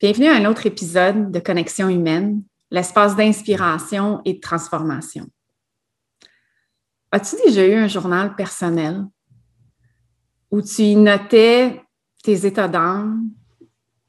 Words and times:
Bienvenue 0.00 0.28
à 0.28 0.36
un 0.36 0.46
autre 0.46 0.64
épisode 0.64 1.30
de 1.30 1.40
Connexion 1.40 1.90
humaine, 1.90 2.42
l'espace 2.70 3.16
d'inspiration 3.16 4.22
et 4.24 4.32
de 4.32 4.40
transformation. 4.40 5.26
As-tu 7.12 7.36
déjà 7.44 7.66
eu 7.66 7.74
un 7.74 7.86
journal 7.86 8.34
personnel 8.34 9.04
où 10.50 10.62
tu 10.62 10.84
y 10.84 10.96
notais 10.96 11.82
tes 12.22 12.46
états 12.46 12.66
d'âme, 12.66 13.28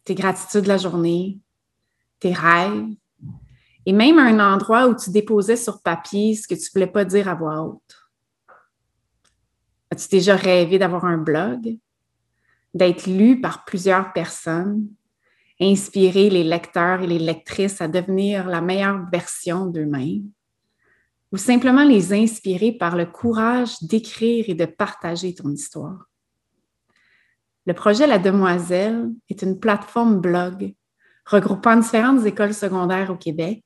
tes 0.05 0.15
gratitudes 0.15 0.61
de 0.61 0.69
la 0.69 0.77
journée, 0.77 1.41
tes 2.21 2.31
rêves, 2.31 2.87
et 3.85 3.91
même 3.91 4.17
un 4.17 4.53
endroit 4.53 4.87
où 4.87 4.95
tu 4.95 5.09
déposais 5.09 5.57
sur 5.57 5.81
papier 5.81 6.35
ce 6.35 6.47
que 6.47 6.55
tu 6.55 6.61
ne 6.67 6.71
voulais 6.71 6.87
pas 6.87 7.03
dire 7.03 7.27
à 7.27 7.35
voix 7.35 7.63
haute? 7.63 7.97
As-tu 9.89 10.07
déjà 10.07 10.37
rêvé 10.37 10.79
d'avoir 10.79 11.03
un 11.03 11.17
blog, 11.17 11.77
d'être 12.73 13.07
lu 13.07 13.41
par 13.41 13.65
plusieurs 13.65 14.13
personnes, 14.13 14.87
inspirer 15.61 16.29
les 16.29 16.43
lecteurs 16.43 17.01
et 17.01 17.07
les 17.07 17.19
lectrices 17.19 17.81
à 17.81 17.87
devenir 17.87 18.47
la 18.47 18.61
meilleure 18.61 19.05
version 19.11 19.67
d'eux-mêmes, 19.67 20.29
ou 21.31 21.37
simplement 21.37 21.83
les 21.83 22.13
inspirer 22.13 22.71
par 22.71 22.95
le 22.95 23.05
courage 23.05 23.81
d'écrire 23.81 24.45
et 24.47 24.55
de 24.55 24.65
partager 24.65 25.35
ton 25.35 25.51
histoire. 25.51 26.09
Le 27.67 27.73
projet 27.73 28.07
La 28.07 28.17
Demoiselle 28.17 29.11
est 29.29 29.43
une 29.43 29.59
plateforme 29.59 30.19
blog 30.19 30.73
regroupant 31.25 31.77
différentes 31.77 32.25
écoles 32.25 32.55
secondaires 32.55 33.11
au 33.11 33.15
Québec, 33.15 33.63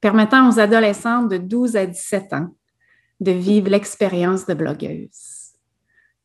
permettant 0.00 0.48
aux 0.50 0.60
adolescentes 0.60 1.30
de 1.30 1.38
12 1.38 1.76
à 1.76 1.86
17 1.86 2.32
ans 2.34 2.54
de 3.20 3.32
vivre 3.32 3.70
l'expérience 3.70 4.46
de 4.46 4.54
blogueuse. 4.54 5.52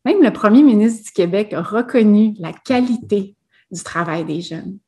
Même 0.04 0.22
le 0.22 0.32
premier 0.32 0.64
ministre 0.64 1.06
du 1.06 1.12
Québec 1.12 1.54
a 1.54 1.62
reconnu 1.62 2.34
la 2.40 2.52
qualité 2.52 3.36
du 3.72 3.84
travail 3.84 4.26
des 4.26 4.42
jeunes. 4.42 4.80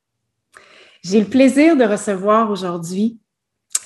J'ai 1.03 1.22
le 1.22 1.28
plaisir 1.28 1.78
de 1.78 1.83
recevoir 1.83 2.52
aujourd'hui 2.52 3.19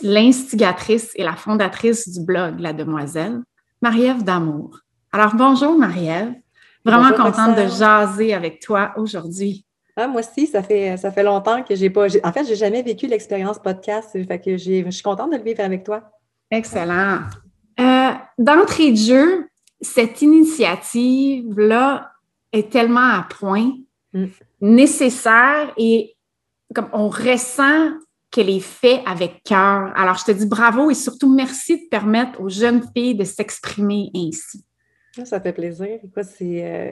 l'instigatrice 0.02 1.12
et 1.16 1.24
la 1.24 1.36
fondatrice 1.36 2.10
du 2.10 2.22
blog 2.22 2.60
La 2.60 2.74
Demoiselle, 2.74 3.42
Marie-Ève 3.82 4.24
Damour. 4.24 4.80
Alors, 5.12 5.36
bonjour 5.36 5.78
Marie-Ève. 5.78 6.34
Vraiment 6.84 7.14
contente 7.14 7.56
de 7.56 7.68
jaser 7.68 8.34
avec 8.34 8.60
toi 8.60 8.94
aujourd'hui. 8.98 9.66
Ah, 9.96 10.08
moi 10.08 10.22
aussi, 10.22 10.48
ça 10.48 10.64
fait, 10.64 10.98
ça 10.98 11.12
fait 11.12 11.24
longtemps 11.24 11.64
que 11.64 11.76
j'ai 11.76 11.90
pas. 11.90 12.08
En 12.24 12.34
fait, 12.34 12.46
j'ai 12.46 12.56
jamais 12.56 12.82
vécu 12.82 13.08
l'expérience 13.08 13.60
podcast. 13.60 14.10
Fait 14.12 14.40
que 14.40 14.58
je 14.58 14.90
suis 14.90 15.04
contente 15.04 15.32
de 15.32 15.38
le 15.38 15.44
vivre 15.44 15.62
avec 15.62 15.84
toi. 15.84 16.02
Excellent. 16.50 17.20
Euh, 17.80 18.12
d'entrée 18.40 18.92
de 18.92 18.98
jeu, 18.98 19.48
cette 19.82 20.22
initiative-là 20.22 22.12
est 22.52 22.72
tellement 22.72 23.08
à 23.08 23.28
point, 23.30 23.72
mm. 24.14 24.26
nécessaire 24.62 25.72
et 25.78 26.13
comme 26.74 26.90
on 26.94 27.10
ressent 27.10 27.92
qu'elle 28.34 28.50
est 28.50 28.60
faite 28.60 29.02
avec 29.06 29.44
cœur. 29.44 29.94
Alors, 29.96 30.18
je 30.18 30.26
te 30.26 30.32
dis 30.32 30.48
bravo 30.48 30.90
et 30.90 30.96
surtout 30.96 31.34
merci 31.34 31.78
de 31.78 31.90
permettre 31.90 32.42
aux 32.42 32.50
jeunes 32.50 32.84
filles 32.96 33.16
de 33.16 33.24
s'exprimer 33.24 34.10
ainsi. 34.16 34.66
Ça 35.24 35.40
fait 35.40 35.54
plaisir. 35.54 36.00
Euh, 36.42 36.92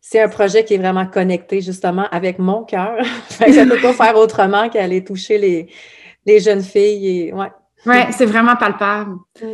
c'est, 0.00 0.20
un 0.20 0.28
projet 0.28 0.64
qui 0.64 0.74
est 0.74 0.78
vraiment 0.78 1.06
connecté 1.06 1.62
justement 1.62 2.06
avec 2.10 2.38
mon 2.38 2.64
cœur. 2.64 3.02
je 3.40 3.60
ne 3.60 3.70
peux 3.70 3.80
pas 3.80 3.94
faire 3.94 4.16
autrement 4.16 4.68
qu'aller 4.68 5.02
toucher 5.02 5.38
les, 6.26 6.40
jeunes 6.40 6.62
filles. 6.62 7.28
Et, 7.28 7.32
ouais. 7.32 8.12
c'est 8.12 8.26
vraiment 8.26 8.56
palpable. 8.56 9.12
Mm. 9.40 9.46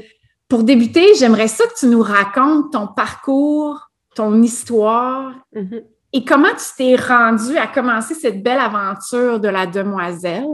Pour 0.49 0.65
débuter, 0.65 1.15
j'aimerais 1.15 1.49
ça 1.49 1.65
que 1.67 1.79
tu 1.79 1.87
nous 1.87 2.03
racontes 2.03 2.73
ton 2.73 2.89
parcours, 2.89 3.89
ton 4.17 4.43
histoire. 4.43 5.33
Mm-hmm. 5.55 5.85
Et 6.13 6.25
comment 6.25 6.49
tu 6.51 6.65
t'es 6.77 6.97
rendu 6.97 7.57
à 7.59 7.67
commencer 7.67 8.15
cette 8.15 8.43
belle 8.43 8.61
aventure 8.61 9.41
de 9.41 9.49
la 9.49 9.67
demoiselle? 9.67 10.47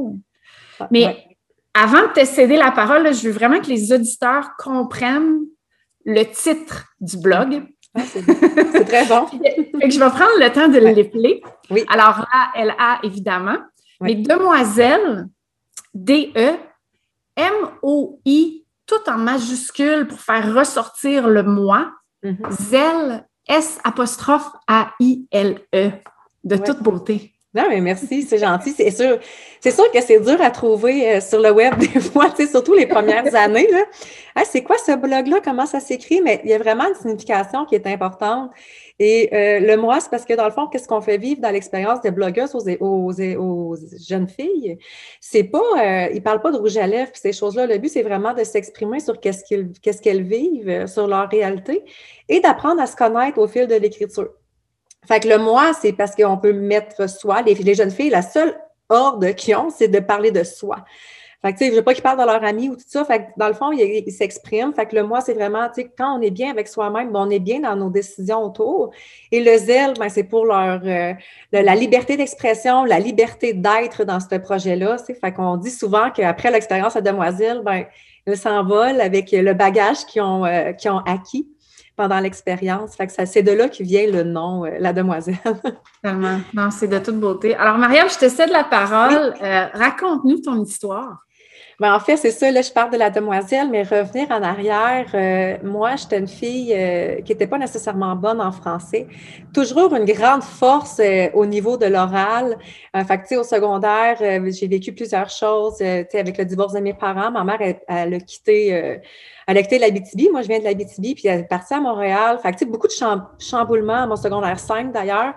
Ah, 0.80 0.88
Mais 0.90 1.36
avant 1.72 2.02
de 2.02 2.12
te 2.12 2.24
céder 2.24 2.56
la 2.56 2.72
parole, 2.72 3.14
je 3.14 3.28
veux 3.28 3.34
vraiment 3.34 3.60
que 3.60 3.68
les 3.68 3.92
auditeurs 3.92 4.50
comprennent 4.58 5.40
le 6.04 6.24
titre 6.24 6.86
du 7.00 7.16
blog. 7.18 7.62
Ah, 7.94 8.02
c'est 8.04 8.84
très 8.84 9.06
bon. 9.06 9.26
je 9.32 9.98
vais 9.98 10.10
prendre 10.10 10.38
le 10.38 10.52
temps 10.52 10.68
de 10.68 10.78
l'épeler. 10.78 11.42
Oui. 11.70 11.84
Alors 11.88 12.18
là, 12.18 12.50
elle 12.56 12.74
a 12.78 12.98
évidemment. 13.04 13.58
Mais 14.00 14.16
demoiselle, 14.16 15.28
D-E, 15.94 16.56
M-O-I, 17.36 18.66
tout 18.86 19.10
en 19.10 19.18
majuscule 19.18 20.06
pour 20.08 20.20
faire 20.20 20.52
ressortir 20.54 21.28
le 21.28 21.42
moi. 21.42 21.92
Mm-hmm. 22.22 22.50
Zèle, 22.50 23.26
S 23.48 23.78
apostrophe 23.84 24.50
A-I-L-E, 24.66 26.02
de 26.44 26.56
toute 26.56 26.82
beauté. 26.82 27.34
Non, 27.54 27.66
mais 27.68 27.80
merci, 27.80 28.22
c'est 28.22 28.38
gentil. 28.38 28.72
C'est 28.72 28.90
sûr, 28.90 29.18
c'est 29.60 29.70
sûr 29.70 29.88
que 29.92 30.00
c'est 30.00 30.18
dur 30.18 30.40
à 30.40 30.50
trouver 30.50 31.16
euh, 31.16 31.20
sur 31.20 31.40
le 31.40 31.52
web 31.52 31.74
des 31.78 32.00
fois, 32.00 32.34
surtout 32.50 32.74
les 32.74 32.86
premières 32.86 33.32
années. 33.36 33.68
c'est 34.44 34.64
quoi 34.64 34.76
ce 34.76 34.96
blog-là? 34.96 35.40
Comment 35.42 35.64
ça 35.66 35.78
s'écrit? 35.78 36.20
Mais 36.20 36.40
il 36.42 36.50
y 36.50 36.54
a 36.54 36.58
vraiment 36.58 36.88
une 36.88 36.96
signification 36.96 37.64
qui 37.64 37.76
est 37.76 37.86
importante. 37.86 38.50
Et 38.98 39.28
euh, 39.32 39.60
le 39.60 39.76
moi, 39.76 40.00
c'est 40.00 40.10
parce 40.10 40.24
que 40.24 40.34
dans 40.34 40.46
le 40.46 40.50
fond, 40.50 40.66
qu'est-ce 40.66 40.88
qu'on 40.88 41.00
fait 41.00 41.18
vivre 41.18 41.40
dans 41.40 41.50
l'expérience 41.50 42.00
des 42.00 42.10
blogueuses 42.10 42.54
aux, 42.56 42.68
aux, 42.80 43.12
aux 43.38 43.76
jeunes 44.08 44.28
filles? 44.28 44.78
C'est 45.20 45.44
pas, 45.44 45.58
euh, 45.58 46.08
ils 46.12 46.22
parlent 46.22 46.42
pas 46.42 46.52
de 46.52 46.58
rouge 46.58 46.76
à 46.76 46.86
lèvres 46.88 47.10
ces 47.14 47.32
choses-là. 47.32 47.66
Le 47.66 47.78
but, 47.78 47.88
c'est 47.88 48.02
vraiment 48.02 48.34
de 48.34 48.42
s'exprimer 48.42 48.98
sur 48.98 49.20
qu'est-ce 49.20 49.44
qu'elles 49.44 49.70
qu'est-ce 49.80 50.02
qu'elles 50.02 50.22
vivent, 50.22 50.68
euh, 50.68 50.86
sur 50.86 51.06
leur 51.06 51.28
réalité 51.28 51.84
et 52.28 52.40
d'apprendre 52.40 52.80
à 52.80 52.86
se 52.86 52.96
connaître 52.96 53.38
au 53.38 53.46
fil 53.46 53.66
de 53.68 53.74
l'écriture. 53.74 54.30
Fait 55.06 55.20
que 55.20 55.28
le 55.28 55.38
moi, 55.38 55.72
c'est 55.80 55.92
parce 55.92 56.14
qu'on 56.14 56.36
peut 56.36 56.52
mettre 56.52 57.08
soi. 57.08 57.42
Les, 57.42 57.74
jeunes 57.74 57.90
filles, 57.90 58.10
la 58.10 58.22
seule 58.22 58.54
ordre 58.88 59.30
qu'ils 59.30 59.56
ont, 59.56 59.70
c'est 59.70 59.88
de 59.88 60.00
parler 60.00 60.30
de 60.30 60.44
soi. 60.44 60.84
Fait 61.42 61.52
que, 61.52 61.58
tu 61.58 61.64
sais, 61.66 61.70
je 61.72 61.76
veux 61.76 61.82
pas 61.82 61.92
qu'ils 61.92 62.02
parlent 62.02 62.18
de 62.18 62.24
leur 62.24 62.42
ami 62.42 62.70
ou 62.70 62.74
tout 62.74 62.84
ça. 62.86 63.04
Fait 63.04 63.18
que, 63.18 63.24
dans 63.36 63.48
le 63.48 63.52
fond, 63.52 63.70
ils 63.70 64.10
s'expriment. 64.10 64.72
Fait 64.72 64.86
que 64.86 64.96
le 64.96 65.02
moi, 65.02 65.20
c'est 65.20 65.34
vraiment, 65.34 65.68
tu 65.68 65.82
sais, 65.82 65.90
quand 65.96 66.18
on 66.18 66.22
est 66.22 66.30
bien 66.30 66.50
avec 66.50 66.68
soi-même, 66.68 67.12
ben, 67.12 67.26
on 67.26 67.28
est 67.28 67.38
bien 67.38 67.60
dans 67.60 67.76
nos 67.76 67.90
décisions 67.90 68.42
autour. 68.42 68.92
Et 69.30 69.44
le 69.44 69.58
zèle, 69.58 69.92
ben, 69.98 70.08
c'est 70.08 70.24
pour 70.24 70.46
leur, 70.46 70.80
euh, 70.86 71.12
la 71.52 71.74
liberté 71.74 72.16
d'expression, 72.16 72.84
la 72.84 72.98
liberté 72.98 73.52
d'être 73.52 74.04
dans 74.04 74.20
ce 74.20 74.36
projet-là. 74.36 74.96
Fait 74.98 75.32
qu'on 75.32 75.58
dit 75.58 75.70
souvent 75.70 76.10
qu'après 76.10 76.50
l'expérience 76.50 76.96
à 76.96 77.02
Demoiselle, 77.02 77.60
ben, 77.62 77.84
ils 78.26 78.38
s'envolent 78.38 79.02
avec 79.02 79.30
le 79.32 79.52
bagage 79.52 80.06
qu'ils 80.06 80.22
ont, 80.22 80.46
euh, 80.46 80.72
ont 80.86 81.02
acquis 81.06 81.46
pendant 81.96 82.20
l'expérience. 82.20 82.96
Fait 82.96 83.06
que 83.06 83.12
c'est 83.12 83.42
de 83.42 83.52
là 83.52 83.68
que 83.68 83.82
vient 83.82 84.06
le 84.10 84.22
nom, 84.22 84.64
euh, 84.64 84.70
la 84.78 84.92
demoiselle. 84.92 85.38
Tellement. 86.02 86.40
Non, 86.52 86.70
c'est 86.70 86.88
de 86.88 86.98
toute 86.98 87.18
beauté. 87.18 87.54
Alors, 87.54 87.78
Mariam, 87.78 88.08
je 88.08 88.18
te 88.18 88.28
cède 88.28 88.50
la 88.50 88.64
parole. 88.64 89.34
Raconte-nous 89.74 90.38
ton 90.38 90.62
histoire. 90.62 91.24
Ben, 91.80 91.92
en 91.92 91.98
fait, 91.98 92.16
c'est 92.16 92.30
ça, 92.30 92.50
là, 92.52 92.62
je 92.62 92.70
parle 92.70 92.92
de 92.92 92.96
la 92.96 93.10
demoiselle, 93.10 93.68
mais 93.68 93.82
revenir 93.82 94.30
en 94.30 94.42
arrière, 94.42 95.06
euh, 95.14 95.56
moi, 95.64 95.96
j'étais 95.96 96.18
une 96.18 96.28
fille 96.28 96.72
euh, 96.72 97.20
qui 97.22 97.32
n'était 97.32 97.48
pas 97.48 97.58
nécessairement 97.58 98.14
bonne 98.14 98.40
en 98.40 98.52
français. 98.52 99.08
Toujours 99.52 99.92
une 99.94 100.04
grande 100.04 100.44
force 100.44 101.00
euh, 101.00 101.28
au 101.34 101.46
niveau 101.46 101.76
de 101.76 101.86
l'oral. 101.86 102.56
fait 102.94 103.18
que, 103.18 103.34
au 103.36 103.42
secondaire, 103.42 104.18
j'ai 104.20 104.68
vécu 104.68 104.92
plusieurs 104.92 105.30
choses. 105.30 105.80
avec 105.82 106.38
le 106.38 106.44
divorce 106.44 106.74
de 106.74 106.80
mes 106.80 106.94
parents, 106.94 107.32
ma 107.32 107.42
mère, 107.42 107.58
elle, 107.88 108.14
a 108.14 108.20
quitté, 108.20 108.68
elle 109.46 109.58
a 109.58 109.62
quitté 109.62 109.78
l'Abitibi. 109.78 110.28
Moi, 110.30 110.42
je 110.42 110.48
viens 110.48 110.60
de 110.60 110.64
l'Abitibi, 110.64 111.14
puis 111.14 111.26
elle 111.26 111.40
est 111.40 111.48
partie 111.48 111.74
à 111.74 111.80
Montréal. 111.80 112.38
Fait 112.40 112.52
que, 112.52 112.64
beaucoup 112.64 112.86
de 112.86 112.92
chamboulements 113.38 114.04
à 114.04 114.06
mon 114.06 114.16
secondaire 114.16 114.60
5, 114.60 114.92
d'ailleurs. 114.92 115.34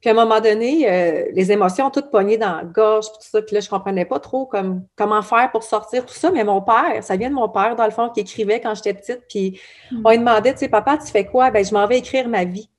Puis 0.00 0.08
à 0.08 0.12
un 0.12 0.16
moment 0.16 0.40
donné, 0.40 0.90
euh, 0.90 1.26
les 1.32 1.52
émotions 1.52 1.86
ont 1.86 1.90
toutes 1.90 2.10
pognées 2.10 2.38
dans 2.38 2.56
la 2.56 2.64
gorge, 2.64 3.06
tout 3.06 3.18
ça. 3.20 3.42
Puis 3.42 3.54
là, 3.54 3.60
je 3.60 3.66
ne 3.66 3.70
comprenais 3.70 4.06
pas 4.06 4.18
trop 4.18 4.46
comme, 4.46 4.84
comment 4.96 5.20
faire 5.20 5.50
pour 5.50 5.62
sortir 5.62 6.06
tout 6.06 6.14
ça. 6.14 6.30
Mais 6.30 6.42
mon 6.42 6.62
père, 6.62 7.02
ça 7.02 7.16
vient 7.16 7.28
de 7.28 7.34
mon 7.34 7.48
père, 7.48 7.76
dans 7.76 7.84
le 7.84 7.90
fond, 7.90 8.08
qui 8.08 8.20
écrivait 8.20 8.60
quand 8.60 8.74
j'étais 8.74 8.94
petite. 8.94 9.20
Puis 9.28 9.60
hmm. 9.90 10.02
on 10.04 10.10
lui 10.10 10.18
demandait, 10.18 10.54
tu 10.54 10.60
sais, 10.60 10.68
papa, 10.68 10.96
tu 10.96 11.06
fais 11.06 11.26
quoi? 11.26 11.50
Ben, 11.50 11.64
je 11.64 11.74
m'en 11.74 11.86
vais 11.86 11.98
écrire 11.98 12.28
ma 12.28 12.44
vie. 12.44 12.70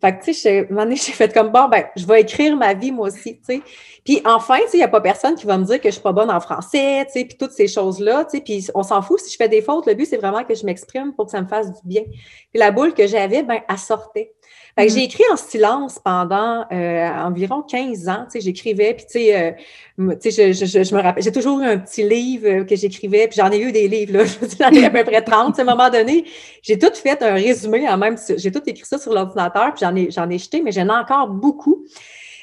Fait 0.00 0.18
que, 0.18 0.24
tu 0.24 0.34
sais, 0.34 0.60
un 0.60 0.66
moment 0.68 0.82
donné, 0.82 0.96
j'ai 1.04 1.12
fait 1.12 1.32
comme, 1.32 1.50
bon, 1.50 1.68
ben, 1.68 1.84
je 1.96 2.06
vais 2.06 2.20
écrire 2.20 2.56
ma 2.56 2.74
vie, 2.74 2.92
moi 2.92 3.08
aussi, 3.08 3.38
tu 3.38 3.44
sais. 3.44 3.62
Puis 4.04 4.20
enfin, 4.24 4.58
tu 4.58 4.62
sais, 4.62 4.76
il 4.76 4.80
n'y 4.80 4.84
a 4.84 4.88
pas 4.88 5.00
personne 5.00 5.34
qui 5.34 5.46
va 5.46 5.58
me 5.58 5.64
dire 5.64 5.80
que 5.80 5.88
je 5.88 5.94
suis 5.94 6.02
pas 6.02 6.12
bonne 6.12 6.30
en 6.30 6.40
français, 6.40 7.04
tu 7.06 7.12
sais, 7.12 7.24
puis 7.24 7.36
toutes 7.36 7.52
ces 7.52 7.66
choses-là, 7.66 8.24
tu 8.24 8.36
sais. 8.36 8.42
Puis 8.42 8.68
on 8.74 8.82
s'en 8.82 9.02
fout 9.02 9.18
si 9.20 9.32
je 9.32 9.36
fais 9.36 9.48
des 9.48 9.62
fautes. 9.62 9.86
Le 9.86 9.94
but, 9.94 10.06
c'est 10.06 10.16
vraiment 10.16 10.44
que 10.44 10.54
je 10.54 10.64
m'exprime 10.64 11.14
pour 11.14 11.26
que 11.26 11.32
ça 11.32 11.40
me 11.40 11.48
fasse 11.48 11.68
du 11.68 11.80
bien. 11.84 12.02
Puis 12.02 12.60
la 12.60 12.70
boule 12.70 12.94
que 12.94 13.06
j'avais, 13.06 13.42
ben, 13.42 13.60
elle 13.68 13.78
sortait. 13.78 14.32
Fait 14.78 14.88
que 14.88 14.92
j'ai 14.92 15.00
mm. 15.00 15.04
écrit 15.04 15.24
en 15.32 15.36
silence 15.36 15.98
pendant 15.98 16.66
euh, 16.70 17.08
environ 17.08 17.62
15 17.62 18.08
ans. 18.08 18.24
Tu 18.24 18.32
sais, 18.32 18.40
j'écrivais, 18.42 18.92
puis 18.92 19.06
tu 19.06 19.18
sais, 19.18 19.56
euh, 19.98 20.14
tu 20.20 20.30
sais, 20.30 20.52
je, 20.52 20.66
je, 20.66 20.82
je, 20.82 20.94
me 20.94 21.00
rappelle, 21.00 21.22
j'ai 21.22 21.32
toujours 21.32 21.60
eu 21.60 21.64
un 21.64 21.78
petit 21.78 22.06
livre 22.06 22.46
euh, 22.46 22.64
que 22.64 22.76
j'écrivais, 22.76 23.26
puis 23.26 23.38
j'en 23.40 23.50
ai 23.50 23.58
eu 23.58 23.72
des 23.72 23.88
livres, 23.88 24.18
là, 24.18 24.24
j'en 24.60 24.70
ai 24.70 24.84
à 24.84 24.90
peu 24.90 25.02
près 25.02 25.22
30. 25.22 25.58
à 25.58 25.62
un 25.62 25.64
moment 25.64 25.88
donné, 25.88 26.26
j'ai 26.62 26.78
tout 26.78 26.92
fait 26.92 27.22
un 27.22 27.32
résumé 27.34 27.88
en 27.88 27.96
même, 27.96 28.16
j'ai 28.36 28.52
tout 28.52 28.62
écrit 28.66 28.84
ça 28.84 28.98
sur 28.98 29.14
l'ordinateur, 29.14 29.72
puis 29.72 29.85
j'en 29.86 29.96
ai, 29.96 30.10
j'en 30.10 30.28
ai 30.30 30.38
jeté, 30.38 30.62
mais 30.62 30.72
j'en 30.72 30.86
ai 30.86 30.90
encore 30.90 31.28
beaucoup. 31.28 31.84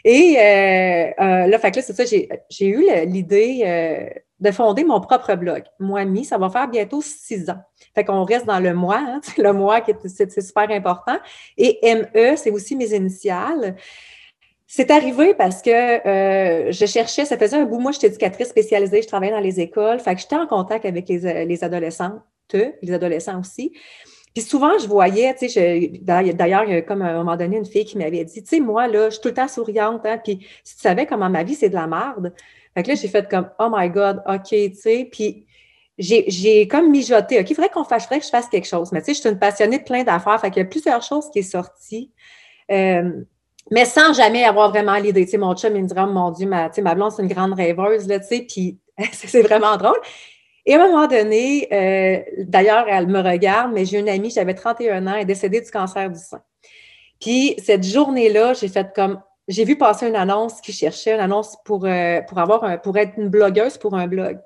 Et 0.05 0.35
euh, 0.37 1.47
là, 1.47 1.59
fait 1.59 1.71
que 1.71 1.77
là, 1.77 1.81
c'est 1.81 1.93
ça, 1.93 2.03
j'ai 2.05 2.67
eu 2.67 2.85
l'idée 3.05 3.63
de 4.43 4.51
fonder 4.51 4.83
mon 4.83 4.99
propre 4.99 5.35
blog. 5.35 5.63
Moi, 5.79 6.03
mi, 6.05 6.25
ça 6.25 6.37
va 6.37 6.49
faire 6.49 6.67
bientôt 6.67 7.01
six 7.01 7.49
ans. 7.49 7.61
Fait 7.95 8.03
qu'on 8.03 8.23
reste 8.23 8.45
dans 8.45 8.59
le 8.59 8.73
mois, 8.73 8.99
hein, 8.99 9.21
le 9.37 9.53
mois 9.53 9.81
qui 9.81 9.91
est, 9.91 10.41
super 10.41 10.69
important. 10.69 11.17
Et 11.57 11.79
ME, 11.83 12.35
c'est 12.35 12.51
aussi 12.51 12.75
mes 12.75 12.93
initiales. 12.93 13.75
C'est 14.67 14.91
arrivé 14.91 15.33
parce 15.33 15.61
que 15.61 15.69
euh, 15.69 16.71
je 16.71 16.85
cherchais, 16.85 17.25
ça 17.25 17.37
faisait 17.37 17.57
un 17.57 17.65
bout, 17.65 17.79
moi, 17.79 17.91
j'étais 17.91 18.07
éducatrice 18.07 18.49
spécialisée, 18.49 19.01
je 19.01 19.07
travaillais 19.07 19.31
dans 19.31 19.39
les 19.39 19.59
écoles, 19.59 19.99
fait 19.99 20.15
que 20.15 20.21
j'étais 20.21 20.35
en 20.35 20.47
contact 20.47 20.83
avec 20.85 21.07
les, 21.07 21.45
les 21.45 21.63
adolescentes, 21.63 22.21
les 22.51 22.91
adolescents 22.91 23.39
aussi. 23.39 23.71
Puis 24.33 24.43
souvent, 24.43 24.77
je 24.79 24.87
voyais, 24.87 25.35
tu 25.35 25.47
sais, 25.47 25.91
d'ailleurs, 26.01 26.63
il 26.63 26.73
y 26.73 26.75
a 26.75 26.81
comme 26.81 27.03
à 27.03 27.09
un 27.09 27.17
moment 27.17 27.37
donné 27.37 27.57
une 27.57 27.65
fille 27.65 27.85
qui 27.85 27.97
m'avait 27.97 28.25
dit, 28.25 28.41
tu 28.41 28.49
sais, 28.49 28.59
moi, 28.59 28.87
là, 28.87 29.09
je 29.09 29.15
suis 29.15 29.21
tout 29.21 29.27
le 29.27 29.35
temps 29.35 29.47
souriante, 29.47 30.05
hein, 30.05 30.19
puis 30.23 30.39
si 30.63 30.75
tu 30.75 30.81
savais 30.81 31.05
comment 31.05 31.29
ma 31.29 31.43
vie, 31.43 31.53
c'est 31.53 31.69
de 31.69 31.75
la 31.75 31.85
merde. 31.85 32.33
Fait 32.73 32.81
que 32.81 32.89
là, 32.89 32.95
j'ai 32.95 33.07
fait 33.07 33.29
comme, 33.29 33.49
oh 33.59 33.69
my 33.71 33.89
God, 33.89 34.23
OK, 34.27 34.49
tu 34.49 34.73
sais, 34.73 35.07
puis 35.11 35.45
j'ai 35.99 36.67
comme 36.67 36.89
mijoté, 36.89 37.39
OK, 37.39 37.49
il 37.49 37.55
faudrait 37.55 37.69
qu'on 37.69 37.83
fasse, 37.83 38.07
que 38.07 38.15
je 38.15 38.29
fasse 38.29 38.47
quelque 38.49 38.67
chose. 38.67 38.91
Mais 38.91 39.01
tu 39.01 39.07
sais, 39.07 39.13
je 39.13 39.19
suis 39.19 39.29
une 39.29 39.37
passionnée 39.37 39.77
de 39.77 39.83
plein 39.83 40.03
d'affaires, 40.03 40.41
fait 40.41 40.49
qu'il 40.49 40.63
y 40.63 40.65
a 40.65 40.69
plusieurs 40.69 41.03
choses 41.03 41.29
qui 41.31 41.43
sont 41.43 41.61
sorties. 41.61 42.11
Euh, 42.71 43.23
mais 43.71 43.85
sans 43.85 44.13
jamais 44.13 44.43
avoir 44.43 44.69
vraiment 44.69 44.95
l'idée. 44.95 45.25
Tu 45.25 45.31
sais, 45.31 45.37
mon 45.37 45.55
chum, 45.55 45.75
il 45.75 45.83
me 45.83 45.87
dirait, 45.87 46.03
oh, 46.05 46.11
mon 46.11 46.31
Dieu, 46.31 46.47
ma, 46.47 46.69
ma 46.81 46.95
blonde, 46.95 47.11
c'est 47.11 47.21
une 47.21 47.27
grande 47.27 47.53
rêveuse, 47.53 48.07
là, 48.07 48.19
tu 48.19 48.27
sais, 48.27 48.45
puis 48.47 48.79
c'est 49.11 49.41
vraiment 49.41 49.77
drôle. 49.77 49.99
Et 50.65 50.75
à 50.75 50.83
un 50.83 50.87
moment 50.87 51.07
donné, 51.07 51.67
euh, 51.73 52.21
d'ailleurs, 52.39 52.85
elle 52.87 53.07
me 53.07 53.19
regarde, 53.19 53.71
mais 53.73 53.85
j'ai 53.85 53.99
une 53.99 54.09
amie, 54.09 54.29
j'avais 54.29 54.53
31 54.53 55.07
ans, 55.07 55.13
elle 55.15 55.21
est 55.21 55.25
décédée 55.25 55.61
du 55.61 55.69
cancer 55.69 56.09
du 56.09 56.19
sein. 56.19 56.41
Puis 57.19 57.55
cette 57.63 57.83
journée-là, 57.83 58.53
j'ai 58.53 58.69
fait 58.69 58.93
comme, 58.95 59.21
j'ai 59.47 59.65
vu 59.65 59.77
passer 59.77 60.07
une 60.07 60.15
annonce 60.15 60.61
qui 60.61 60.71
cherchait 60.71 61.13
une 61.13 61.19
annonce 61.19 61.57
pour, 61.65 61.85
euh, 61.85 62.21
pour 62.21 62.37
avoir 62.37 62.63
un, 62.63 62.77
pour 62.77 62.97
être 62.97 63.13
une 63.17 63.29
blogueuse 63.29 63.77
pour 63.77 63.95
un 63.95 64.07
blog. 64.07 64.39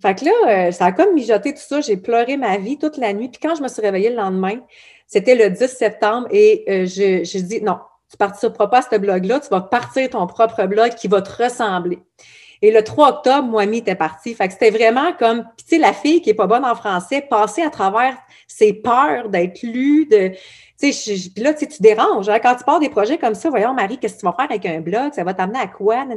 Fait 0.00 0.16
que 0.16 0.24
là, 0.24 0.32
euh, 0.48 0.72
ça 0.72 0.86
a 0.86 0.92
comme 0.92 1.14
mijoté 1.14 1.54
tout 1.54 1.60
ça. 1.60 1.80
J'ai 1.80 1.96
pleuré 1.96 2.36
ma 2.36 2.58
vie 2.58 2.76
toute 2.76 2.96
la 2.96 3.12
nuit. 3.12 3.28
Puis 3.28 3.40
quand 3.40 3.54
je 3.54 3.62
me 3.62 3.68
suis 3.68 3.80
réveillée 3.80 4.10
le 4.10 4.16
lendemain, 4.16 4.60
c'était 5.06 5.36
le 5.36 5.50
10 5.50 5.68
septembre 5.68 6.26
et 6.30 6.64
euh, 6.68 6.86
j'ai 6.86 7.42
dit 7.42 7.62
non, 7.62 7.78
tu 8.08 8.14
ne 8.14 8.18
partiras 8.18 8.66
pas 8.66 8.78
à 8.78 8.82
ce 8.82 8.96
blog-là, 8.96 9.40
tu 9.40 9.48
vas 9.48 9.60
partir 9.60 10.10
ton 10.10 10.26
propre 10.26 10.66
blog 10.66 10.94
qui 10.94 11.06
va 11.06 11.22
te 11.22 11.42
ressembler. 11.42 12.00
Et 12.62 12.70
le 12.70 12.82
3 12.82 13.08
octobre, 13.08 13.48
moi, 13.48 13.66
mi 13.66 13.78
était 13.78 13.96
partie. 13.96 14.34
Fait 14.34 14.46
que 14.46 14.54
c'était 14.54 14.70
vraiment 14.70 15.12
comme, 15.18 15.44
tu 15.58 15.64
sais, 15.66 15.78
la 15.78 15.92
fille 15.92 16.22
qui 16.22 16.30
est 16.30 16.34
pas 16.34 16.46
bonne 16.46 16.64
en 16.64 16.76
français, 16.76 17.20
passer 17.20 17.62
à 17.62 17.70
travers 17.70 18.16
ses 18.46 18.72
peurs 18.72 19.28
d'être 19.28 19.64
lue, 19.64 20.06
de, 20.06 20.30
tu 20.80 20.92
sais, 20.92 21.14
puis 21.34 21.42
là, 21.42 21.54
tu 21.54 21.66
déranges. 21.80 22.28
Hein. 22.28 22.38
Quand 22.40 22.54
tu 22.54 22.62
pars 22.64 22.78
des 22.78 22.88
projets 22.88 23.18
comme 23.18 23.34
ça, 23.34 23.50
voyons, 23.50 23.74
Marie, 23.74 23.98
qu'est-ce 23.98 24.14
que 24.14 24.20
tu 24.20 24.26
vas 24.26 24.32
faire 24.32 24.48
avec 24.48 24.64
un 24.64 24.80
blog? 24.80 25.12
Ça 25.12 25.24
va 25.24 25.34
t'amener 25.34 25.58
à 25.58 25.66
quoi? 25.66 26.06
Tu 26.08 26.16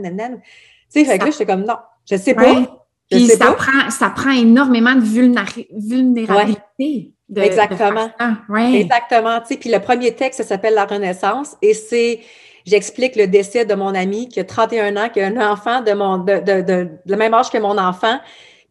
sais, 0.89 1.05
fait 1.05 1.17
que 1.17 1.25
là, 1.25 1.31
j'étais 1.31 1.47
comme, 1.47 1.65
non, 1.65 1.77
je 2.09 2.15
sais 2.15 2.35
pas. 2.35 2.79
Puis 3.09 3.27
ça 3.27 3.51
prend, 3.53 3.89
ça 3.89 4.09
prend 4.09 4.31
énormément 4.31 4.95
de 4.95 5.01
vulnérabilité. 5.01 7.11
Exactement. 7.35 8.11
Exactement. 8.55 9.41
Tu 9.41 9.47
sais, 9.47 9.57
puis 9.57 9.71
le 9.71 9.79
premier 9.79 10.13
texte, 10.13 10.41
ça 10.41 10.47
s'appelle 10.47 10.75
La 10.75 10.85
Renaissance 10.85 11.57
et 11.61 11.73
c'est, 11.73 12.19
j'explique 12.65 13.15
le 13.15 13.27
décès 13.27 13.65
de 13.65 13.75
mon 13.75 13.93
ami 13.95 14.27
qui 14.27 14.39
a 14.39 14.43
31 14.43 14.97
ans, 14.97 15.09
qui 15.09 15.21
a 15.21 15.27
un 15.27 15.51
enfant 15.51 15.81
de 15.81 15.93
mon, 15.93 16.17
de, 16.17 16.39
de, 16.39 16.61
de, 16.61 16.89
le 17.05 17.15
même 17.15 17.33
âge 17.33 17.49
que 17.49 17.57
mon 17.57 17.77
enfant. 17.77 18.19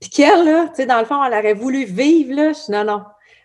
Puis 0.00 0.10
qu'elle, 0.10 0.44
là, 0.44 0.66
tu 0.68 0.76
sais, 0.76 0.86
dans 0.86 0.98
le 0.98 1.04
fond, 1.04 1.22
elle 1.24 1.32
aurait 1.32 1.54
voulu 1.54 1.84
vivre, 1.84 2.34
là. 2.34 2.52
Je, 2.52 2.72
non, 2.72 2.84
non. 2.84 3.02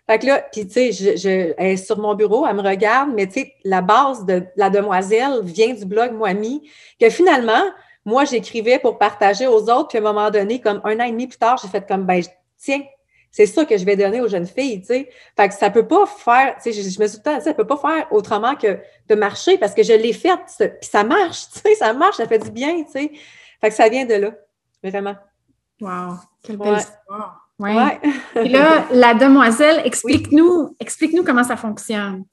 Fait 0.08 0.18
que 0.18 0.26
là, 0.26 0.44
puis 0.52 0.66
tu 0.66 0.72
sais, 0.72 0.92
je, 0.92 1.16
je, 1.16 1.54
elle 1.56 1.66
est 1.66 1.76
sur 1.76 1.98
mon 1.98 2.14
bureau, 2.14 2.44
elle 2.46 2.56
me 2.56 2.62
regarde, 2.62 3.10
mais 3.14 3.28
tu 3.28 3.40
sais, 3.40 3.54
la 3.64 3.80
base 3.80 4.26
de 4.26 4.44
la 4.56 4.68
demoiselle 4.68 5.40
vient 5.44 5.72
du 5.72 5.84
blog 5.84 6.12
Moimi, 6.12 6.68
que 7.00 7.08
finalement, 7.10 7.62
moi, 8.04 8.24
j'écrivais 8.24 8.78
pour 8.78 8.98
partager 8.98 9.46
aux 9.46 9.70
autres, 9.70 9.88
puis 9.88 9.98
à 9.98 10.00
un 10.00 10.04
moment 10.04 10.30
donné, 10.30 10.60
comme 10.60 10.80
un 10.84 10.98
an 10.98 11.04
et 11.04 11.12
demi 11.12 11.28
plus 11.28 11.38
tard, 11.38 11.60
j'ai 11.62 11.68
fait 11.68 11.86
comme, 11.86 12.04
ben, 12.06 12.22
tiens, 12.58 12.80
c'est 13.30 13.46
ça 13.46 13.64
que 13.64 13.76
je 13.76 13.84
vais 13.84 13.96
donner 13.96 14.20
aux 14.20 14.28
jeunes 14.28 14.46
filles, 14.46 14.80
tu 14.80 14.88
sais. 14.88 15.10
Fait 15.36 15.48
que 15.48 15.54
ça 15.54 15.70
peut 15.70 15.86
pas 15.86 16.06
faire, 16.06 16.56
tu 16.56 16.72
sais, 16.72 16.82
je, 16.82 17.00
me 17.00 17.06
suis 17.06 17.18
dit, 17.18 17.40
ça 17.40 17.54
peut 17.54 17.66
pas 17.66 17.76
faire 17.76 18.12
autrement 18.12 18.56
que 18.56 18.78
de 19.08 19.14
marcher 19.14 19.56
parce 19.58 19.72
que 19.72 19.82
je 19.82 19.92
l'ai 19.92 20.12
fait, 20.12 20.38
puis 20.58 20.88
ça 20.90 21.04
marche, 21.04 21.48
tu 21.52 21.60
sais, 21.60 21.74
ça 21.76 21.92
marche, 21.92 22.16
ça 22.16 22.26
fait 22.26 22.38
du 22.38 22.50
bien, 22.50 22.82
tu 22.84 22.90
sais. 22.92 23.12
Fait 23.60 23.68
que 23.68 23.74
ça 23.74 23.88
vient 23.88 24.04
de 24.04 24.14
là, 24.14 24.32
vraiment. 24.82 25.16
Wow, 25.80 26.16
quelle 26.42 26.56
belle 26.56 26.78
histoire. 26.78 27.48
Ouais. 27.58 28.00
Et 28.36 28.48
là, 28.48 28.86
la 28.90 29.14
demoiselle, 29.14 29.82
explique-nous, 29.84 30.76
explique-nous 30.80 31.24
comment 31.24 31.44
ça 31.44 31.56
fonctionne. 31.56 32.24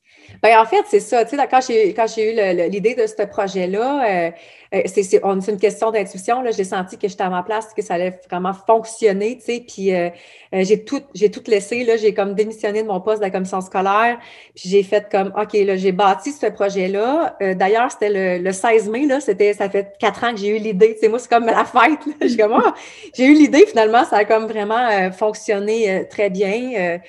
Bien, 0.43 0.61
en 0.61 0.65
fait, 0.65 0.83
c'est 0.87 0.99
ça. 0.99 1.25
Tu 1.25 1.35
sais, 1.35 1.47
quand 1.49 1.61
j'ai, 1.67 1.93
quand 1.93 2.05
j'ai 2.07 2.31
eu 2.31 2.69
l'idée 2.69 2.95
de 2.95 3.07
ce 3.07 3.23
projet-là, 3.23 4.27
euh, 4.27 4.31
euh, 4.75 4.81
c'est, 4.85 5.21
une 5.23 5.57
question 5.59 5.91
d'intuition. 5.91 6.41
Là. 6.41 6.51
J'ai 6.51 6.63
senti 6.63 6.97
que 6.97 7.07
j'étais 7.07 7.23
à 7.23 7.29
ma 7.29 7.43
place, 7.43 7.73
que 7.73 7.81
ça 7.81 7.95
allait 7.95 8.19
vraiment 8.29 8.53
fonctionner. 8.53 9.37
Tu 9.37 9.45
sais, 9.45 9.63
puis 9.67 9.95
euh, 9.95 10.09
j'ai, 10.51 10.83
tout, 10.83 11.01
j'ai 11.13 11.31
tout 11.31 11.41
laissé. 11.47 11.83
Là. 11.83 11.97
J'ai 11.97 12.13
comme 12.13 12.35
démissionné 12.35 12.83
de 12.83 12.87
mon 12.87 13.01
poste 13.01 13.19
de 13.19 13.23
la 13.23 13.31
commission 13.31 13.61
scolaire. 13.61 14.19
Puis 14.55 14.69
j'ai 14.69 14.83
fait 14.83 15.07
comme, 15.09 15.33
OK, 15.39 15.53
là, 15.53 15.75
j'ai 15.75 15.91
bâti 15.91 16.31
ce 16.31 16.47
projet-là. 16.47 17.37
d'ailleurs, 17.55 17.91
c'était 17.91 18.39
le, 18.39 18.51
16 18.51 18.89
mai. 18.89 19.05
Là, 19.05 19.19
c'était, 19.19 19.53
ça 19.53 19.69
fait 19.69 19.95
quatre 19.99 20.23
ans 20.23 20.31
que 20.31 20.37
j'ai 20.39 20.57
eu 20.57 20.59
l'idée. 20.59 20.93
Tu 20.93 21.01
sais, 21.01 21.07
moi, 21.07 21.19
c'est 21.19 21.29
comme 21.29 21.45
la 21.45 21.65
fête. 21.65 21.99
J'ai, 22.21 22.37
comme, 22.37 22.53
ah, 22.53 22.73
j'ai 23.15 23.25
eu 23.25 23.33
l'idée. 23.33 23.65
Finalement, 23.65 24.03
ça 24.03 24.17
a 24.17 24.25
comme 24.25 24.45
vraiment 24.45 25.11
fonctionné 25.11 26.05
très 26.09 26.29
bien. 26.29 26.99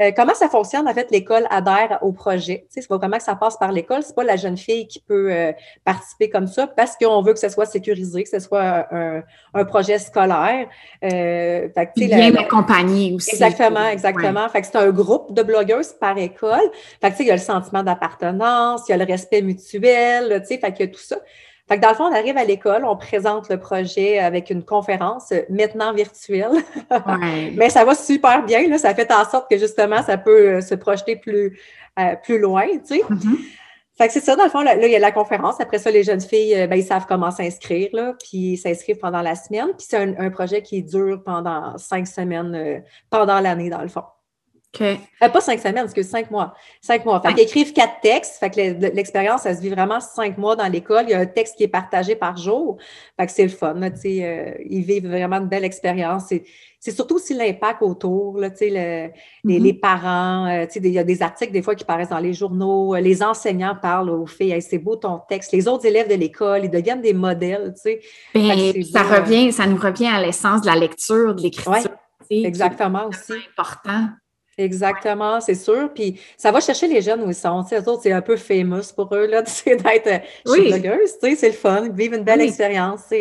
Euh, 0.00 0.10
comment 0.16 0.34
ça 0.34 0.48
fonctionne? 0.48 0.88
En 0.88 0.94
fait, 0.94 1.10
l'école 1.10 1.46
adhère 1.50 1.98
au 2.02 2.12
projet? 2.12 2.63
Tu 2.64 2.74
sais, 2.74 2.80
c'est 2.82 2.88
pas 2.88 2.96
vraiment 2.96 3.16
que 3.16 3.22
ça 3.22 3.36
passe 3.36 3.56
par 3.56 3.72
l'école. 3.72 4.02
C'est 4.02 4.14
pas 4.14 4.24
la 4.24 4.36
jeune 4.36 4.56
fille 4.56 4.86
qui 4.86 5.00
peut 5.00 5.32
euh, 5.32 5.52
participer 5.84 6.28
comme 6.28 6.46
ça 6.46 6.66
parce 6.66 6.96
qu'on 6.96 7.22
veut 7.22 7.32
que 7.32 7.38
ce 7.38 7.48
soit 7.48 7.66
sécurisé, 7.66 8.24
que 8.24 8.28
ce 8.28 8.40
soit 8.40 8.86
un, 8.92 9.64
projet 9.64 9.98
scolaire. 9.98 10.68
Euh, 11.02 11.68
fait 11.74 11.90
Bien 11.96 12.34
accompagné 12.36 13.14
aussi. 13.14 13.30
Exactement, 13.30 13.88
exactement. 13.88 14.48
Fait 14.48 14.60
que 14.60 14.66
c'est 14.66 14.76
un 14.76 14.90
groupe 14.90 15.34
de 15.34 15.42
blogueuses 15.42 15.92
par 15.92 16.18
école. 16.18 16.70
Fait 17.00 17.10
que, 17.10 17.12
tu 17.12 17.16
sais, 17.16 17.22
il 17.24 17.28
y 17.28 17.30
a 17.30 17.36
le 17.36 17.40
sentiment 17.40 17.82
d'appartenance, 17.82 18.82
il 18.88 18.92
y 18.92 18.94
a 18.94 18.98
le 18.98 19.04
respect 19.04 19.42
mutuel, 19.42 20.40
tu 20.40 20.48
sais, 20.48 20.58
fait 20.58 20.72
qu'il 20.72 20.86
y 20.86 20.88
a 20.88 20.92
tout 20.92 21.00
ça. 21.00 21.16
Fait 21.66 21.76
que 21.76 21.82
dans 21.82 21.88
le 21.88 21.94
fond, 21.94 22.04
on 22.04 22.12
arrive 22.12 22.36
à 22.36 22.44
l'école, 22.44 22.84
on 22.84 22.96
présente 22.96 23.48
le 23.48 23.58
projet 23.58 24.18
avec 24.18 24.50
une 24.50 24.62
conférence 24.62 25.32
euh, 25.32 25.40
maintenant 25.48 25.94
virtuelle. 25.94 26.50
Mais 27.56 27.70
ça 27.70 27.84
va 27.84 27.94
super 27.94 28.44
bien, 28.44 28.68
là. 28.68 28.76
Ça 28.76 28.94
fait 28.94 29.10
en 29.10 29.24
sorte 29.24 29.48
que 29.50 29.56
justement, 29.56 30.02
ça 30.02 30.18
peut 30.18 30.56
euh, 30.56 30.60
se 30.60 30.74
projeter 30.74 31.16
plus, 31.16 31.58
euh, 31.98 32.16
plus 32.22 32.38
loin, 32.38 32.66
tu 32.66 32.96
sais. 32.96 33.00
Mm-hmm. 33.00 33.36
Fait 33.96 34.08
que 34.08 34.12
c'est 34.12 34.20
ça, 34.20 34.36
dans 34.36 34.44
le 34.44 34.50
fond, 34.50 34.60
là, 34.60 34.74
il 34.74 34.90
y 34.90 34.96
a 34.96 34.98
la 34.98 35.12
conférence. 35.12 35.58
Après 35.60 35.78
ça, 35.78 35.90
les 35.90 36.02
jeunes 36.02 36.20
filles, 36.20 36.66
ben, 36.68 36.76
ils 36.76 36.84
savent 36.84 37.06
comment 37.08 37.30
s'inscrire, 37.30 37.90
là, 37.92 38.14
puis 38.18 38.56
s'inscrivent 38.56 38.98
pendant 38.98 39.22
la 39.22 39.36
semaine. 39.36 39.68
Puis 39.78 39.86
c'est 39.88 39.96
un, 39.96 40.30
projet 40.30 40.62
qui 40.62 40.82
dure 40.82 41.22
pendant 41.24 41.78
cinq 41.78 42.08
semaines, 42.08 42.82
pendant 43.08 43.38
l'année, 43.38 43.70
dans 43.70 43.82
le 43.82 43.88
fond. 43.88 44.02
Euh, 44.80 45.28
pas 45.28 45.40
cinq 45.40 45.58
semaines, 45.58 45.74
parce 45.76 45.94
que 45.94 46.02
cinq 46.02 46.30
mois. 46.30 46.54
Cinq 46.80 47.04
mois. 47.04 47.20
Fait 47.20 47.34
qu'ils 47.34 47.44
écrivent 47.44 47.72
quatre 47.72 48.00
textes. 48.02 48.38
Fait 48.38 48.50
que 48.50 48.94
l'expérience, 48.94 49.46
elle 49.46 49.56
se 49.56 49.60
vit 49.60 49.70
vraiment 49.70 50.00
cinq 50.00 50.38
mois 50.38 50.56
dans 50.56 50.66
l'école. 50.66 51.04
Il 51.08 51.10
y 51.10 51.14
a 51.14 51.20
un 51.20 51.26
texte 51.26 51.56
qui 51.56 51.64
est 51.64 51.68
partagé 51.68 52.16
par 52.16 52.36
jour. 52.36 52.78
Fait 53.18 53.26
que 53.26 53.32
c'est 53.32 53.44
le 53.44 53.50
fun. 53.50 53.74
Là, 53.74 53.88
euh, 53.88 54.54
ils 54.64 54.82
vivent 54.82 55.08
vraiment 55.08 55.36
une 55.36 55.48
belle 55.48 55.64
expérience. 55.64 56.32
C'est 56.80 56.90
surtout 56.90 57.14
aussi 57.14 57.32
l'impact 57.32 57.80
autour, 57.80 58.38
là, 58.38 58.50
les, 58.60 59.10
mm-hmm. 59.44 59.62
les, 59.62 59.72
parents. 59.72 60.46
Euh, 60.46 60.66
il 60.74 60.86
y 60.88 60.98
a 60.98 61.04
des 61.04 61.22
articles 61.22 61.52
des 61.52 61.62
fois 61.62 61.74
qui 61.74 61.84
paraissent 61.84 62.10
dans 62.10 62.18
les 62.18 62.34
journaux. 62.34 62.94
Les 62.96 63.22
enseignants 63.22 63.76
parlent 63.80 64.10
aux 64.10 64.26
filles. 64.26 64.60
c'est 64.60 64.78
beau 64.78 64.96
ton 64.96 65.20
texte. 65.28 65.52
Les 65.52 65.66
autres 65.66 65.86
élèves 65.86 66.08
de 66.08 66.14
l'école, 66.14 66.64
ils 66.64 66.70
deviennent 66.70 67.00
des 67.00 67.14
modèles. 67.14 67.74
Ben, 68.34 68.82
ça, 68.92 69.02
revient, 69.02 69.52
ça 69.52 69.66
nous 69.66 69.78
revient 69.78 70.08
à 70.08 70.20
l'essence 70.20 70.60
de 70.60 70.66
la 70.66 70.76
lecture, 70.76 71.34
de 71.34 71.42
l'écriture. 71.42 71.90
exactement 72.30 73.06
aussi. 73.06 73.20
C'est 73.28 73.60
important. 73.60 74.08
Exactement, 74.56 75.40
c'est 75.40 75.54
sûr. 75.54 75.90
Puis 75.94 76.20
ça 76.36 76.52
va 76.52 76.60
chercher 76.60 76.86
les 76.86 77.02
jeunes 77.02 77.22
où 77.22 77.28
ils 77.28 77.34
sont. 77.34 77.62
Tu 77.64 77.76
sais, 77.76 77.82
c'est 78.02 78.12
un 78.12 78.22
peu 78.22 78.36
famous 78.36 78.92
pour 78.94 79.14
eux 79.14 79.26
là, 79.26 79.42
d'être 79.66 80.22
oui. 80.46 80.68
blogueuse. 80.68 81.18
Tu 81.22 81.30
sais, 81.30 81.36
c'est 81.36 81.48
le 81.48 81.54
fun. 81.54 81.88
Vivent 81.90 82.14
une 82.14 82.24
belle 82.24 82.40
expérience. 82.40 83.02
Tu 83.10 83.16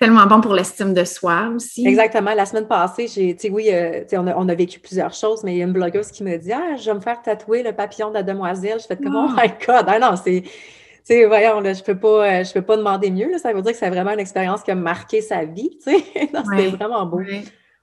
Tellement 0.00 0.26
bon 0.26 0.40
pour 0.40 0.54
l'estime 0.54 0.94
de 0.94 1.02
soi 1.02 1.50
aussi. 1.56 1.86
Exactement. 1.86 2.32
La 2.32 2.46
semaine 2.46 2.68
passée, 2.68 3.08
j'ai, 3.08 3.34
tu 3.34 3.48
sais, 3.48 3.50
oui, 3.50 3.68
euh, 3.72 4.04
on, 4.12 4.28
a, 4.28 4.36
on, 4.36 4.48
a, 4.48 4.54
vécu 4.54 4.78
plusieurs 4.78 5.12
choses, 5.12 5.42
mais 5.42 5.54
il 5.54 5.58
y 5.58 5.62
a 5.62 5.64
une 5.64 5.72
blogueuse 5.72 6.12
qui 6.12 6.22
me 6.22 6.36
dit 6.36 6.52
Ah, 6.52 6.76
je 6.76 6.84
vais 6.84 6.94
me 6.94 7.00
faire 7.00 7.20
tatouer 7.20 7.64
le 7.64 7.72
papillon 7.72 8.10
de 8.10 8.14
la 8.14 8.22
demoiselle. 8.22 8.78
Je 8.80 8.86
fais 8.86 8.96
comme 8.96 9.16
Oh 9.16 9.28
ah. 9.36 9.42
my 9.42 9.48
God! 9.66 9.86
Ah 9.88 9.98
non, 9.98 10.14
c'est. 10.16 10.42
Tu 10.42 11.14
sais, 11.14 11.24
voyons, 11.24 11.60
là, 11.60 11.72
je 11.72 11.82
peux 11.82 11.98
pas, 11.98 12.28
euh, 12.28 12.44
je 12.44 12.52
peux 12.52 12.62
pas 12.62 12.76
demander 12.76 13.10
mieux. 13.10 13.30
Là. 13.30 13.38
Ça 13.38 13.52
veut 13.52 13.62
dire 13.62 13.72
que 13.72 13.78
c'est 13.78 13.88
vraiment 13.88 14.12
une 14.12 14.20
expérience 14.20 14.62
qui 14.62 14.70
a 14.70 14.74
marqué 14.74 15.20
sa 15.20 15.44
vie. 15.44 15.70
Tu 15.82 15.90
sais. 15.90 16.04
c'est 16.56 16.68
vraiment 16.68 17.06
beau. 17.06 17.20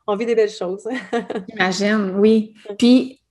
On 0.07 0.15
vit 0.15 0.25
des 0.25 0.35
belles 0.35 0.49
choses. 0.49 0.87
J'imagine, 1.49 2.15
oui. 2.17 2.53
Puis, 2.77 3.21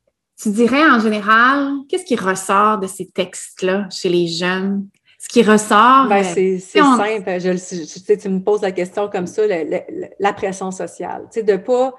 tu 0.40 0.50
dirais 0.50 0.84
en 0.84 0.98
général, 0.98 1.72
qu'est-ce 1.88 2.04
qui 2.04 2.16
ressort 2.16 2.78
de 2.78 2.86
ces 2.86 3.08
textes-là 3.08 3.88
chez 3.90 4.08
les 4.08 4.26
jeunes? 4.26 4.88
Ce 5.18 5.28
qui 5.28 5.42
ressort. 5.42 6.06
Ben, 6.08 6.22
c'est 6.22 6.58
simple. 6.58 7.40
Je, 7.40 8.14
tu 8.14 8.28
me 8.28 8.40
poses 8.40 8.60
la 8.60 8.72
question 8.72 9.08
comme 9.08 9.26
ça, 9.26 9.42
la 9.46 10.32
pression 10.32 10.70
sociale. 10.70 11.28
Tu 11.32 11.40
sais, 11.40 11.42
de 11.42 11.56
pas. 11.56 11.94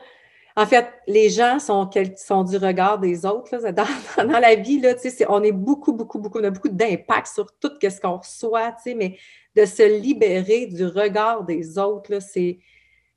En 0.58 0.66
fait, 0.66 0.88
les 1.08 1.30
gens 1.30 1.60
sont, 1.60 1.90
sont 2.16 2.44
du 2.44 2.58
regard 2.58 3.00
des 3.00 3.26
autres. 3.26 3.58
Là, 3.58 3.72
dans, 3.72 3.86
dans, 4.18 4.40
la 4.40 4.56
vie, 4.56 4.80
là, 4.80 4.94
tu 4.94 5.10
sais, 5.10 5.26
on 5.28 5.44
est 5.44 5.52
beaucoup, 5.52 5.92
beaucoup, 5.92 6.20
beaucoup, 6.20 6.40
on 6.40 6.44
a 6.44 6.50
beaucoup 6.50 6.70
d'impact 6.70 7.28
sur 7.28 7.48
tout 7.60 7.72
ce 7.82 8.00
qu'on 8.00 8.18
reçoit, 8.18 8.72
tu 8.74 8.92
sais, 8.92 8.96
mais 8.96 9.18
de 9.56 9.66
se 9.66 10.00
libérer 10.00 10.68
du 10.68 10.86
regard 10.86 11.44
des 11.44 11.78
autres, 11.78 12.20
c'est. 12.22 12.60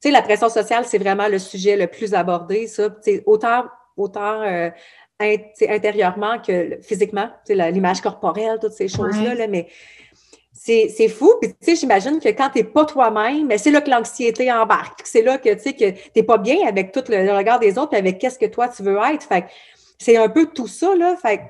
Tu 0.01 0.09
sais, 0.09 0.11
la 0.13 0.23
pression 0.23 0.49
sociale, 0.49 0.85
c'est 0.87 0.99
vraiment 0.99 1.29
le 1.29 1.39
sujet 1.39 1.77
le 1.77 1.87
plus 1.87 2.15
abordé, 2.15 2.67
ça. 2.67 2.89
Autant, 3.27 3.65
autant 3.97 4.43
euh, 4.43 4.71
intérieurement 5.21 6.39
que 6.39 6.79
physiquement, 6.83 7.31
l'image 7.49 8.01
corporelle, 8.01 8.59
toutes 8.61 8.73
ces 8.73 8.89
choses-là, 8.89 9.49
mais 9.49 9.69
c'est 10.53 11.09
fou. 11.09 11.33
Puis, 11.41 11.51
tu 11.51 11.57
sais, 11.63 11.77
j'imagine 11.77 12.21
que 12.21 12.29
quand 12.29 12.51
tu 12.51 12.59
n'es 12.59 12.65
pas 12.65 12.85
toi-même, 12.85 13.51
c'est 13.57 13.71
là 13.71 13.81
que 13.81 13.91
l'anxiété 13.91 14.53
embarque. 14.53 15.01
C'est 15.05 15.23
là 15.23 15.39
que, 15.39 15.53
tu 15.55 15.61
sais, 15.61 15.73
que 15.73 15.91
tu 15.91 16.11
n'es 16.15 16.23
pas 16.23 16.39
bien 16.39 16.67
avec 16.67 16.93
tout 16.93 17.03
le, 17.09 17.35
regard 17.35 17.59
des 17.59 17.79
autres, 17.79 17.97
avec 17.97 18.19
qu'est-ce 18.19 18.39
que 18.39 18.47
toi, 18.47 18.69
tu 18.69 18.83
veux 18.83 18.99
être. 19.13 19.23
Fait 19.23 19.47
c'est 19.99 20.17
un 20.17 20.29
peu 20.29 20.47
tout 20.47 20.69
ça, 20.69 20.95
là. 20.95 21.17
Fait 21.17 21.41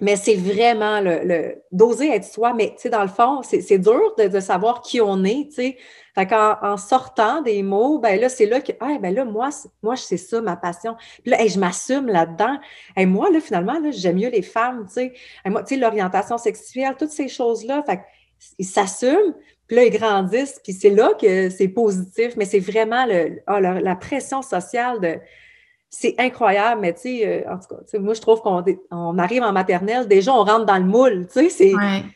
mais 0.00 0.14
c'est 0.14 0.36
vraiment 0.36 1.00
le, 1.00 1.62
d'oser 1.72 2.10
être 2.10 2.24
soi. 2.24 2.54
Mais, 2.54 2.70
tu 2.70 2.82
sais, 2.82 2.90
dans 2.90 3.02
le 3.02 3.08
fond, 3.08 3.42
c'est 3.42 3.78
dur 3.78 4.14
de, 4.16 4.28
de, 4.28 4.40
savoir 4.40 4.80
qui 4.80 5.00
on 5.00 5.24
est, 5.24 5.48
tu 5.48 5.54
sais. 5.54 5.76
Fait 6.14 6.26
qu'en 6.26 6.56
en 6.62 6.76
sortant 6.76 7.42
des 7.42 7.62
mots, 7.62 7.98
ben 7.98 8.20
là, 8.20 8.28
c'est 8.28 8.46
là 8.46 8.60
que, 8.60 8.72
ah, 8.80 8.96
ben 9.00 9.14
là, 9.14 9.24
moi, 9.24 9.50
moi 9.82 9.96
c'est 9.96 10.16
ça 10.16 10.40
ma 10.40 10.56
passion. 10.56 10.96
Puis 11.22 11.30
là, 11.30 11.46
je 11.46 11.58
m'assume 11.58 12.06
là-dedans. 12.06 12.58
Et 12.96 13.06
moi, 13.06 13.30
là, 13.30 13.40
finalement, 13.40 13.78
là, 13.78 13.90
j'aime 13.90 14.16
mieux 14.16 14.30
les 14.30 14.42
femmes, 14.42 14.86
tu 14.86 14.94
sais. 14.94 15.12
moi, 15.46 15.62
tu 15.62 15.74
sais, 15.74 15.80
l'orientation 15.80 16.38
sexuelle, 16.38 16.94
toutes 16.98 17.10
ces 17.10 17.28
choses-là. 17.28 17.82
Fait 17.84 18.00
qu'ils 18.56 18.66
s'assument, 18.66 19.34
puis 19.66 19.76
là, 19.76 19.84
ils 19.84 19.90
grandissent, 19.90 20.60
puis 20.62 20.72
c'est 20.72 20.90
là 20.90 21.12
que 21.20 21.50
c'est 21.50 21.68
positif, 21.68 22.34
mais 22.36 22.44
c'est 22.44 22.60
vraiment 22.60 23.04
le, 23.04 23.40
ah, 23.46 23.60
la 23.60 23.96
pression 23.96 24.42
sociale 24.42 25.00
de 25.00 25.18
c'est 25.90 26.14
incroyable, 26.18 26.82
mais 26.82 26.92
tu 26.92 27.00
sais, 27.00 27.44
euh, 27.46 27.52
en 27.52 27.58
tout 27.58 27.74
cas, 27.74 27.98
moi, 27.98 28.12
je 28.12 28.20
trouve 28.20 28.42
qu'on 28.42 28.62
on 28.90 29.18
arrive 29.18 29.42
en 29.42 29.52
maternelle, 29.52 30.06
déjà, 30.06 30.34
on 30.34 30.44
rentre 30.44 30.66
dans 30.66 30.76
le 30.76 30.84
moule, 30.84 31.26
tu 31.32 31.48
sais, 31.48 31.72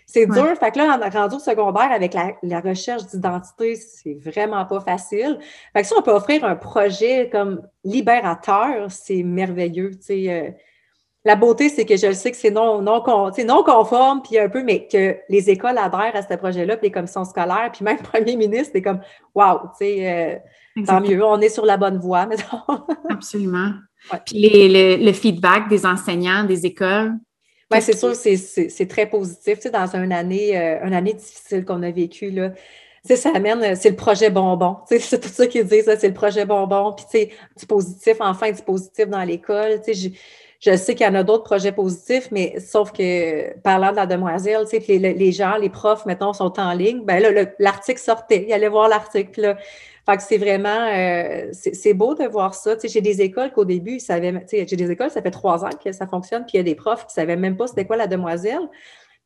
c'est 0.06 0.26
dur. 0.26 0.54
Fait 0.60 0.70
que 0.70 0.78
là, 0.78 0.98
on 0.98 1.02
a 1.02 1.08
rendu 1.08 1.36
au 1.36 1.38
secondaire 1.38 1.90
avec 1.90 2.14
la, 2.14 2.60
recherche 2.60 3.06
d'identité, 3.06 3.76
c'est 3.76 4.14
vraiment 4.14 4.66
pas 4.66 4.80
facile. 4.80 5.38
Fait 5.72 5.82
que 5.82 5.88
si 5.88 5.94
on 5.96 6.02
peut 6.02 6.12
offrir 6.12 6.44
un 6.44 6.54
projet 6.54 7.30
comme 7.30 7.62
libérateur, 7.82 8.90
c'est 8.90 9.22
merveilleux, 9.22 9.92
tu 9.92 10.02
sais. 10.02 10.30
Euh, 10.30 10.50
la 11.24 11.36
beauté, 11.36 11.68
c'est 11.68 11.86
que 11.86 11.96
je 11.96 12.12
sais 12.12 12.32
que 12.32 12.36
c'est 12.36 12.50
non, 12.50 12.82
non, 12.82 13.02
non 13.04 13.62
conforme, 13.62 14.22
puis 14.22 14.38
un 14.38 14.48
peu, 14.48 14.64
mais 14.64 14.88
que 14.88 15.16
les 15.28 15.50
écoles 15.50 15.78
adhèrent 15.78 16.16
à 16.16 16.22
ce 16.22 16.34
projet-là, 16.34 16.76
puis 16.76 16.88
les 16.88 16.92
commissions 16.92 17.24
scolaires, 17.24 17.70
puis 17.72 17.84
même 17.84 17.96
le 17.96 18.02
premier 18.20 18.36
ministre, 18.36 18.72
c'est 18.74 18.82
comme, 18.82 19.00
waouh, 19.34 19.60
tu 19.78 19.86
sais, 19.86 20.10
euh, 20.10 20.38
tant 20.86 21.00
mieux, 21.00 21.24
on 21.24 21.40
est 21.40 21.48
sur 21.48 21.64
la 21.64 21.76
bonne 21.76 21.98
voie. 21.98 22.28
Absolument. 23.10 23.72
Puis 24.26 24.38
les, 24.38 24.96
le, 24.96 25.12
feedback 25.12 25.68
des 25.68 25.86
enseignants, 25.86 26.44
des 26.44 26.66
écoles. 26.66 27.12
Oui, 27.70 27.80
c'est 27.80 27.96
sûr, 27.96 28.14
c'est 28.14 28.86
très 28.88 29.06
positif. 29.06 29.56
Tu 29.56 29.62
sais, 29.62 29.70
dans 29.70 29.86
une 29.96 30.12
année, 30.12 30.58
euh, 30.58 30.86
une 30.86 30.92
année 30.92 31.14
difficile 31.14 31.64
qu'on 31.64 31.82
a 31.82 31.90
vécue, 31.90 32.30
là, 32.30 32.50
tu 32.50 33.08
sais, 33.08 33.16
ça 33.16 33.30
amène, 33.34 33.74
c'est 33.74 33.90
le 33.90 33.96
projet 33.96 34.30
bonbon. 34.30 34.76
Tu 34.88 34.98
sais, 34.98 35.00
c'est 35.10 35.20
tout 35.20 35.28
ça 35.28 35.46
qu'ils 35.46 35.64
disent, 35.64 35.90
c'est 35.98 36.08
le 36.08 36.14
projet 36.14 36.44
bonbon. 36.44 36.92
Puis, 36.92 37.06
tu 37.10 37.18
sais, 37.18 37.30
du 37.58 37.66
positif, 37.66 38.16
enfin, 38.20 38.50
du 38.50 38.62
positif 38.62 39.08
dans 39.08 39.22
l'école. 39.22 39.80
Tu 39.84 39.94
sais, 39.94 40.12
je 40.60 40.76
sais 40.76 40.94
qu'il 40.94 41.04
y 41.04 41.08
en 41.08 41.14
a 41.14 41.24
d'autres 41.24 41.42
projets 41.42 41.72
positifs, 41.72 42.28
mais 42.30 42.60
sauf 42.60 42.92
que 42.92 43.58
parlant 43.60 43.90
de 43.90 43.96
la 43.96 44.06
demoiselle, 44.06 44.64
tu 44.70 44.80
sais, 44.80 44.98
les, 44.98 45.14
les, 45.14 45.32
gens, 45.32 45.56
les 45.56 45.70
profs, 45.70 46.06
mettons, 46.06 46.32
sont 46.32 46.60
en 46.60 46.72
ligne, 46.72 47.02
ben 47.04 47.20
là, 47.20 47.46
l'article 47.58 48.00
sortait, 48.00 48.44
il 48.46 48.52
allait 48.52 48.68
voir 48.68 48.88
l'article, 48.88 49.40
là. 49.40 49.56
Fait 50.04 50.16
que 50.16 50.22
c'est 50.22 50.38
vraiment, 50.38 50.88
euh, 50.92 51.50
c'est 51.52 51.94
beau 51.94 52.14
de 52.14 52.24
voir 52.24 52.54
ça. 52.54 52.74
Tu 52.74 52.82
sais, 52.82 52.88
j'ai 52.88 53.00
des 53.00 53.20
écoles 53.20 53.52
qu'au 53.52 53.64
début, 53.64 53.94
ils 53.94 54.00
savaient, 54.00 54.32
tu 54.32 54.56
sais, 54.58 54.66
j'ai 54.66 54.76
des 54.76 54.90
écoles, 54.90 55.10
ça 55.10 55.22
fait 55.22 55.30
trois 55.30 55.64
ans 55.64 55.70
que 55.82 55.92
ça 55.92 56.06
fonctionne, 56.06 56.42
puis 56.42 56.54
il 56.54 56.56
y 56.56 56.60
a 56.60 56.64
des 56.64 56.74
profs 56.74 57.06
qui 57.06 57.12
ne 57.12 57.22
savaient 57.22 57.36
même 57.36 57.56
pas 57.56 57.68
c'était 57.68 57.84
quoi 57.84 57.96
la 57.96 58.08
demoiselle. 58.08 58.68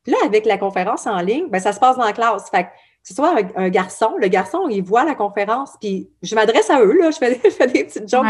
Puis 0.02 0.12
là, 0.12 0.18
avec 0.24 0.44
la 0.44 0.58
conférence 0.58 1.06
en 1.06 1.18
ligne, 1.20 1.48
ben, 1.48 1.58
ça 1.58 1.72
se 1.72 1.80
passe 1.80 1.96
dans 1.96 2.04
la 2.04 2.12
classe. 2.12 2.50
Fait 2.50 2.64
que 2.64 2.68
ce 3.02 3.14
soit 3.14 3.36
un, 3.54 3.68
garçon, 3.68 4.16
le 4.18 4.28
garçon, 4.28 4.68
il 4.68 4.82
voit 4.82 5.04
la 5.04 5.14
conférence, 5.14 5.70
puis 5.80 6.10
je 6.22 6.34
m'adresse 6.34 6.68
à 6.70 6.80
eux, 6.80 6.98
là, 6.98 7.10
je 7.12 7.18
fais, 7.18 7.34
des 7.68 7.84
petites 7.84 8.08
jokes 8.08 8.26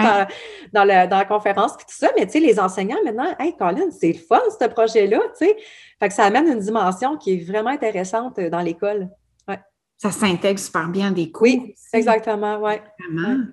dans, 0.72 0.84
la, 0.84 1.24
conférence, 1.24 1.76
puis 1.76 1.86
tout 1.86 1.94
ça, 1.96 2.10
mais 2.16 2.26
tu 2.26 2.32
sais, 2.32 2.40
les 2.40 2.60
enseignants, 2.60 2.98
maintenant, 3.02 3.34
«Hey, 3.38 3.56
Colin, 3.56 3.90
c'est 3.90 4.12
le 4.12 4.18
fun, 4.18 4.40
ce 4.60 4.66
projet-là, 4.66 5.18
tu 5.38 5.46
sais.» 5.46 5.56
Fait 5.98 6.08
que 6.08 6.14
ça 6.14 6.24
amène 6.24 6.46
une 6.46 6.58
dimension 6.58 7.16
qui 7.16 7.34
est 7.34 7.50
vraiment 7.50 7.70
intéressante 7.70 8.38
euh, 8.38 8.50
dans 8.50 8.60
l'école. 8.60 9.08
Ça 9.98 10.10
s'intègre 10.10 10.58
super 10.58 10.88
bien 10.88 11.10
des 11.10 11.30
cours. 11.30 11.42
Oui, 11.42 11.74
exactement, 11.92 12.58
ouais. 12.58 12.82
Vraiment. 12.98 13.44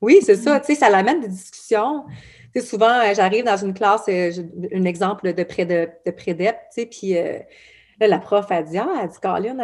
Oui, 0.00 0.18
c'est 0.22 0.36
ça, 0.36 0.60
tu 0.60 0.66
sais, 0.66 0.74
ça 0.74 0.90
l'amène 0.90 1.20
des 1.20 1.28
discussions. 1.28 2.04
Tu 2.52 2.60
sais, 2.60 2.66
souvent, 2.66 3.00
euh, 3.00 3.14
j'arrive 3.14 3.44
dans 3.44 3.56
une 3.56 3.74
classe, 3.74 4.04
euh, 4.08 4.30
un 4.74 4.84
exemple 4.84 5.32
de 5.32 5.44
près 5.44 5.64
de, 5.64 5.88
de 6.04 6.10
tu 6.10 6.54
sais, 6.70 6.86
puis 6.86 7.14
Là, 8.00 8.08
la 8.08 8.18
prof 8.18 8.50
a 8.50 8.62
dit, 8.62 8.78
ah, 8.78 8.88
elle 9.02 9.08
dit, 9.08 9.20
Caroline, 9.20 9.62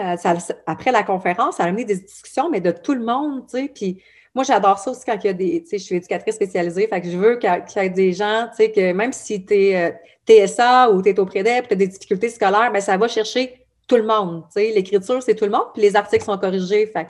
après 0.66 0.92
la 0.92 1.02
conférence, 1.02 1.56
elle 1.58 1.66
a 1.66 1.68
amené 1.68 1.84
des 1.84 1.96
discussions, 1.96 2.48
mais 2.48 2.60
de 2.60 2.70
tout 2.70 2.94
le 2.94 3.04
monde, 3.04 3.46
tu 3.48 3.58
sais, 3.58 3.68
puis 3.74 4.02
moi, 4.34 4.44
j'adore 4.44 4.78
ça 4.78 4.92
aussi 4.92 5.02
quand 5.04 5.16
il 5.24 5.26
y 5.26 5.30
a 5.30 5.32
des, 5.32 5.62
tu 5.62 5.70
sais, 5.70 5.78
je 5.78 5.84
suis 5.84 5.96
éducatrice 5.96 6.36
spécialisée, 6.36 6.86
fait 6.86 7.00
que 7.00 7.10
je 7.10 7.16
veux 7.16 7.36
qu'il 7.36 7.50
y 7.50 7.78
ait 7.78 7.90
des 7.90 8.12
gens, 8.12 8.46
tu 8.50 8.56
sais, 8.56 8.70
que 8.70 8.92
même 8.92 9.12
si 9.12 9.44
tu 9.44 9.54
es 9.54 9.90
euh, 9.90 10.46
TSA 10.46 10.90
ou 10.92 11.02
tu 11.02 11.08
es 11.08 11.18
au 11.18 11.26
prédep, 11.26 11.66
tu 11.66 11.74
as 11.74 11.76
des 11.76 11.88
difficultés 11.88 12.28
scolaires, 12.28 12.70
bien, 12.70 12.80
ça 12.80 12.96
va 12.96 13.08
chercher 13.08 13.59
tout 13.90 13.96
le 13.96 14.04
monde, 14.06 14.44
l'écriture, 14.56 15.22
c'est 15.22 15.34
tout 15.34 15.44
le 15.44 15.50
monde, 15.50 15.66
puis 15.72 15.82
les 15.82 15.96
articles 15.96 16.24
sont 16.24 16.38
corrigés, 16.38 16.86
fait 16.86 17.08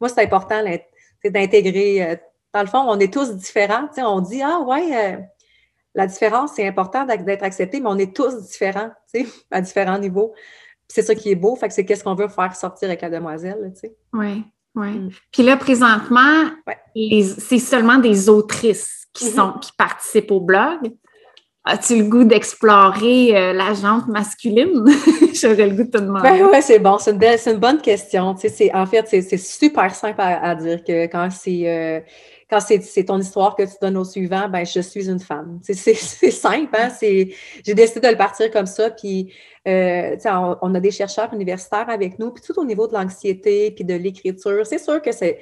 moi, 0.00 0.08
c'est 0.08 0.22
important 0.22 0.64
d'intégrer, 1.24 2.02
euh, 2.02 2.16
dans 2.52 2.62
le 2.62 2.66
fond, 2.66 2.84
on 2.88 2.98
est 2.98 3.12
tous 3.12 3.36
différents, 3.36 3.88
on 3.98 4.20
dit, 4.20 4.42
ah 4.42 4.60
ouais, 4.60 4.90
euh, 4.92 5.16
la 5.94 6.06
différence, 6.06 6.52
c'est 6.56 6.66
important 6.66 7.04
d'être 7.06 7.44
accepté, 7.44 7.80
mais 7.80 7.88
on 7.88 7.98
est 7.98 8.16
tous 8.16 8.42
différents, 8.42 8.90
à 9.50 9.60
différents 9.60 9.98
niveaux 9.98 10.34
c'est 10.92 11.02
ça 11.02 11.14
qui 11.14 11.30
est 11.30 11.34
beau. 11.34 11.56
Fait 11.56 11.68
que 11.68 11.74
c'est 11.74 11.84
qu'est-ce 11.84 12.04
qu'on 12.04 12.14
veut 12.14 12.28
faire 12.28 12.54
sortir 12.54 12.88
avec 12.88 13.00
la 13.00 13.08
demoiselle, 13.08 13.72
tu 13.74 13.80
sais. 13.80 13.96
Oui, 14.12 14.44
oui. 14.74 14.90
Mm. 14.90 15.10
Puis 15.30 15.42
là, 15.42 15.56
présentement, 15.56 16.50
c'est 16.94 17.58
seulement 17.58 17.96
des 17.96 18.28
autrices 18.28 19.06
qui, 19.14 19.26
mm-hmm. 19.26 19.34
sont, 19.34 19.52
qui 19.60 19.72
participent 19.72 20.30
au 20.30 20.40
blog. 20.40 20.92
As-tu 21.64 21.96
le 21.96 22.04
goût 22.04 22.24
d'explorer 22.24 23.36
euh, 23.36 23.52
la 23.52 23.72
jante 23.72 24.08
masculine? 24.08 24.84
J'aurais 25.34 25.68
le 25.68 25.76
goût 25.76 25.84
de 25.84 25.90
te 25.90 25.98
demander. 25.98 26.28
Ben 26.28 26.48
oui, 26.50 26.58
c'est 26.60 26.80
bon. 26.80 26.98
C'est 26.98 27.12
une, 27.12 27.22
une, 27.54 27.60
bonne 27.60 27.80
question. 27.80 28.34
Tu 28.34 28.48
sais, 28.48 28.74
en 28.74 28.84
fait, 28.84 29.06
c'est 29.06 29.36
super 29.38 29.94
simple 29.94 30.20
à, 30.20 30.54
dire 30.56 30.82
que 30.82 31.06
quand 31.06 31.28
c'est 31.30 31.62
euh, 31.68 32.00
quand 32.52 32.60
c'est 32.60 33.04
ton 33.04 33.18
histoire 33.18 33.56
que 33.56 33.62
tu 33.62 33.74
donnes 33.80 33.96
au 33.96 34.04
suivant, 34.04 34.48
ben 34.48 34.66
je 34.66 34.80
suis 34.80 35.08
une 35.08 35.20
femme. 35.20 35.60
C'est 35.62 35.94
simple, 35.94 36.68
hein? 36.74 36.90
J'ai 37.00 37.34
décidé 37.74 38.00
de 38.00 38.08
le 38.08 38.18
partir 38.18 38.50
comme 38.50 38.66
ça, 38.66 38.90
puis 38.90 39.32
euh, 39.66 40.16
on, 40.60 40.74
a 40.74 40.80
des 40.80 40.90
chercheurs 40.90 41.32
universitaires 41.32 41.88
avec 41.88 42.18
nous, 42.18 42.30
puis 42.30 42.42
tout 42.46 42.58
au 42.60 42.66
niveau 42.66 42.86
de 42.86 42.92
l'anxiété, 42.92 43.70
puis 43.70 43.84
de 43.84 43.94
l'écriture, 43.94 44.66
c'est 44.66 44.76
sûr 44.76 45.00
que 45.00 45.12
c'est 45.12 45.38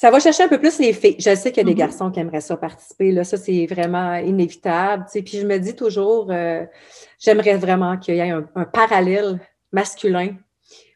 ça 0.00 0.12
va 0.12 0.20
chercher 0.20 0.44
un 0.44 0.48
peu 0.48 0.60
plus 0.60 0.78
les 0.78 0.92
filles. 0.92 1.16
Je 1.18 1.34
sais 1.34 1.50
qu'il 1.50 1.56
y 1.56 1.60
a 1.60 1.64
des 1.64 1.72
mm-hmm. 1.72 1.76
garçons 1.76 2.10
qui 2.12 2.20
aimeraient 2.20 2.40
ça 2.40 2.56
participer. 2.56 3.10
Là, 3.10 3.24
ça, 3.24 3.36
c'est 3.36 3.66
vraiment 3.66 4.14
inévitable. 4.14 5.06
Puis 5.12 5.40
je 5.40 5.44
me 5.44 5.58
dis 5.58 5.74
toujours, 5.74 6.28
euh, 6.30 6.64
j'aimerais 7.18 7.56
vraiment 7.56 7.96
qu'il 7.96 8.14
y 8.14 8.18
ait 8.20 8.30
un, 8.30 8.42
parallèle 8.72 9.40
masculin 9.72 10.36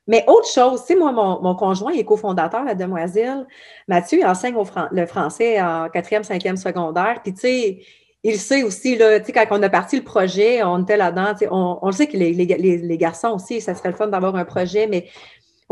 mais 0.09 0.25
autre 0.27 0.49
chose, 0.49 0.81
tu 0.81 0.89
sais, 0.89 0.97
moi, 0.97 1.13
mon, 1.13 1.55
conjoint 1.55 1.93
est 1.93 2.05
cofondateur, 2.05 2.65
la 2.65 2.75
demoiselle. 2.75 3.47
Mathieu, 3.87 4.19
il 4.19 4.27
enseigne 4.27 4.57
le 4.91 5.07
français 5.07 5.63
en 5.63 5.89
quatrième, 5.89 6.25
cinquième 6.25 6.57
secondaire. 6.57 7.21
Puis, 7.23 7.33
tu 7.35 7.41
sais, 7.41 7.83
il 8.25 8.37
sait 8.37 8.65
aussi, 8.65 8.97
là, 8.97 9.21
tu 9.21 9.27
sais, 9.27 9.33
quand 9.33 9.47
on 9.51 9.63
a 9.63 9.69
parti 9.69 9.97
le 9.97 10.03
projet, 10.03 10.63
on 10.65 10.83
était 10.83 10.97
là-dedans, 10.97 11.35
on, 11.53 11.79
on 11.83 11.87
le 11.87 11.93
sait 11.93 12.09
que 12.09 12.17
les, 12.17 12.33
les, 12.35 12.99
garçons 12.99 13.31
aussi, 13.31 13.61
ça 13.61 13.77
serait 13.77 13.91
le 13.91 13.97
fun 13.97 14.09
d'avoir 14.09 14.35
un 14.35 14.45
projet, 14.45 14.89
mais 14.89 15.07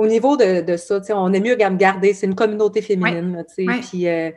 au 0.01 0.07
niveau 0.07 0.37
de, 0.37 0.63
de 0.63 0.77
ça, 0.79 0.99
on 1.11 1.33
est 1.35 1.41
mieux 1.41 1.63
à 1.63 1.69
me 1.69 1.77
garder. 1.77 2.15
C'est 2.15 2.27
une 2.27 2.35
communauté 2.35 2.81
féminine, 2.81 3.45
euh, 3.59 4.31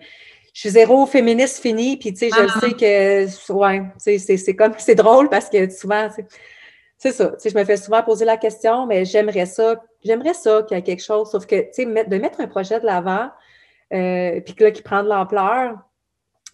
je 0.53 0.60
suis 0.60 0.70
zéro 0.70 1.05
féministe 1.05 1.62
fini, 1.62 1.96
puis, 1.98 2.13
je 2.15 2.27
ah, 2.34 2.60
sais 2.60 2.74
que, 2.74 3.53
ouais, 3.53 3.82
c'est 3.98 4.55
comme, 4.55 4.74
c'est 4.77 4.96
drôle 4.96 5.29
parce 5.29 5.50
que 5.50 5.70
souvent, 5.70 6.10
c'est 6.98 7.12
ça. 7.13 7.32
Je 7.43 7.58
me 7.58 7.63
fais 7.63 7.77
souvent 7.77 8.03
poser 8.03 8.25
la 8.25 8.36
question, 8.36 8.86
mais 8.86 9.05
j'aimerais 9.05 9.46
ça, 9.46 9.82
j'aimerais 10.03 10.34
ça 10.34 10.63
qu'il 10.63 10.75
y 10.75 10.79
ait 10.79 10.84
quelque 10.84 11.03
chose, 11.03 11.32
sauf 11.32 11.46
que, 11.46 11.55
de 11.55 12.17
mettre 12.17 12.41
un 12.41 12.48
projet 12.48 12.82
de 12.82 12.86
l'avant, 12.86 13.29
euh, 13.93 14.41
puis 14.41 14.55
que 14.55 14.65
là, 14.65 14.72
qui 14.72 14.82
prend 14.82 15.01
de 15.01 15.08
l'ampleur, 15.08 15.77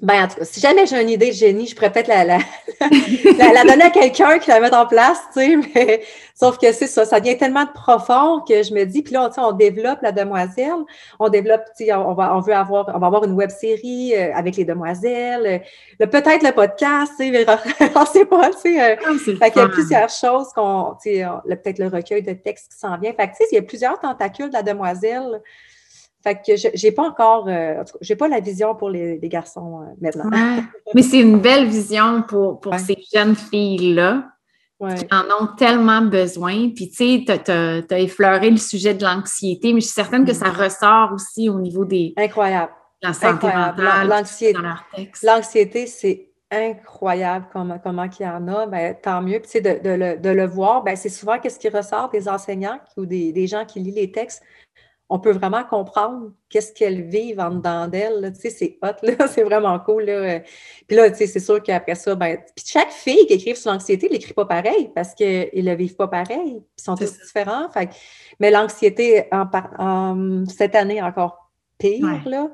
ben, 0.02 0.24
en 0.24 0.28
tout 0.30 0.36
cas, 0.36 0.46
si 0.46 0.62
jamais 0.62 0.86
j'ai 0.86 1.02
une 1.02 1.10
idée 1.10 1.28
de 1.28 1.36
génie, 1.36 1.68
je 1.68 1.76
pourrais 1.76 1.92
peut-être 1.92 2.08
la, 2.08 2.24
la, 2.24 2.38
la, 3.54 3.64
donner 3.66 3.84
à 3.84 3.90
quelqu'un 3.90 4.40
qui 4.40 4.50
la 4.50 4.62
mette 4.62 4.74
en 4.74 4.86
place, 4.86 5.20
tu 5.34 5.42
sais, 5.42 5.56
mais 5.58 6.02
sauf 6.34 6.58
que 6.58 6.72
c'est 6.72 6.88
ça, 6.88 7.04
ça 7.04 7.20
devient 7.20 7.38
tellement 7.38 7.66
de 7.66 7.72
profond 7.72 8.40
que 8.48 8.64
je 8.64 8.74
me 8.74 8.86
dis, 8.86 9.02
puis 9.02 9.14
là, 9.14 9.30
on, 9.38 9.42
on 9.42 9.52
développe 9.52 10.02
la 10.02 10.14
demoiselle, 10.14 10.86
on 11.20 11.28
développe, 11.28 11.64
tu 11.78 11.86
sais, 11.86 11.94
on, 11.94 12.14
va, 12.14 12.34
on 12.34 12.40
veut 12.40 12.54
avoir, 12.54 12.90
on 12.96 13.00
va 13.00 13.08
avoir 13.08 13.26
une 13.26 13.34
web 13.34 13.50
série 13.50 14.14
euh, 14.16 14.34
avec 14.36 14.56
les 14.56 14.64
demoiselles, 14.64 15.64
le, 16.00 16.06
peut-être 16.06 16.44
le 16.44 16.54
podcast, 16.54 17.12
tu 17.20 17.34
sais, 17.34 17.46
on 17.96 18.06
sait 18.06 18.26
pas, 18.26 18.52
tu 18.52 18.58
sais. 18.60 18.82
Euh, 18.82 18.96
ah, 19.06 19.12
fait 19.18 19.52
qu'il 19.52 19.62
y 19.62 19.66
a 19.66 19.68
plusieurs 19.68 20.10
choses 20.10 20.48
qu'on, 20.56 20.96
tu 21.04 21.16
sais, 21.16 21.26
peut-être 21.46 21.80
le 21.80 21.88
recueil 21.88 22.24
de 22.24 22.32
textes 22.32 22.72
qui 22.72 22.80
s'en 22.80 22.98
vient. 22.98 23.12
Fait 23.12 23.28
que, 23.28 23.32
tu 23.32 23.38
sais, 23.40 23.46
il 23.52 23.56
y 23.56 23.60
a 23.60 23.64
plusieurs 23.64 24.00
tentacules 24.00 24.48
de 24.48 24.54
la 24.54 24.64
demoiselle 24.64 25.42
fait 26.22 26.42
que 26.46 26.54
j'ai 26.74 26.92
pas 26.92 27.04
encore, 27.04 27.48
euh, 27.48 27.84
j'ai 28.02 28.16
pas 28.16 28.28
la 28.28 28.42
vision 28.42 28.76
pour 28.76 28.90
les, 28.90 29.20
garçons 29.24 29.82
euh, 29.82 29.86
maintenant. 30.02 30.30
Mais 30.94 31.02
c'est 31.02 31.20
une 31.20 31.40
belle 31.40 31.68
vision 31.68 32.24
pour, 32.24 32.60
pour 32.60 32.76
ces 32.76 32.98
jeunes 33.14 33.36
filles-là 33.36 34.26
qui 34.96 35.06
en 35.12 35.26
ont 35.42 35.48
tellement 35.58 36.02
besoin. 36.02 36.70
Puis, 36.70 36.90
tu 36.90 36.96
sais, 36.96 37.24
tu 37.26 37.52
as, 37.52 38.00
effleuré 38.00 38.50
le 38.50 38.58
sujet 38.58 38.94
de 38.94 39.04
l'anxiété, 39.04 39.74
mais 39.74 39.82
je 39.82 39.86
suis 39.86 39.94
certaine 39.94 40.26
que 40.26 40.34
ça 40.34 40.50
mm. 40.50 40.56
ressort 40.56 41.12
aussi 41.14 41.50
au 41.50 41.60
niveau 41.60 41.86
des. 41.86 42.14
Incroyable. 42.18 42.72
La 43.02 43.14
santé 43.14 43.48
mentale. 43.48 44.08
L'anxiété. 44.08 44.60
L'anxiété, 45.24 45.88
c'est 45.88 46.30
incroyable 46.52 47.48
comment, 47.54 47.80
comment 47.80 48.08
il 48.20 48.24
y 48.24 48.28
en 48.28 48.48
a. 48.48 48.66
Ben, 48.66 48.96
tant 49.02 49.22
mieux. 49.22 49.40
Puis, 49.40 49.62
de, 49.62 49.80
de, 49.82 49.90
le, 49.90 50.18
de 50.18 50.30
le 50.30 50.46
voir, 50.46 50.84
ben, 50.84 50.96
c'est 50.96 51.10
souvent 51.10 51.40
qu'est-ce 51.40 51.60
qui 51.60 51.70
ressort 51.70 52.10
des 52.10 52.28
enseignants 52.28 52.80
ou 52.98 53.06
des, 53.06 53.32
des 53.32 53.48
gens 53.48 53.66
qui 53.66 53.80
lisent 53.80 53.96
les 53.96 54.12
textes 54.12 54.44
on 55.12 55.20
peut 55.20 55.32
vraiment 55.32 55.64
comprendre 55.64 56.32
qu'est-ce 56.50 56.72
qu'elles 56.72 57.02
vivent 57.02 57.40
en 57.40 57.50
dedans 57.50 57.88
d'elles. 57.88 58.32
Tu 58.36 58.42
sais, 58.42 58.50
c'est 58.52 58.78
hot, 58.84 58.94
là, 59.02 59.28
c'est 59.28 59.44
vraiment 59.44 59.78
cool. 59.80 60.04
Là. 60.04 60.42
Puis 60.88 60.96
là, 60.96 61.10
tu 61.10 61.18
sais, 61.18 61.28
c'est 61.28 61.40
sûr 61.40 61.62
qu'après 61.64 61.96
ça, 61.96 62.14
ben, 62.14 62.38
puis 62.56 62.66
chaque 62.68 62.92
fille 62.92 63.26
qui 63.26 63.34
écrive 63.34 63.56
sur 63.56 63.72
l'anxiété 63.72 64.08
ne 64.08 64.14
l'écrit 64.14 64.34
pas 64.34 64.46
pareil 64.46 64.92
parce 64.94 65.16
qu'ils 65.16 65.50
ne 65.54 65.62
le 65.72 65.76
vivent 65.76 65.96
pas 65.96 66.08
pareil, 66.08 66.62
ils 66.78 66.82
sont 66.82 66.96
tous 66.96 67.12
différents. 67.24 67.70
Fait, 67.72 67.90
mais 68.40 68.52
l'anxiété, 68.52 69.26
en, 69.32 70.46
cette 70.48 70.76
année, 70.76 71.02
encore 71.02 71.50
pire, 71.80 72.22
là. 72.28 72.52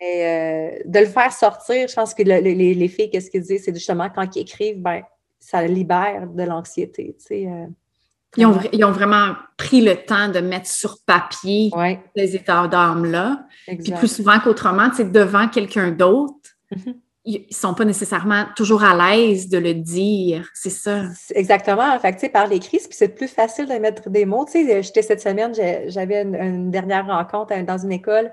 Et 0.00 0.26
euh, 0.26 0.70
de 0.84 0.98
le 0.98 1.06
faire 1.06 1.32
sortir, 1.32 1.88
je 1.88 1.94
pense 1.94 2.12
que 2.12 2.22
les, 2.22 2.88
filles, 2.88 3.08
qu'est-ce 3.08 3.30
qu'ils 3.30 3.42
disent, 3.42 3.64
c'est 3.64 3.74
justement 3.74 4.10
quand 4.10 4.36
ils 4.36 4.42
écrivent, 4.42 4.82
ben, 4.82 5.02
ça 5.40 5.66
libère 5.66 6.26
de 6.26 6.42
l'anxiété, 6.42 7.16
tu 7.18 7.26
sais. 7.26 7.46
Euh. 7.46 7.66
Ils 8.36 8.84
ont, 8.84 8.92
vraiment 8.92 9.34
pris 9.58 9.82
le 9.82 9.94
temps 9.94 10.28
de 10.28 10.40
mettre 10.40 10.66
sur 10.66 10.96
papier 11.06 11.70
ces 12.16 12.36
états 12.36 12.66
d'âme-là. 12.66 13.44
Puis 13.66 13.92
plus 13.92 14.14
souvent 14.14 14.38
qu'autrement, 14.40 14.88
devant 14.88 15.48
quelqu'un 15.48 15.90
d'autre, 15.90 16.34
mm-hmm. 16.74 16.94
ils 17.26 17.46
ne 17.50 17.54
sont 17.54 17.74
pas 17.74 17.84
nécessairement 17.84 18.46
toujours 18.56 18.84
à 18.84 18.94
l'aise 18.96 19.48
de 19.48 19.58
le 19.58 19.74
dire. 19.74 20.48
C'est 20.54 20.70
ça. 20.70 21.02
Exactement. 21.34 21.94
En 21.94 21.98
fait, 21.98 22.32
par 22.32 22.46
l'écrit, 22.46 22.78
puis 22.78 22.88
c'est 22.92 23.14
plus 23.14 23.28
facile 23.28 23.66
de 23.66 23.74
mettre 23.74 24.08
des 24.08 24.24
mots. 24.24 24.46
Tu 24.46 24.66
sais, 24.66 24.82
j'étais 24.82 25.02
cette 25.02 25.20
semaine, 25.20 25.52
j'avais 25.88 26.22
une, 26.22 26.70
dernière 26.70 27.06
rencontre 27.06 27.54
dans 27.64 27.78
une 27.78 27.92
école. 27.92 28.32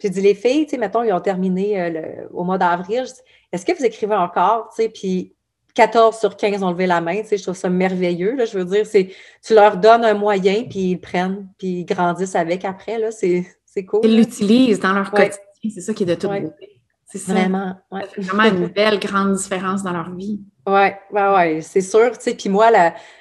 J'ai 0.00 0.10
dit, 0.10 0.20
les 0.20 0.34
filles, 0.34 0.66
tu 0.66 0.72
sais, 0.72 0.78
mettons, 0.78 1.02
ils 1.02 1.12
ont 1.12 1.20
terminé 1.20 1.80
euh, 1.80 2.26
au 2.32 2.44
mois 2.44 2.58
d'avril. 2.58 3.04
Est-ce 3.50 3.64
que 3.64 3.76
vous 3.76 3.84
écrivez 3.84 4.14
encore? 4.14 4.68
Tu 4.76 4.82
sais, 4.82 4.88
puis 4.90 5.34
14 5.74 6.18
sur 6.18 6.36
15 6.36 6.62
ont 6.62 6.70
levé 6.70 6.86
la 6.86 7.00
main. 7.00 7.20
Tu 7.22 7.28
sais, 7.28 7.36
je 7.36 7.42
trouve 7.42 7.56
ça 7.56 7.68
merveilleux. 7.68 8.34
Là. 8.36 8.44
Je 8.44 8.58
veux 8.58 8.64
dire, 8.64 8.86
c'est 8.86 9.10
tu 9.44 9.54
leur 9.54 9.76
donnes 9.76 10.04
un 10.04 10.14
moyen, 10.14 10.64
puis 10.64 10.90
ils 10.90 11.00
prennent, 11.00 11.48
puis 11.58 11.80
ils 11.80 11.84
grandissent 11.84 12.36
avec 12.36 12.64
après. 12.64 12.98
Là, 12.98 13.10
c'est, 13.10 13.44
cool. 13.86 14.00
Ils 14.04 14.16
l'utilisent 14.16 14.80
dans 14.80 14.92
leur 14.92 15.10
quotidien. 15.10 15.38
C'est 15.74 15.80
ça 15.80 15.94
qui 15.94 16.02
est 16.04 16.06
de 16.06 16.14
toute 16.14 16.30
beauté. 16.30 16.77
C'est 17.10 17.24
Vraiment. 17.32 17.74
C'est 18.14 18.20
vraiment 18.20 18.56
une 18.56 18.66
belle 18.74 18.98
grande 18.98 19.34
différence 19.34 19.82
dans 19.82 19.92
leur 19.92 20.14
vie. 20.14 20.40
Oui, 20.66 20.74
ouais, 21.12 21.34
ouais, 21.34 21.60
c'est 21.62 21.80
sûr. 21.80 22.16
Tu 22.18 22.24
sais, 22.24 22.34
puis 22.34 22.50
moi, 22.50 22.70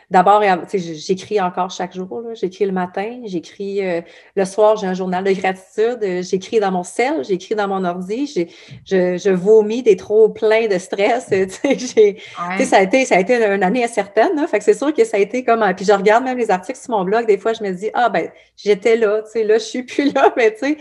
D'abord, 0.10 0.42
j'écris 0.74 1.42
encore 1.42 1.70
chaque 1.70 1.94
jour. 1.94 2.24
J'écris 2.34 2.66
le 2.66 2.72
matin, 2.72 3.20
j'écris 3.26 3.86
euh, 3.86 4.00
le 4.38 4.46
soir, 4.46 4.78
j'ai 4.78 4.88
un 4.88 4.94
journal 4.94 5.22
de 5.22 5.34
gratitude, 5.34 6.00
euh, 6.02 6.22
j'écris 6.22 6.62
dans 6.62 6.72
mon 6.72 6.84
sel, 6.84 7.26
j'écris 7.26 7.56
dans 7.56 7.68
mon 7.68 7.84
ordi, 7.84 8.26
je, 8.26 9.18
je, 9.18 9.30
vomis 9.30 9.84
des 9.84 9.98
trop 9.98 10.30
pleins 10.30 10.68
de 10.70 10.78
stress. 10.78 11.28
Ça, 11.28 12.78
a 12.78 12.82
été, 12.82 13.06
ça 13.06 13.16
a 13.16 13.20
été 13.20 13.36
une 13.36 13.64
année 13.64 13.84
incertaine. 13.84 14.34
Là, 14.38 14.48
fait 14.48 14.60
que 14.60 14.64
c'est 14.64 14.74
sûr 14.74 14.94
que 14.94 15.04
ça 15.04 15.18
a 15.18 15.20
été 15.20 15.44
comme. 15.44 15.66
Puis 15.76 15.86
je 15.86 15.92
regarde 15.92 16.24
même 16.24 16.38
les 16.38 16.52
articles 16.52 16.80
sur 16.80 16.92
mon 16.92 17.04
blog, 17.04 17.28
des 17.28 17.38
fois, 17.38 17.52
je 17.52 17.64
me 17.64 17.72
dis 17.72 17.90
Ah 17.94 18.10
ben, 18.10 18.30
j'étais 18.56 18.96
là, 18.96 19.22
tu 19.24 19.32
sais, 19.32 19.44
là, 19.44 19.58
je 19.58 19.64
suis 19.64 19.84
plus 19.84 20.14
là, 20.14 20.34
mais 20.38 20.54
tu 20.54 20.78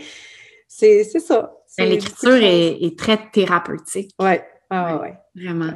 sais, 0.67 1.03
c'est 1.03 1.19
ça. 1.19 1.56
L'écriture 1.77 2.37
est, 2.41 2.97
très 2.97 3.19
thérapeutique. 3.31 4.11
Oui, 4.19 4.37
ah, 4.69 4.97
ouais, 4.97 5.17
Vraiment. 5.35 5.73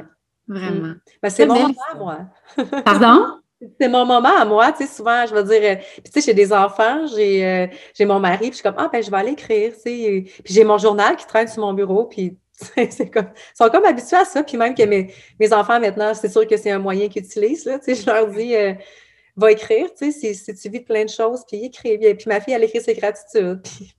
Vraiment. 0.48 0.88
Mm. 0.88 1.00
Ben, 1.22 1.30
c'est 1.30 1.46
mon 1.46 1.54
moment, 1.54 1.74
moi. 1.96 2.18
Pardon? 2.84 3.38
C'est 3.80 3.88
mon 3.88 4.04
moment 4.04 4.36
à 4.36 4.44
moi, 4.44 4.72
tu 4.72 4.84
sais, 4.84 4.92
souvent, 4.92 5.24
je 5.24 5.32
veux 5.32 5.44
dire, 5.44 5.62
euh, 5.62 5.76
puis 5.76 6.12
tu 6.12 6.20
sais, 6.20 6.26
j'ai 6.26 6.34
des 6.34 6.52
enfants, 6.52 7.06
j'ai 7.06 7.46
euh, 7.46 7.66
j'ai 7.94 8.04
mon 8.04 8.18
mari, 8.18 8.38
puis 8.38 8.50
je 8.50 8.54
suis 8.56 8.62
comme, 8.64 8.74
ah, 8.76 8.90
ben, 8.92 9.00
je 9.00 9.08
vais 9.08 9.16
aller 9.16 9.32
écrire, 9.32 9.72
tu 9.74 9.80
sais, 9.82 10.24
puis 10.42 10.52
j'ai 10.52 10.64
mon 10.64 10.78
journal 10.78 11.14
qui 11.14 11.26
traîne 11.26 11.46
sur 11.46 11.62
mon 11.62 11.72
bureau, 11.72 12.06
puis 12.06 12.36
c'est 12.90 13.08
comme, 13.08 13.28
ils 13.32 13.56
sont 13.56 13.68
comme 13.68 13.84
habitués 13.84 14.16
à 14.16 14.24
ça, 14.24 14.42
puis 14.42 14.56
même 14.56 14.74
que 14.74 14.82
mes, 14.82 15.14
mes 15.38 15.52
enfants, 15.52 15.78
maintenant, 15.78 16.12
c'est 16.12 16.28
sûr 16.28 16.44
que 16.44 16.56
c'est 16.56 16.72
un 16.72 16.80
moyen 16.80 17.08
qu'ils 17.08 17.22
utilisent, 17.22 17.64
là, 17.64 17.78
tu 17.78 17.94
sais, 17.94 18.02
je 18.02 18.06
leur 18.06 18.26
dis, 18.30 18.56
euh, 18.56 18.74
va 19.36 19.52
écrire, 19.52 19.86
tu 19.96 20.10
sais, 20.10 20.34
si, 20.34 20.54
tu 20.54 20.68
vis 20.68 20.80
plein 20.80 21.04
de 21.04 21.10
choses, 21.10 21.44
puis 21.46 21.64
écris, 21.64 21.98
puis 21.98 22.24
ma 22.26 22.40
fille, 22.40 22.54
elle 22.54 22.64
écrit 22.64 22.80
ses 22.80 22.94
gratitudes, 22.94 23.62
puis 23.64 23.94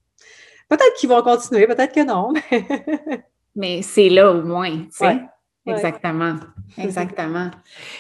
peut-être 0.77 0.93
qu'ils 0.97 1.09
vont 1.09 1.21
continuer, 1.21 1.67
peut-être 1.67 1.93
que 1.93 2.05
non, 2.05 2.33
mais... 2.33 2.65
mais 3.55 3.81
c'est 3.81 4.09
là 4.09 4.31
au 4.31 4.41
moins, 4.41 4.71
tu 4.71 4.88
sais. 4.91 5.19
Exactement. 5.65 6.36
Exactement. 6.77 7.49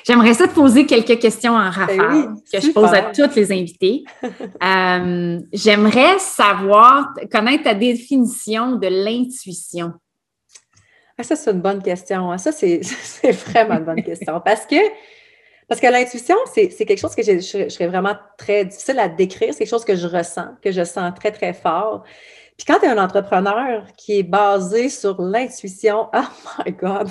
J'aimerais 0.05 0.33
ça 0.33 0.47
te 0.47 0.53
poser 0.53 0.85
quelques 0.85 1.19
questions 1.19 1.53
en 1.53 1.63
ben 1.63 1.69
rafale 1.69 2.33
que 2.51 2.59
je 2.59 2.71
pose 2.71 2.93
à 2.93 3.03
toutes 3.03 3.35
les 3.35 3.51
invités. 3.51 4.03
Euh, 4.63 5.39
j'aimerais 5.51 6.19
savoir, 6.19 7.13
connaître 7.29 7.63
ta 7.63 7.73
définition 7.73 8.73
de 8.77 8.87
l'intuition. 8.87 9.91
Ah, 11.17 11.23
ça, 11.23 11.35
c'est 11.35 11.51
une 11.51 11.61
bonne 11.61 11.81
question. 11.81 12.31
Hein. 12.31 12.37
Ça, 12.37 12.51
c'est 12.51 12.81
vraiment 13.47 13.75
une 13.75 13.83
bonne 13.83 14.03
question. 14.03 14.41
Parce 14.43 14.65
que, 14.65 14.75
parce 15.67 15.81
que 15.81 15.87
l'intuition, 15.87 16.35
c'est 16.53 16.69
quelque 16.69 16.99
chose 16.99 17.13
que 17.13 17.23
je, 17.23 17.39
je, 17.39 17.69
serais 17.69 17.87
vraiment 17.87 18.15
très 18.37 18.65
difficile 18.65 18.99
à 18.99 19.09
décrire. 19.09 19.53
C'est 19.53 19.59
quelque 19.59 19.69
chose 19.69 19.85
que 19.85 19.95
je 19.95 20.07
ressens, 20.07 20.47
que 20.61 20.71
je 20.71 20.83
sens 20.83 21.13
très, 21.19 21.31
très 21.31 21.53
fort. 21.53 22.03
Puis 22.57 22.65
quand 22.67 22.79
tu 22.79 22.85
es 22.85 22.89
un 22.89 23.03
entrepreneur 23.03 23.83
qui 23.97 24.19
est 24.19 24.23
basé 24.23 24.89
sur 24.89 25.19
l'intuition, 25.21 26.07
oh 26.13 26.61
my 26.65 26.71
God, 26.71 27.09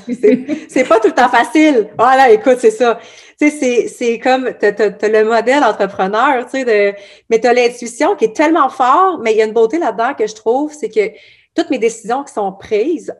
c'est 0.69 0.89
pas 0.89 1.01
tout 1.01 1.09
le 1.09 1.15
temps 1.15 1.29
facile. 1.29 1.91
Voilà, 1.99 2.31
écoute, 2.31 2.59
c'est 2.59 2.71
ça. 2.71 2.99
Tu 3.41 3.51
sais, 3.51 3.89
c'est 3.89 4.19
comme, 4.21 4.53
tu 4.59 4.67
as, 4.67 5.09
le 5.09 5.25
modèle 5.25 5.65
entrepreneur, 5.65 6.45
tu 6.45 6.59
sais, 6.59 6.65
de, 6.65 6.97
mais 7.29 7.41
tu 7.41 7.49
as 7.49 7.55
l'intuition 7.55 8.15
qui 8.15 8.27
est 8.27 8.37
tellement 8.37 8.69
fort, 8.69 9.19
mais 9.19 9.33
il 9.33 9.39
y 9.39 9.43
a 9.43 9.45
une 9.45 9.53
beauté 9.53 9.79
là-dedans 9.79 10.15
que 10.15 10.27
je 10.27 10.35
trouve, 10.35 10.73
c'est 10.73 10.89
que 10.89 11.11
toutes 11.55 11.71
mes 11.71 11.79
décisions 11.79 12.23
qui 12.23 12.33
sont 12.33 12.53
prises, 12.53 13.15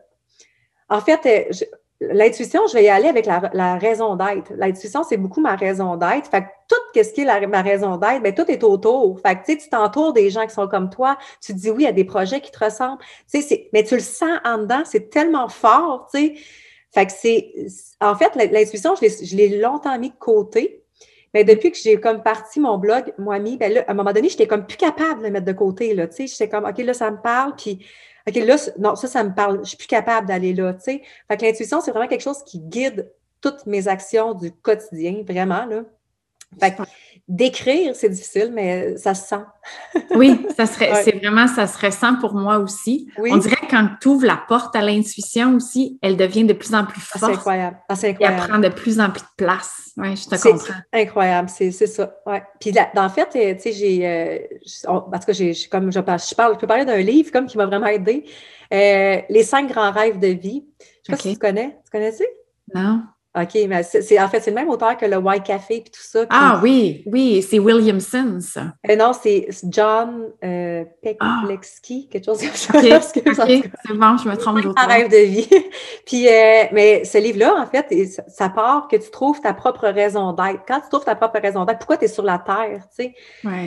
en 0.89 1.01
fait, 1.01 1.47
je, 1.51 1.65
L'intuition, 2.01 2.61
je 2.67 2.73
vais 2.73 2.83
y 2.83 2.89
aller 2.89 3.07
avec 3.07 3.25
la, 3.25 3.77
raison 3.77 4.15
d'être. 4.15 4.51
L'intuition, 4.55 5.03
c'est 5.03 5.17
beaucoup 5.17 5.39
ma 5.39 5.55
raison 5.55 5.95
d'être. 5.95 6.29
Fait 6.29 6.41
que 6.41 6.47
tout 6.67 6.75
ce 6.95 7.13
qui 7.13 7.21
est 7.21 7.47
ma 7.47 7.61
raison 7.61 7.97
d'être, 7.97 8.21
bien, 8.21 8.31
tout 8.31 8.49
est 8.49 8.63
autour. 8.63 9.19
Fait 9.21 9.35
que, 9.35 9.61
tu 9.61 9.69
t'entoures 9.69 10.11
des 10.11 10.29
gens 10.29 10.45
qui 10.45 10.53
sont 10.53 10.67
comme 10.67 10.89
toi. 10.89 11.17
Tu 11.41 11.53
dis 11.53 11.69
oui, 11.69 11.85
a 11.85 11.91
des 11.91 12.03
projets 12.03 12.41
qui 12.41 12.51
te 12.51 12.63
ressemblent. 12.63 13.01
Mais 13.73 13.83
tu 13.83 13.95
le 13.95 14.01
sens 14.01 14.39
en 14.43 14.59
dedans. 14.59 14.83
C'est 14.85 15.09
tellement 15.09 15.47
fort. 15.47 16.09
Fait 16.11 17.05
que 17.05 17.11
c'est... 17.11 17.53
En 18.01 18.15
fait, 18.15 18.35
l'intuition, 18.35 18.95
je 18.95 19.35
l'ai 19.35 19.59
longtemps 19.59 19.97
mis 19.97 20.09
de 20.09 20.15
côté. 20.15 20.83
Mais 21.33 21.43
depuis 21.43 21.71
que 21.71 21.77
j'ai 21.77 21.99
comme 21.99 22.21
parti 22.21 22.59
mon 22.59 22.77
blog, 22.77 23.13
moi, 23.17 23.39
mis, 23.39 23.57
ben 23.57 23.83
à 23.87 23.91
un 23.91 23.93
moment 23.95 24.13
donné, 24.13 24.29
j'étais 24.29 24.45
comme 24.45 24.67
plus 24.67 24.77
capable 24.77 25.21
de 25.21 25.25
le 25.25 25.31
mettre 25.31 25.47
de 25.47 25.53
côté, 25.53 25.95
là. 25.95 26.07
Tu 26.07 26.15
sais, 26.15 26.27
j'étais 26.27 26.47
comme, 26.47 26.65
OK, 26.65 26.77
là, 26.77 26.93
ça 26.93 27.09
me 27.09 27.17
parle, 27.17 27.55
OK, 28.27 28.35
là, 28.35 28.55
non, 28.79 28.95
ça, 28.95 29.07
ça 29.07 29.23
me 29.23 29.33
parle. 29.33 29.59
Je 29.63 29.69
suis 29.69 29.77
plus 29.77 29.87
capable 29.87 30.27
d'aller 30.27 30.53
là, 30.53 30.73
tu 30.73 30.81
sais. 30.81 31.01
Fait 31.27 31.37
que 31.37 31.45
l'intuition, 31.45 31.81
c'est 31.81 31.91
vraiment 31.91 32.07
quelque 32.07 32.21
chose 32.21 32.43
qui 32.45 32.59
guide 32.59 33.11
toutes 33.41 33.65
mes 33.65 33.87
actions 33.87 34.33
du 34.33 34.51
quotidien, 34.51 35.23
vraiment, 35.27 35.65
là. 35.65 35.83
Fait 36.59 36.75
que 36.75 36.83
d'écrire, 37.27 37.95
c'est 37.95 38.09
difficile, 38.09 38.51
mais 38.53 38.97
ça 38.97 39.13
se 39.13 39.27
sent. 39.27 39.43
oui, 40.15 40.45
ça 40.57 40.65
serait, 40.65 41.03
c'est 41.03 41.15
vraiment, 41.15 41.47
ça 41.47 41.67
se 41.67 41.77
ressent 41.83 42.15
pour 42.19 42.33
moi 42.33 42.57
aussi. 42.57 43.07
On 43.17 43.37
dirait 43.37 43.55
que 43.55 43.69
quand 43.69 43.87
tu 44.01 44.09
ouvres 44.09 44.25
la 44.25 44.37
porte 44.47 44.75
à 44.75 44.81
l'intuition 44.81 45.55
aussi, 45.55 45.97
elle 46.01 46.17
devient 46.17 46.43
de 46.43 46.53
plus 46.53 46.75
en 46.75 46.85
plus 46.85 46.99
forte. 46.99 47.23
c'est 47.23 47.37
incroyable. 47.37 47.77
Ah, 47.87 47.95
c'est 47.95 48.09
incroyable. 48.09 48.37
Et 48.37 48.41
elle 48.41 48.49
prend 48.49 48.59
de 48.59 48.69
plus 48.69 48.99
en 48.99 49.09
plus 49.09 49.21
de 49.21 49.45
place. 49.45 49.91
Oui, 49.95 50.15
je 50.15 50.27
te 50.27 50.41
comprends. 50.41 50.73
incroyable, 50.91 51.49
c'est, 51.49 51.71
ça. 51.71 52.13
Ouais. 52.25 52.43
Puis 52.59 52.71
là, 52.71 52.89
en 52.95 53.09
fait, 53.09 53.29
euh, 53.35 53.53
tu 53.55 53.61
sais, 53.61 53.71
j'ai, 53.71 54.07
euh, 54.07 55.01
parce 55.09 55.25
que 55.25 55.33
j'ai, 55.33 55.53
comme 55.71 55.91
je, 55.91 55.99
je 55.99 56.35
parle, 56.35 56.55
je 56.55 56.59
peux 56.59 56.67
parler 56.67 56.85
d'un 56.85 56.97
livre 56.97 57.31
comme 57.31 57.45
qui 57.45 57.57
m'a 57.57 57.65
vraiment 57.65 57.87
aidé. 57.87 58.25
Euh, 58.73 59.21
Les 59.29 59.43
cinq 59.43 59.69
grands 59.69 59.91
rêves 59.91 60.19
de 60.19 60.27
vie. 60.27 60.65
Je 60.79 60.85
sais 60.85 61.11
pas 61.13 61.17
si 61.17 61.33
tu 61.33 61.39
connais. 61.39 61.77
Tu 61.85 61.91
connais-tu? 61.91 62.25
Non. 62.73 63.03
OK, 63.35 63.57
mais 63.67 63.81
c'est, 63.81 64.19
en 64.21 64.29
fait, 64.29 64.41
c'est 64.41 64.51
le 64.51 64.55
même 64.55 64.69
auteur 64.69 64.95
que 64.95 65.07
le 65.07 65.17
White 65.17 65.43
Café 65.43 65.77
et 65.77 65.83
tout 65.83 65.99
ça. 65.99 66.25
Ah 66.29 66.59
oui, 66.61 67.03
oui, 67.07 67.41
c'est 67.41 67.57
Williamson, 67.57 68.37
ça. 68.39 68.75
Euh, 68.87 68.95
non, 68.95 69.11
c'est 69.11 69.47
John 69.69 70.29
euh, 70.43 70.85
Peklexky, 71.01 72.09
quelque 72.09 72.25
chose 72.25 72.39
comme 72.41 72.51
ça. 72.53 72.77
OK, 72.77 73.01
c'est 73.85 73.93
bon, 73.93 74.17
je 74.17 74.29
me 74.29 74.35
trompe 74.37 74.61
d'autre. 74.61 74.79
Un 74.79 74.85
rêve 74.85 75.09
de 75.09 75.17
vie. 75.17 75.49
puis, 76.05 76.27
euh, 76.27 76.65
mais 76.73 77.05
ce 77.05 77.17
livre-là, 77.17 77.55
en 77.55 77.65
fait, 77.65 77.91
ça 78.27 78.49
part 78.49 78.87
que 78.87 78.97
tu 78.97 79.09
trouves 79.09 79.41
ta 79.41 79.55
propre 79.55 79.87
raison 79.87 80.33
d'être. 80.33 80.61
Quand 80.67 80.81
tu 80.81 80.89
trouves 80.89 81.05
ta 81.05 81.15
propre 81.15 81.39
raison 81.39 81.65
d'être, 81.65 81.79
pourquoi 81.79 81.97
tu 81.97 82.05
es 82.05 82.09
sur 82.09 82.23
la 82.23 82.37
Terre, 82.37 82.83
tu 82.95 83.03
sais? 83.03 83.15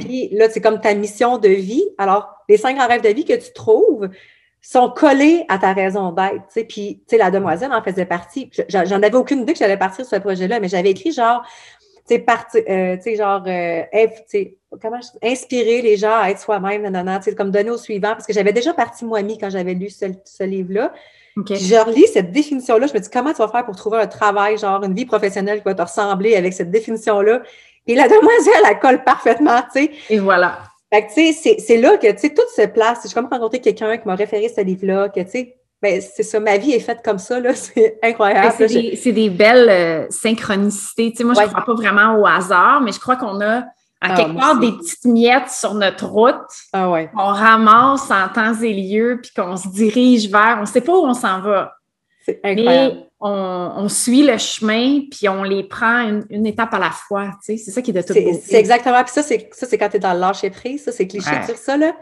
Puis 0.00 0.28
là, 0.30 0.48
c'est 0.48 0.60
comme 0.60 0.80
ta 0.80 0.94
mission 0.94 1.38
de 1.38 1.48
vie. 1.48 1.84
Alors, 1.98 2.36
les 2.48 2.56
cinq 2.56 2.76
grands 2.76 2.86
rêves 2.86 3.02
de 3.02 3.08
vie 3.08 3.24
que 3.24 3.34
tu 3.34 3.52
trouves, 3.52 4.08
sont 4.66 4.90
collés 4.90 5.44
à 5.48 5.58
ta 5.58 5.72
raison 5.72 6.10
d'être. 6.10 6.46
Tu 6.48 6.54
sais. 6.54 6.64
Puis, 6.64 7.02
tu 7.06 7.14
sais, 7.14 7.18
la 7.18 7.30
demoiselle 7.30 7.72
en 7.72 7.82
faisait 7.82 8.04
partie. 8.04 8.50
J'en 8.68 9.02
avais 9.02 9.14
aucune 9.14 9.42
idée 9.42 9.52
que 9.52 9.58
j'allais 9.58 9.76
partir 9.76 10.04
sur 10.04 10.16
ce 10.16 10.20
projet-là, 10.20 10.58
mais 10.58 10.68
j'avais 10.68 10.90
écrit 10.90 11.12
genre, 11.12 11.44
tu 12.08 12.14
sais, 12.14 12.18
parti, 12.18 12.58
euh, 12.68 12.96
tu 12.96 13.02
sais, 13.02 13.16
genre, 13.16 13.44
euh, 13.46 13.82
comment 14.82 15.00
je, 15.00 15.28
inspirer 15.28 15.82
les 15.82 15.96
gens 15.96 16.18
à 16.18 16.30
être 16.30 16.40
soi-même, 16.40 16.82
nanana, 16.82 17.18
tu 17.18 17.30
sais, 17.30 17.36
comme 17.36 17.52
donner 17.52 17.70
au 17.70 17.76
suivant, 17.76 18.10
parce 18.10 18.26
que 18.26 18.32
j'avais 18.32 18.52
déjà 18.52 18.74
parti 18.74 19.04
moi-même 19.04 19.36
quand 19.38 19.50
j'avais 19.50 19.74
lu 19.74 19.88
ce, 19.88 20.06
ce 20.24 20.42
livre-là. 20.42 20.92
Okay. 21.36 21.56
Je 21.56 21.76
relis 21.76 22.06
cette 22.12 22.32
définition-là, 22.32 22.88
je 22.88 22.94
me 22.94 22.98
dis, 22.98 23.10
comment 23.10 23.32
tu 23.32 23.38
vas 23.38 23.48
faire 23.48 23.64
pour 23.64 23.76
trouver 23.76 23.98
un 23.98 24.06
travail, 24.06 24.58
genre, 24.58 24.82
une 24.82 24.94
vie 24.94 25.06
professionnelle 25.06 25.58
qui 25.58 25.64
va 25.64 25.74
te 25.74 25.82
ressembler 25.82 26.34
avec 26.34 26.52
cette 26.52 26.72
définition-là? 26.72 27.42
Et 27.86 27.94
la 27.94 28.08
demoiselle, 28.08 28.62
elle 28.68 28.78
colle 28.80 29.04
parfaitement, 29.04 29.62
tu 29.72 29.84
sais. 29.84 29.90
Et 30.10 30.18
voilà. 30.18 30.58
Fait 30.96 31.06
que, 31.06 31.12
tu 31.12 31.32
sais, 31.34 31.56
c'est 31.58 31.76
là 31.76 31.98
que, 31.98 32.10
tu 32.10 32.18
sais, 32.18 32.30
tout 32.30 32.42
se 32.56 32.66
place. 32.66 33.00
J'ai 33.06 33.12
comme 33.12 33.28
rencontré 33.30 33.60
quelqu'un 33.60 33.98
qui 33.98 34.08
m'a 34.08 34.14
référé 34.14 34.48
ce 34.48 34.62
livre-là, 34.62 35.10
que, 35.10 35.20
tu 35.20 35.30
sais, 35.30 35.56
ben, 35.82 36.00
c'est 36.00 36.22
ça, 36.22 36.40
ma 36.40 36.56
vie 36.56 36.72
est 36.72 36.80
faite 36.80 37.00
comme 37.04 37.18
ça, 37.18 37.38
là, 37.38 37.54
c'est 37.54 37.98
incroyable. 38.02 38.54
C'est 38.58 39.12
des, 39.12 39.28
belles 39.28 39.68
euh, 39.68 40.06
synchronicités. 40.08 41.10
Tu 41.10 41.18
sais, 41.18 41.24
moi, 41.24 41.34
je 41.34 41.42
ne 41.42 41.46
crois 41.48 41.64
pas 41.66 41.74
vraiment 41.74 42.18
au 42.18 42.26
hasard, 42.26 42.80
mais 42.80 42.92
je 42.92 42.98
crois 42.98 43.16
qu'on 43.16 43.42
a, 43.42 43.58
à 43.58 43.64
ah, 44.00 44.14
quelque 44.14 44.38
part, 44.38 44.58
des 44.58 44.72
petites 44.72 45.04
miettes 45.04 45.50
sur 45.50 45.74
notre 45.74 46.06
route 46.06 46.34
ah, 46.72 46.90
ouais. 46.90 47.10
qu'on 47.14 47.26
ramasse 47.26 48.10
en 48.10 48.28
temps 48.28 48.54
et 48.62 48.72
lieu, 48.72 49.20
puis 49.22 49.32
qu'on 49.36 49.56
se 49.56 49.68
dirige 49.68 50.30
vers, 50.30 50.56
on 50.58 50.62
ne 50.62 50.66
sait 50.66 50.80
pas 50.80 50.92
où 50.92 51.04
on 51.04 51.14
s'en 51.14 51.40
va. 51.40 51.75
C'est 52.26 52.40
incroyable 52.42 53.06
on, 53.20 53.88
suit 53.88 54.22
le 54.22 54.38
chemin, 54.38 55.00
puis 55.10 55.28
on 55.28 55.42
les 55.42 55.64
prend 55.64 56.20
une, 56.30 56.46
étape 56.46 56.74
à 56.74 56.78
la 56.78 56.90
fois. 56.90 57.30
Tu 57.44 57.56
sais, 57.56 57.64
c'est 57.64 57.70
ça 57.70 57.82
qui 57.82 57.90
est 57.90 57.94
de 57.94 58.02
tout 58.02 58.14
C'est 58.42 58.58
exactement. 58.58 59.02
Puis 59.02 59.12
ça, 59.12 59.22
c'est, 59.22 59.48
ça, 59.52 59.66
c'est 59.66 59.78
quand 59.78 59.88
tu 59.88 59.96
es 59.96 60.00
dans 60.00 60.12
le 60.12 60.20
lâcher 60.20 60.50
prise. 60.50 60.84
Ça, 60.84 60.92
c'est 60.92 61.06
cliché 61.06 61.30
de 61.30 61.46
dire 61.46 61.56
ça, 61.56 61.76
là. 61.76 61.96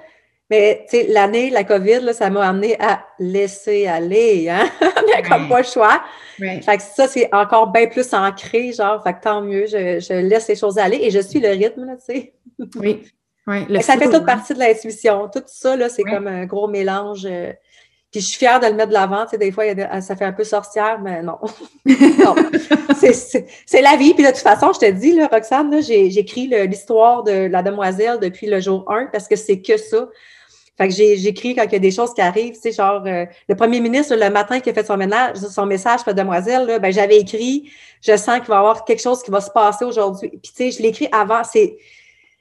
Mais 0.50 0.84
l'année, 1.08 1.48
la 1.48 1.64
COVID, 1.64 2.00
là, 2.00 2.12
ça 2.12 2.28
m'a 2.28 2.46
amené 2.46 2.78
à 2.78 3.02
laisser 3.18 3.86
aller. 3.86 4.48
Hein? 4.50 4.68
On 4.82 5.28
comme 5.28 5.48
pas 5.48 5.58
le 5.58 5.64
choix. 5.64 6.02
Fait 6.38 6.76
que 6.76 6.82
ça, 6.82 7.08
c'est 7.08 7.32
encore 7.32 7.68
bien 7.68 7.86
plus 7.86 8.12
ancré, 8.12 8.72
genre, 8.72 9.02
fait 9.02 9.14
que 9.14 9.20
tant 9.22 9.40
mieux, 9.40 9.64
je, 9.66 10.20
laisse 10.20 10.48
les 10.48 10.56
choses 10.56 10.76
aller 10.76 10.98
et 11.00 11.10
je 11.10 11.20
suis 11.20 11.40
le 11.40 11.48
rythme, 11.48 11.86
là, 11.86 11.94
tu 11.96 12.14
sais. 12.14 12.34
Oui. 12.76 13.04
oui 13.46 13.82
ça 13.82 13.96
fait 13.96 14.10
toute 14.10 14.26
partie 14.26 14.52
de 14.52 14.58
l'intuition. 14.58 15.30
Tout 15.32 15.42
ça, 15.46 15.76
là, 15.76 15.88
c'est 15.88 16.02
comme 16.02 16.26
un 16.26 16.44
gros 16.44 16.68
mélange. 16.68 17.26
Puis 18.14 18.20
je 18.20 18.28
suis 18.28 18.38
fière 18.38 18.60
de 18.60 18.66
le 18.66 18.74
mettre 18.74 18.90
de 18.90 18.94
l'avant. 18.94 19.24
Tu 19.24 19.30
sais, 19.30 19.38
des 19.38 19.50
fois, 19.50 19.64
ça 20.00 20.14
fait 20.14 20.24
un 20.24 20.32
peu 20.32 20.44
sorcière, 20.44 21.00
mais 21.02 21.20
non. 21.20 21.36
non. 21.84 22.36
C'est 22.94 23.82
la 23.82 23.96
vie. 23.96 24.14
Puis 24.14 24.22
de 24.22 24.28
toute 24.28 24.38
façon, 24.38 24.70
je 24.72 24.78
te 24.78 24.90
dis, 24.92 25.14
là, 25.14 25.26
Roxane, 25.26 25.82
j'écris 25.82 26.46
l'histoire 26.46 27.24
de 27.24 27.48
la 27.48 27.60
demoiselle 27.64 28.20
depuis 28.20 28.46
le 28.46 28.60
jour 28.60 28.84
1 28.86 29.06
parce 29.06 29.26
que 29.26 29.34
c'est 29.34 29.60
que 29.60 29.76
ça. 29.76 30.08
Fait 30.78 30.86
que 30.86 30.94
j'écris 30.94 31.56
quand 31.56 31.64
il 31.64 31.72
y 31.72 31.74
a 31.74 31.80
des 31.80 31.90
choses 31.90 32.14
qui 32.14 32.20
arrivent, 32.20 32.54
tu 32.54 32.60
sais, 32.60 32.72
genre 32.72 33.02
euh, 33.04 33.26
le 33.48 33.56
premier 33.56 33.80
ministre, 33.80 34.14
le 34.14 34.30
matin 34.30 34.60
qui 34.60 34.70
a 34.70 34.74
fait 34.74 34.86
son, 34.86 34.96
ménage, 34.96 35.38
son 35.38 35.66
message 35.66 36.04
pour 36.04 36.10
la 36.10 36.22
demoiselle, 36.22 36.66
là, 36.66 36.78
ben, 36.78 36.92
j'avais 36.92 37.18
écrit, 37.18 37.68
je 38.00 38.16
sens 38.16 38.38
qu'il 38.38 38.48
va 38.48 38.54
y 38.54 38.58
avoir 38.58 38.84
quelque 38.84 39.02
chose 39.02 39.24
qui 39.24 39.32
va 39.32 39.40
se 39.40 39.50
passer 39.50 39.84
aujourd'hui. 39.84 40.28
Puis 40.28 40.52
tu 40.52 40.52
sais, 40.52 40.70
je 40.70 40.82
l'écris 40.82 41.08
avant, 41.10 41.42
c'est 41.42 41.76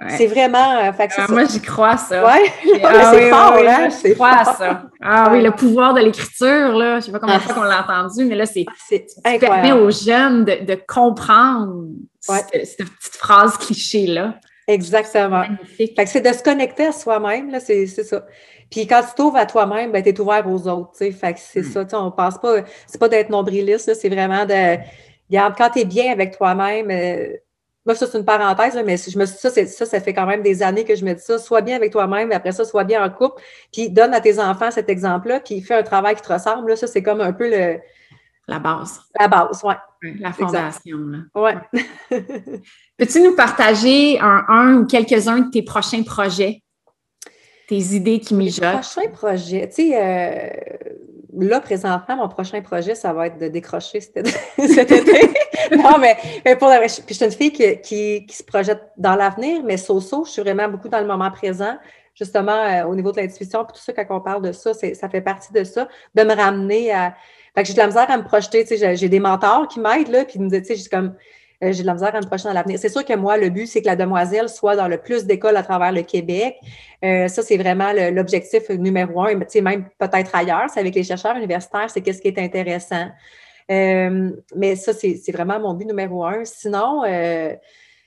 c'est 0.09 0.27
vraiment. 0.27 0.77
Euh, 0.77 0.91
ah, 0.97 1.25
moi, 1.29 1.45
j'y 1.45 1.61
crois, 1.61 1.97
ça. 1.97 2.25
Oui, 2.25 2.79
ah, 2.83 3.11
c'est 3.11 3.29
fort, 3.29 3.57
hein? 3.57 3.89
C'est 3.89 4.15
fort, 4.15 4.55
ça. 4.57 4.83
Ah 5.01 5.29
oui, 5.31 5.41
le 5.41 5.51
pouvoir 5.51 5.93
de 5.93 6.01
l'écriture, 6.01 6.73
là. 6.73 6.91
Je 6.91 6.95
ne 6.95 7.01
sais 7.01 7.11
pas 7.11 7.19
combien 7.19 7.37
de 7.37 7.41
fois 7.41 7.53
qu'on 7.53 7.63
l'a 7.63 7.81
entendu, 7.81 8.25
mais 8.25 8.35
là, 8.35 8.45
c'est. 8.45 8.65
Tu 8.89 9.39
permets 9.39 9.71
aux 9.71 9.91
jeunes 9.91 10.45
de, 10.45 10.65
de 10.65 10.79
comprendre 10.87 11.87
cette, 12.19 12.49
petite 12.51 13.15
phrase 13.15 13.57
cliché-là. 13.57 14.35
Exactement. 14.67 15.43
Fait 15.77 15.89
que 15.93 16.07
c'est 16.07 16.21
de 16.21 16.33
se 16.33 16.41
connecter 16.41 16.87
à 16.87 16.91
soi-même, 16.91 17.51
là, 17.51 17.59
c'est 17.59 17.85
ça. 17.85 18.25
Puis 18.71 18.87
quand 18.87 19.01
tu 19.01 19.13
t'ouvres 19.15 19.37
à 19.37 19.45
toi-même, 19.45 19.91
ben, 19.91 20.01
tu 20.01 20.09
es 20.09 20.19
ouvert 20.19 20.49
aux 20.49 20.67
autres, 20.67 20.91
tu 20.93 21.05
sais. 21.05 21.11
Fait 21.11 21.33
que 21.33 21.39
c'est 21.39 21.61
hmm. 21.61 21.71
ça, 21.71 21.83
tu 21.83 21.91
sais, 21.91 21.95
on 21.95 22.09
pense 22.11 22.39
pas, 22.39 22.61
c'est 22.87 22.99
pas 22.99 23.09
d'être 23.09 23.29
nombriliste, 23.29 23.93
c'est 23.93 24.09
vraiment 24.09 24.45
de, 24.45 24.77
regarde, 25.29 25.53
quand 25.57 25.69
tu 25.71 25.79
es 25.79 25.85
bien 25.85 26.11
avec 26.11 26.37
toi-même, 26.37 26.89
euh, 26.89 27.35
moi, 27.85 27.95
ça, 27.95 28.07
c'est 28.07 28.17
une 28.17 28.23
parenthèse, 28.25 28.81
mais 28.85 28.95
je 28.95 29.17
me, 29.17 29.25
ça, 29.25 29.49
ça, 29.49 29.85
ça 29.85 29.99
fait 29.99 30.13
quand 30.13 30.25
même 30.25 30.41
des 30.41 30.63
années 30.63 30.85
que 30.85 30.95
je 30.95 31.03
me 31.03 31.13
dis 31.13 31.21
ça. 31.21 31.37
Sois 31.37 31.61
bien 31.61 31.75
avec 31.75 31.91
toi-même, 31.91 32.31
et 32.31 32.35
après 32.35 32.53
ça, 32.53 32.63
sois 32.63 32.85
bien 32.85 33.03
en 33.03 33.09
couple, 33.09 33.41
puis 33.73 33.89
donne 33.89 34.13
à 34.13 34.21
tes 34.21 34.39
enfants 34.39 34.71
cet 34.71 34.89
exemple-là, 34.89 35.41
puis 35.41 35.61
fais 35.61 35.75
un 35.75 35.83
travail 35.83 36.15
qui 36.15 36.21
te 36.21 36.31
ressemble. 36.31 36.69
Là. 36.69 36.75
Ça, 36.77 36.87
c'est 36.87 37.03
comme 37.03 37.19
un 37.21 37.33
peu 37.33 37.49
le. 37.49 37.79
La 38.47 38.59
base. 38.59 39.01
La 39.17 39.27
base, 39.27 39.61
oui. 39.63 39.73
La 40.19 40.33
fondation. 40.33 40.97
Oui. 41.35 41.51
Peux-tu 42.97 43.21
nous 43.21 43.35
partager 43.35 44.19
un, 44.19 44.43
un 44.49 44.73
ou 44.75 44.85
quelques-uns 44.85 45.39
de 45.39 45.49
tes 45.49 45.63
prochains 45.63 46.03
projets? 46.03 46.62
Tes 47.67 47.77
idées 47.77 48.19
qui 48.19 48.33
mijotent? 48.33 48.81
Prochains 48.81 49.09
projets. 49.11 49.69
Tu 49.69 49.89
sais, 49.89 50.01
euh, 50.01 50.49
là, 51.39 51.59
présentement, 51.61 52.17
mon 52.17 52.27
prochain 52.27 52.61
projet, 52.61 52.95
ça 52.95 53.13
va 53.13 53.27
être 53.27 53.37
de 53.37 53.47
décrocher 53.47 54.01
cet, 54.01 54.17
été. 54.17 54.31
non, 55.77 55.97
mais, 55.99 56.17
pour 56.57 56.67
la, 56.67 56.79
puis 56.79 56.89
je 57.09 57.13
suis 57.13 57.25
une 57.25 57.31
fille 57.31 57.51
qui, 57.51 58.25
qui, 58.25 58.35
se 58.35 58.43
projette 58.43 58.81
dans 58.97 59.15
l'avenir, 59.15 59.63
mais 59.63 59.77
so-so, 59.77 60.25
je 60.25 60.31
suis 60.31 60.41
vraiment 60.41 60.67
beaucoup 60.67 60.89
dans 60.89 60.99
le 60.99 61.07
moment 61.07 61.31
présent. 61.31 61.77
Justement, 62.15 62.51
euh, 62.51 62.83
au 62.83 62.95
niveau 62.95 63.11
de 63.11 63.17
l'intuition, 63.17 63.65
puis 63.65 63.73
tout 63.73 63.83
ça, 63.83 63.91
quand 63.91 64.05
on 64.15 64.21
parle 64.21 64.43
de 64.43 64.51
ça, 64.51 64.73
ça 64.73 65.09
fait 65.09 65.21
partie 65.21 65.51
de 65.51 65.63
ça, 65.63 65.87
de 66.13 66.23
me 66.23 66.35
ramener 66.35 66.91
à. 66.91 67.15
Fait 67.55 67.61
que 67.63 67.67
j'ai 67.67 67.73
de 67.73 67.79
la 67.79 67.87
misère 67.87 68.09
à 68.09 68.17
me 68.17 68.23
projeter, 68.23 68.65
tu 68.65 68.77
sais, 68.77 68.95
j'ai 68.95 69.09
des 69.09 69.19
mentors 69.19 69.67
qui 69.67 69.79
m'aident, 69.79 70.09
là, 70.09 70.25
puis 70.25 70.35
ils 70.35 70.41
me 70.41 70.49
disent, 70.49 70.67
tu 70.67 70.75
sais, 70.75 70.89
comme 70.89 71.15
euh, 71.63 71.71
j'ai 71.71 71.81
de 71.81 71.87
la 71.87 71.93
misère 71.93 72.13
à 72.13 72.19
me 72.19 72.25
projeter 72.25 72.49
dans 72.49 72.53
l'avenir. 72.53 72.77
C'est 72.79 72.89
sûr 72.89 73.05
que 73.05 73.15
moi, 73.15 73.37
le 73.37 73.49
but, 73.49 73.67
c'est 73.67 73.81
que 73.81 73.87
la 73.87 73.95
demoiselle 73.95 74.49
soit 74.49 74.75
dans 74.75 74.87
le 74.87 74.97
plus 74.97 75.25
d'écoles 75.25 75.55
à 75.55 75.63
travers 75.63 75.91
le 75.91 76.01
Québec. 76.01 76.57
Euh, 77.03 77.27
ça, 77.27 77.41
c'est 77.41 77.57
vraiment 77.57 77.91
l'objectif 78.11 78.69
numéro 78.69 79.21
un, 79.21 79.35
même 79.35 79.85
peut-être 79.97 80.35
ailleurs. 80.35 80.69
C'est 80.73 80.79
avec 80.79 80.95
les 80.95 81.03
chercheurs 81.03 81.35
universitaires, 81.37 81.89
c'est 81.89 82.01
qu'est-ce 82.01 82.21
qui 82.21 82.27
est 82.27 82.39
intéressant. 82.39 83.07
Euh, 83.71 84.31
mais 84.55 84.75
ça, 84.75 84.93
c'est 84.93 85.31
vraiment 85.31 85.59
mon 85.59 85.73
but 85.73 85.85
numéro 85.85 86.25
un. 86.25 86.43
Sinon, 86.43 87.03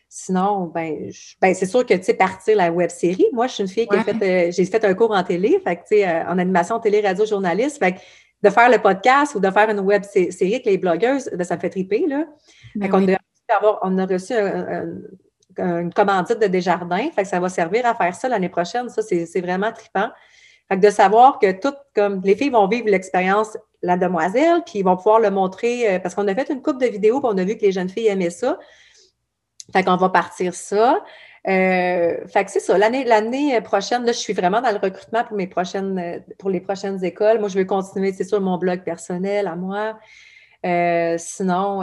Sinon, 0.09 0.71
ben, 0.73 1.11
ben 1.43 1.53
c'est 1.53 1.67
sûr 1.67 1.85
que, 1.85 1.93
tu 1.93 2.05
sais, 2.05 2.15
partir 2.15 2.57
la 2.57 2.71
web 2.71 2.91
série, 2.91 3.27
moi, 3.33 3.49
je 3.49 3.55
suis 3.55 3.63
une 3.65 3.69
fille 3.69 3.89
qui 3.89 3.97
a 3.97 4.05
fait, 4.05 4.53
j'ai 4.53 4.65
fait 4.65 4.83
un 4.85 4.95
cours 4.95 5.11
en 5.11 5.23
télé, 5.23 5.61
fait 5.63 5.77
tu 5.77 5.97
sais, 5.97 6.09
en 6.23 6.39
animation, 6.39 6.79
télé, 6.79 7.01
radio, 7.01 7.27
journaliste, 7.27 7.79
fait 7.79 7.97
de 8.43 8.51
faire 8.51 8.71
le 8.71 8.79
podcast 8.79 9.35
ou 9.35 9.41
de 9.41 9.51
faire 9.51 9.69
une 9.69 9.81
web 9.81 10.05
série 10.05 10.55
avec 10.55 10.65
les 10.67 10.79
blogueuses, 10.79 11.29
ben, 11.35 11.45
ça 11.45 11.57
me 11.57 11.61
fait 11.61 11.71
triper, 11.71 12.07
là. 12.07 12.25
Ben 12.77 13.17
on 13.83 13.99
a 13.99 14.07
reçu 14.07 14.35
une 15.59 15.93
commandite 15.93 16.39
de 16.39 16.47
Desjardins, 16.47 17.11
fait 17.15 17.23
que 17.23 17.29
ça 17.29 17.41
va 17.41 17.49
servir 17.49 17.87
à 17.87 17.95
faire 17.95 18.15
ça 18.15 18.29
l'année 18.29 18.49
prochaine. 18.49 18.89
Ça, 18.89 19.03
c'est 19.03 19.41
vraiment 19.41 19.73
trippant. 19.73 20.11
Fait 20.69 20.77
que 20.77 20.85
de 20.85 20.91
savoir 20.91 21.39
que 21.39 21.53
toutes, 21.53 21.79
comme 21.95 22.21
les 22.25 22.35
filles 22.35 22.51
vont 22.51 22.67
vivre 22.67 22.89
l'expérience 22.89 23.57
La 23.83 23.97
Demoiselle, 23.97 24.63
puis 24.65 24.81
ils 24.81 24.83
vont 24.83 24.97
pouvoir 24.97 25.21
le 25.21 25.31
montrer, 25.31 25.95
euh, 25.95 25.99
parce 26.01 26.15
qu'on 26.15 26.27
a 26.27 26.35
fait 26.35 26.51
une 26.51 26.61
coupe 26.61 26.81
de 26.81 26.87
vidéos, 26.87 27.21
puis 27.21 27.31
on 27.33 27.39
a 27.39 27.45
vu 27.45 27.57
que 27.57 27.63
les 27.63 27.73
jeunes 27.73 27.89
filles 27.89 28.09
aimaient 28.09 28.31
ça. 28.31 28.59
Fait 29.73 29.85
qu'on 29.85 29.97
va 29.97 30.09
partir 30.09 30.55
ça. 30.55 31.01
Euh, 31.47 32.27
fait 32.27 32.45
que 32.45 32.51
c'est 32.51 32.61
ça. 32.61 32.77
L'année, 32.77 33.05
l'année 33.05 33.61
prochaine, 33.61 34.05
là, 34.05 34.11
je 34.11 34.19
suis 34.19 34.33
vraiment 34.33 34.61
dans 34.61 34.73
le 34.73 34.79
recrutement 34.79 35.23
pour 35.23 35.37
mes 35.37 35.47
prochaines, 35.47 36.25
pour 36.39 36.51
les 36.51 36.61
prochaines 36.61 37.05
écoles. 37.05 37.39
Moi, 37.39 37.49
je 37.49 37.55
vais 37.55 37.67
continuer, 37.67 38.13
c'est 38.13 38.25
sûr, 38.25 38.41
mon 38.41 38.59
blog 38.59 38.83
personnel 38.83 39.47
à 39.47 39.55
moi. 39.55 39.97
Euh, 40.65 41.15
sinon, 41.19 41.83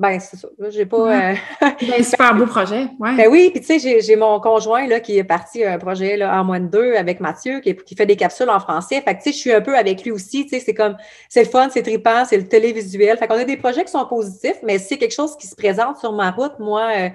ben, 0.00 0.18
c'est 0.18 0.38
ça. 0.38 0.48
J'ai 0.70 0.86
pas. 0.86 0.96
Euh... 0.96 1.34
ben, 1.60 2.02
super 2.02 2.34
beau 2.34 2.46
projet. 2.46 2.88
Ouais. 2.98 3.16
Ben 3.16 3.28
oui, 3.30 3.50
puis 3.50 3.60
tu 3.60 3.78
sais, 3.78 4.00
j'ai 4.00 4.16
mon 4.16 4.40
conjoint 4.40 4.86
là, 4.86 4.98
qui 4.98 5.18
est 5.18 5.24
parti 5.24 5.62
un 5.62 5.76
projet 5.76 6.16
là, 6.16 6.40
en 6.40 6.44
moins 6.44 6.58
de 6.58 6.68
deux 6.68 6.94
avec 6.94 7.20
Mathieu, 7.20 7.60
qui, 7.60 7.76
qui 7.76 7.94
fait 7.94 8.06
des 8.06 8.16
capsules 8.16 8.48
en 8.48 8.60
français. 8.60 9.02
Fait 9.02 9.14
que 9.14 9.22
tu 9.22 9.24
sais, 9.24 9.32
je 9.32 9.36
suis 9.36 9.52
un 9.52 9.60
peu 9.60 9.76
avec 9.76 10.02
lui 10.02 10.10
aussi. 10.10 10.44
Tu 10.44 10.56
sais, 10.56 10.60
c'est 10.60 10.72
comme 10.72 10.96
c'est 11.28 11.44
le 11.44 11.50
fun, 11.50 11.68
c'est 11.70 11.82
trippant, 11.82 12.24
c'est 12.24 12.38
le 12.38 12.48
télévisuel. 12.48 13.18
Fait 13.18 13.26
qu'on 13.28 13.34
a 13.34 13.44
des 13.44 13.58
projets 13.58 13.84
qui 13.84 13.90
sont 13.90 14.06
positifs, 14.06 14.56
mais 14.62 14.78
si 14.78 14.86
c'est 14.88 14.98
quelque 14.98 15.14
chose 15.14 15.36
qui 15.36 15.46
se 15.46 15.54
présente 15.54 15.98
sur 15.98 16.14
ma 16.14 16.30
route, 16.30 16.58
moi, 16.58 16.90
euh, 16.96 17.08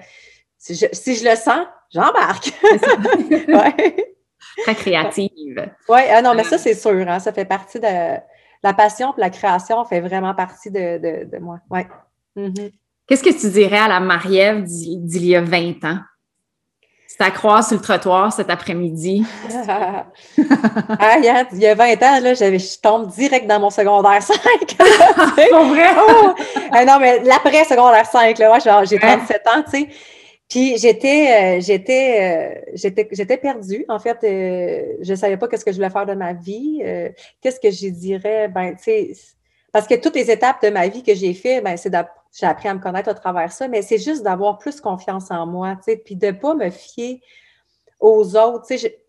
si, 0.56 0.76
je, 0.76 0.86
si, 0.92 1.16
je, 1.16 1.28
le 1.28 1.34
sens, 1.34 1.66
j'embarque. 1.92 2.52
ouais. 3.48 4.14
Très 4.62 4.74
créative. 4.76 5.70
Oui, 5.88 6.00
ah 6.08 6.22
non, 6.22 6.34
mais 6.34 6.44
ça, 6.44 6.56
c'est 6.56 6.74
sûr. 6.74 7.04
Hein, 7.08 7.18
ça 7.18 7.32
fait 7.32 7.46
partie 7.46 7.80
de 7.80 8.16
la 8.62 8.74
passion 8.74 9.12
la 9.16 9.30
création 9.30 9.84
fait 9.84 10.00
vraiment 10.00 10.34
partie 10.34 10.70
de, 10.70 10.98
de, 10.98 11.30
de 11.30 11.38
moi. 11.38 11.58
Ouais. 11.68 11.86
Mm-hmm. 12.36 12.72
Qu'est-ce 13.06 13.22
que 13.22 13.40
tu 13.40 13.50
dirais 13.50 13.78
à 13.78 13.88
la 13.88 14.00
Marie-Ève 14.00 14.64
d'il 14.64 15.26
y 15.26 15.36
a 15.36 15.40
20 15.40 15.84
ans? 15.84 15.98
à 17.18 17.30
croire 17.30 17.64
sur 17.64 17.76
le 17.76 17.82
trottoir 17.82 18.32
cet 18.32 18.50
après-midi. 18.50 19.24
ah, 19.68 21.16
il 21.18 21.24
y 21.60 21.66
a 21.66 21.74
20 21.74 22.02
ans, 22.02 22.20
là, 22.20 22.34
je 22.34 22.80
tombe 22.80 23.08
direct 23.08 23.46
dans 23.46 23.60
mon 23.60 23.70
secondaire 23.70 24.22
5. 24.22 24.36
Pour 25.50 25.64
vrai? 25.64 25.88
Oh! 25.96 26.34
Ah, 26.70 26.84
non, 26.84 26.98
mais 27.00 27.20
l'après-secondaire 27.20 28.06
5, 28.06 28.38
là, 28.38 28.84
j'ai 28.84 28.98
37 28.98 29.42
ans, 29.46 29.62
tu 29.64 29.70
sais. 29.70 29.88
Puis 30.48 30.78
j'étais, 30.78 31.56
euh, 31.56 31.60
j'étais, 31.60 32.18
euh, 32.20 32.70
j'étais, 32.74 33.08
j'étais 33.10 33.36
perdue. 33.36 33.84
En 33.88 33.98
fait, 33.98 34.18
euh, 34.22 34.96
je 35.00 35.10
ne 35.10 35.16
savais 35.16 35.36
pas 35.36 35.48
qu'est-ce 35.48 35.64
que 35.64 35.72
je 35.72 35.76
voulais 35.76 35.90
faire 35.90 36.06
de 36.06 36.14
ma 36.14 36.34
vie. 36.34 36.82
qu'est-ce 37.40 37.58
que 37.58 37.70
je 37.70 37.88
dirais? 37.88 38.48
Ben, 38.48 38.76
tu 38.76 38.84
sais, 38.84 39.10
parce 39.72 39.88
que 39.88 39.94
toutes 39.94 40.14
les 40.14 40.30
étapes 40.30 40.62
de 40.62 40.70
ma 40.70 40.86
vie 40.86 41.02
que 41.02 41.14
j'ai 41.14 41.34
fait, 41.34 41.60
ben, 41.60 41.76
c'est 41.76 41.90
j'ai 42.38 42.46
appris 42.46 42.68
à 42.68 42.74
me 42.74 42.80
connaître 42.80 43.08
à 43.08 43.14
travers 43.14 43.50
ça, 43.50 43.66
mais 43.68 43.82
c'est 43.82 43.98
juste 43.98 44.22
d'avoir 44.22 44.58
plus 44.58 44.80
confiance 44.80 45.30
en 45.30 45.46
moi, 45.46 45.76
tu 45.76 45.92
sais, 45.92 45.96
puis 45.96 46.16
de 46.16 46.26
ne 46.26 46.32
pas 46.32 46.54
me 46.54 46.70
fier 46.70 47.22
aux 47.98 48.36
autres. 48.36 48.66
Tu 48.66 48.78
sais, 48.78 49.00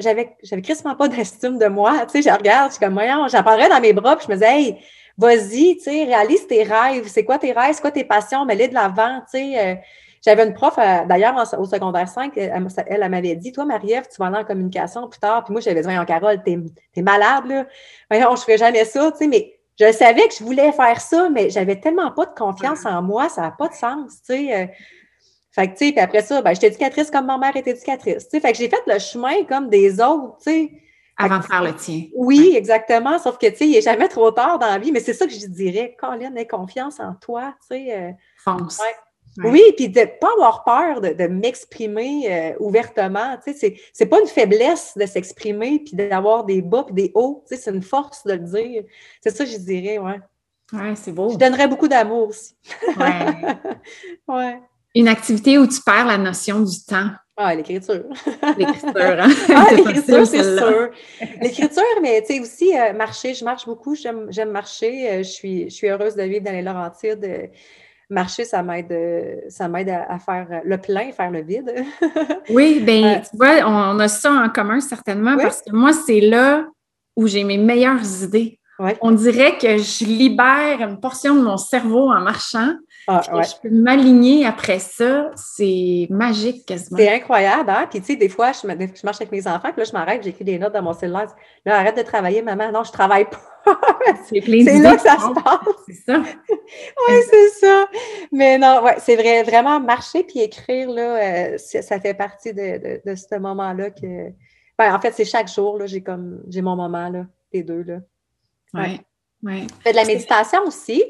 j'avais, 0.00 0.36
quasiment 0.62 0.94
pas 0.94 1.08
d'estime 1.08 1.58
de 1.58 1.66
moi. 1.66 2.04
Tu 2.06 2.22
sais, 2.22 2.30
je 2.30 2.36
regarde, 2.36 2.70
je 2.70 2.76
suis 2.76 2.84
comme, 2.84 3.00
j'en 3.28 3.42
dans 3.42 3.80
mes 3.80 3.92
bras, 3.92 4.16
puis 4.16 4.26
je 4.26 4.32
me 4.32 4.36
disais, 4.36 4.60
hey, 4.60 4.78
vas-y, 5.16 5.76
tu 5.78 5.84
sais, 5.84 6.04
réalise 6.04 6.46
tes 6.46 6.64
rêves. 6.64 7.08
C'est 7.08 7.24
quoi 7.24 7.38
tes 7.38 7.52
rêves? 7.52 7.74
C'est 7.74 7.80
quoi 7.80 7.90
tes 7.90 8.04
passions? 8.04 8.44
Mets-les 8.44 8.68
de 8.68 8.74
l'avant, 8.74 9.20
tu 9.30 9.38
sais. 9.38 9.80
J'avais 10.26 10.44
une 10.44 10.54
prof, 10.54 10.76
euh, 10.76 11.04
d'ailleurs, 11.06 11.36
au 11.56 11.64
secondaire 11.66 12.08
5, 12.08 12.36
elle, 12.36 12.68
elle, 12.88 13.08
m'avait 13.08 13.36
dit 13.36 13.52
Toi, 13.52 13.64
Marie-Ève, 13.64 14.08
tu 14.12 14.16
vas 14.18 14.26
aller 14.26 14.38
en 14.38 14.44
communication 14.44 15.08
plus 15.08 15.20
tard. 15.20 15.44
Puis 15.44 15.52
moi, 15.52 15.60
j'avais 15.60 15.80
dit 15.80 15.84
Voyons, 15.84 16.04
Carole, 16.04 16.42
t'es 16.42 16.58
es 16.96 17.02
malade, 17.02 17.46
là. 17.46 17.64
Voyons, 18.10 18.34
je 18.34 18.40
ne 18.40 18.44
ferais 18.44 18.58
jamais 18.58 18.84
ça, 18.84 19.12
tu 19.12 19.18
sais. 19.18 19.28
Mais 19.28 19.55
je 19.78 19.92
savais 19.92 20.26
que 20.28 20.34
je 20.38 20.44
voulais 20.44 20.72
faire 20.72 21.00
ça, 21.00 21.28
mais 21.28 21.50
j'avais 21.50 21.78
tellement 21.78 22.10
pas 22.10 22.26
de 22.26 22.34
confiance 22.34 22.86
en 22.86 23.02
moi, 23.02 23.28
ça 23.28 23.42
n'a 23.42 23.50
pas 23.50 23.68
de 23.68 23.74
sens, 23.74 24.22
tu 24.26 24.34
sais. 24.34 24.54
Euh. 24.54 24.66
Fait 25.52 25.68
que, 25.68 25.72
tu 25.72 25.86
sais, 25.86 25.92
puis 25.92 26.00
après 26.00 26.22
ça, 26.22 26.42
ben, 26.42 26.52
j'étais 26.52 26.68
éducatrice 26.68 27.10
comme 27.10 27.26
ma 27.26 27.38
mère 27.38 27.56
était 27.56 27.70
éducatrice, 27.70 28.24
tu 28.24 28.30
sais. 28.30 28.40
Fait 28.40 28.52
que 28.52 28.58
j'ai 28.58 28.68
fait 28.68 28.82
le 28.86 28.98
chemin 28.98 29.44
comme 29.44 29.68
des 29.68 30.00
autres, 30.00 30.36
tu 30.38 30.50
sais. 30.50 30.70
Avant 31.18 31.38
de 31.38 31.44
faire 31.44 31.62
le 31.62 31.74
tien. 31.74 32.04
Oui, 32.14 32.52
exactement. 32.54 33.18
Sauf 33.18 33.38
que, 33.38 33.46
tu 33.46 33.56
sais, 33.56 33.66
il 33.66 33.72
n'est 33.72 33.80
jamais 33.80 34.08
trop 34.08 34.30
tard 34.32 34.58
dans 34.58 34.66
la 34.66 34.78
vie. 34.78 34.92
Mais 34.92 35.00
c'est 35.00 35.14
ça 35.14 35.26
que 35.26 35.32
je 35.32 35.46
dirais. 35.46 35.96
Colin, 35.98 36.34
aie 36.36 36.46
confiance 36.46 37.00
en 37.00 37.14
toi, 37.14 37.54
tu 37.62 37.68
sais. 37.68 37.96
Euh. 37.96 38.10
Oui, 39.44 39.62
puis 39.76 39.88
de 39.88 40.00
ne 40.00 40.06
pas 40.06 40.30
avoir 40.36 40.64
peur 40.64 41.00
de, 41.00 41.26
m'exprimer 41.26 42.26
euh, 42.30 42.54
ouvertement. 42.60 43.36
Tu 43.44 43.54
sais, 43.54 43.76
c'est 43.92 44.06
pas 44.06 44.20
une 44.20 44.26
faiblesse 44.26 44.92
de 44.96 45.06
s'exprimer, 45.06 45.82
puis 45.84 45.96
d'avoir 45.96 46.44
des 46.44 46.62
bas 46.62 46.84
puis 46.84 46.94
des 46.94 47.12
hauts. 47.14 47.44
Tu 47.48 47.54
sais, 47.54 47.62
c'est 47.62 47.70
une 47.70 47.82
force 47.82 48.24
de 48.24 48.32
le 48.32 48.38
dire. 48.40 48.84
C'est 49.20 49.36
ça 49.36 49.44
je 49.44 49.56
dirais, 49.58 49.98
ouais. 49.98 50.20
Oui, 50.72 50.96
c'est 50.96 51.12
beau. 51.12 51.30
Je 51.30 51.36
donnerais 51.36 51.68
beaucoup 51.68 51.88
d'amour 51.88 52.28
aussi. 52.28 52.56
Ouais. 52.96 53.56
ouais. 54.28 54.60
Une 54.94 55.08
activité 55.08 55.58
où 55.58 55.66
tu 55.66 55.80
perds 55.82 56.06
la 56.06 56.18
notion 56.18 56.60
du 56.60 56.82
temps. 56.84 57.10
Ah, 57.38 57.54
l'écriture. 57.54 58.04
L'écriture, 58.56 58.92
hein? 58.96 59.28
Ah, 59.54 59.66
l'écriture, 59.74 60.26
c'est 60.26 60.56
sûr. 60.56 60.90
L'écriture, 61.42 61.82
mais 62.00 62.22
tu 62.22 62.32
sais 62.32 62.40
aussi, 62.40 62.76
euh, 62.76 62.94
marcher, 62.94 63.34
je 63.34 63.44
marche 63.44 63.66
beaucoup, 63.66 63.94
j'aime 63.94 64.50
marcher. 64.50 65.10
Euh, 65.10 65.18
je, 65.18 65.28
suis, 65.28 65.64
je 65.68 65.74
suis 65.74 65.86
heureuse 65.86 66.16
de 66.16 66.22
vivre 66.22 66.44
dans 66.44 66.52
les 66.52 66.62
Laurentides 66.62 67.50
marcher, 68.08 68.44
ça 68.44 68.62
m'aide, 68.62 68.92
euh, 68.92 69.36
ça 69.48 69.68
m'aide 69.68 69.90
à, 69.90 70.18
faire 70.18 70.62
le 70.64 70.78
plein, 70.78 71.12
faire 71.12 71.30
le 71.30 71.42
vide. 71.42 71.72
oui, 72.50 72.80
bien, 72.80 73.20
tu 73.20 73.36
vois, 73.36 73.66
on, 73.66 73.98
a 73.98 74.08
ça 74.08 74.30
en 74.32 74.48
commun 74.48 74.80
certainement 74.80 75.36
parce 75.36 75.62
que 75.62 75.74
moi, 75.74 75.92
c'est 75.92 76.20
là 76.20 76.66
où 77.16 77.26
j'ai 77.26 77.44
mes 77.44 77.58
meilleures 77.58 78.22
idées. 78.22 78.58
On 79.00 79.10
dirait 79.10 79.56
que 79.56 79.78
je 79.78 80.04
libère 80.04 80.80
une 80.80 81.00
portion 81.00 81.34
de 81.34 81.40
mon 81.40 81.56
cerveau 81.56 82.10
en 82.10 82.20
marchant. 82.20 82.74
Ah, 83.08 83.22
je 83.22 83.52
peux 83.62 83.74
m'aligner 83.74 84.44
après 84.44 84.80
ça. 84.80 85.30
C'est 85.36 86.08
magique 86.10 86.66
quasiment. 86.66 86.98
C'est 86.98 87.14
incroyable, 87.14 87.70
hein? 87.70 87.86
Puis 87.88 88.00
tu 88.00 88.06
sais, 88.06 88.16
des 88.16 88.28
fois, 88.28 88.52
je, 88.52 88.66
marche 88.66 89.20
avec 89.20 89.30
mes 89.30 89.46
enfants, 89.46 89.70
puis 89.72 89.78
là, 89.78 89.84
je 89.84 89.92
m'arrête, 89.92 90.22
j'écris 90.22 90.44
des 90.44 90.58
notes 90.58 90.72
dans 90.72 90.82
mon 90.82 90.92
cellulaire. 90.92 91.28
Là, 91.64 91.78
arrête 91.78 91.96
de 91.96 92.02
travailler, 92.02 92.42
maman. 92.42 92.72
Non, 92.72 92.82
je 92.84 92.92
travaille 92.92 93.26
pas. 93.30 93.40
c'est 94.28 94.40
là 94.40 94.96
que 94.96 95.02
ça 95.02 95.16
se 95.18 95.40
passe. 95.40 95.74
C'est 95.86 96.12
ça. 96.12 96.22
oui, 96.50 97.14
c'est 97.30 97.48
ça. 97.60 97.88
Mais 98.32 98.58
non, 98.58 98.82
ouais, 98.82 98.96
c'est 98.98 99.16
vrai, 99.16 99.42
vraiment 99.44 99.80
marcher 99.80 100.24
puis 100.24 100.40
écrire, 100.40 100.90
là, 100.90 101.54
euh, 101.54 101.58
ça 101.58 102.00
fait 102.00 102.14
partie 102.14 102.52
de, 102.52 103.00
ce 103.14 103.38
moment-là 103.38 103.90
que. 103.90 104.30
Ben, 104.78 104.94
en 104.94 105.00
fait, 105.00 105.12
c'est 105.12 105.24
chaque 105.24 105.48
jour, 105.48 105.78
là, 105.78 105.86
j'ai 105.86 106.02
comme 106.02 106.42
j'ai 106.48 106.60
mon 106.60 106.76
moment, 106.76 107.08
là, 107.08 107.24
les 107.52 107.62
deux, 107.62 107.82
là. 107.82 107.98
Oui. 108.74 109.00
Ouais. 109.42 109.66
Fais 109.82 109.92
de 109.92 109.96
la 109.96 110.04
méditation 110.04 110.62
aussi. 110.66 111.04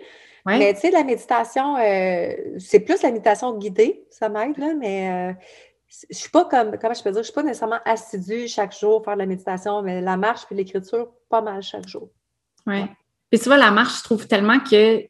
Mais 0.46 0.74
tu 0.74 0.80
sais, 0.80 0.90
la 0.92 1.02
méditation, 1.02 1.76
euh, 1.76 2.32
c'est 2.58 2.80
plus 2.80 3.02
la 3.02 3.10
méditation 3.10 3.58
guidée, 3.58 4.04
ça 4.10 4.28
m'aide, 4.28 4.56
là, 4.58 4.74
mais 4.78 5.10
euh, 5.10 5.32
je 6.08 6.16
suis 6.16 6.30
pas 6.30 6.44
comme, 6.44 6.78
comment 6.80 6.94
je 6.94 7.02
peux 7.02 7.10
dire, 7.10 7.22
je 7.22 7.26
suis 7.26 7.34
pas 7.34 7.42
nécessairement 7.42 7.80
assidue 7.84 8.46
chaque 8.46 8.76
jour 8.78 9.04
faire 9.04 9.14
de 9.14 9.20
la 9.20 9.26
méditation, 9.26 9.82
mais 9.82 10.00
la 10.00 10.16
marche 10.16 10.46
puis 10.46 10.54
l'écriture, 10.54 11.08
pas 11.28 11.40
mal 11.40 11.62
chaque 11.62 11.88
jour. 11.88 12.10
Oui. 12.66 12.84
Puis 13.30 13.40
tu 13.40 13.46
vois, 13.46 13.56
la 13.56 13.72
marche, 13.72 13.98
je 13.98 14.04
trouve 14.04 14.28
tellement 14.28 14.60
que 14.60 15.04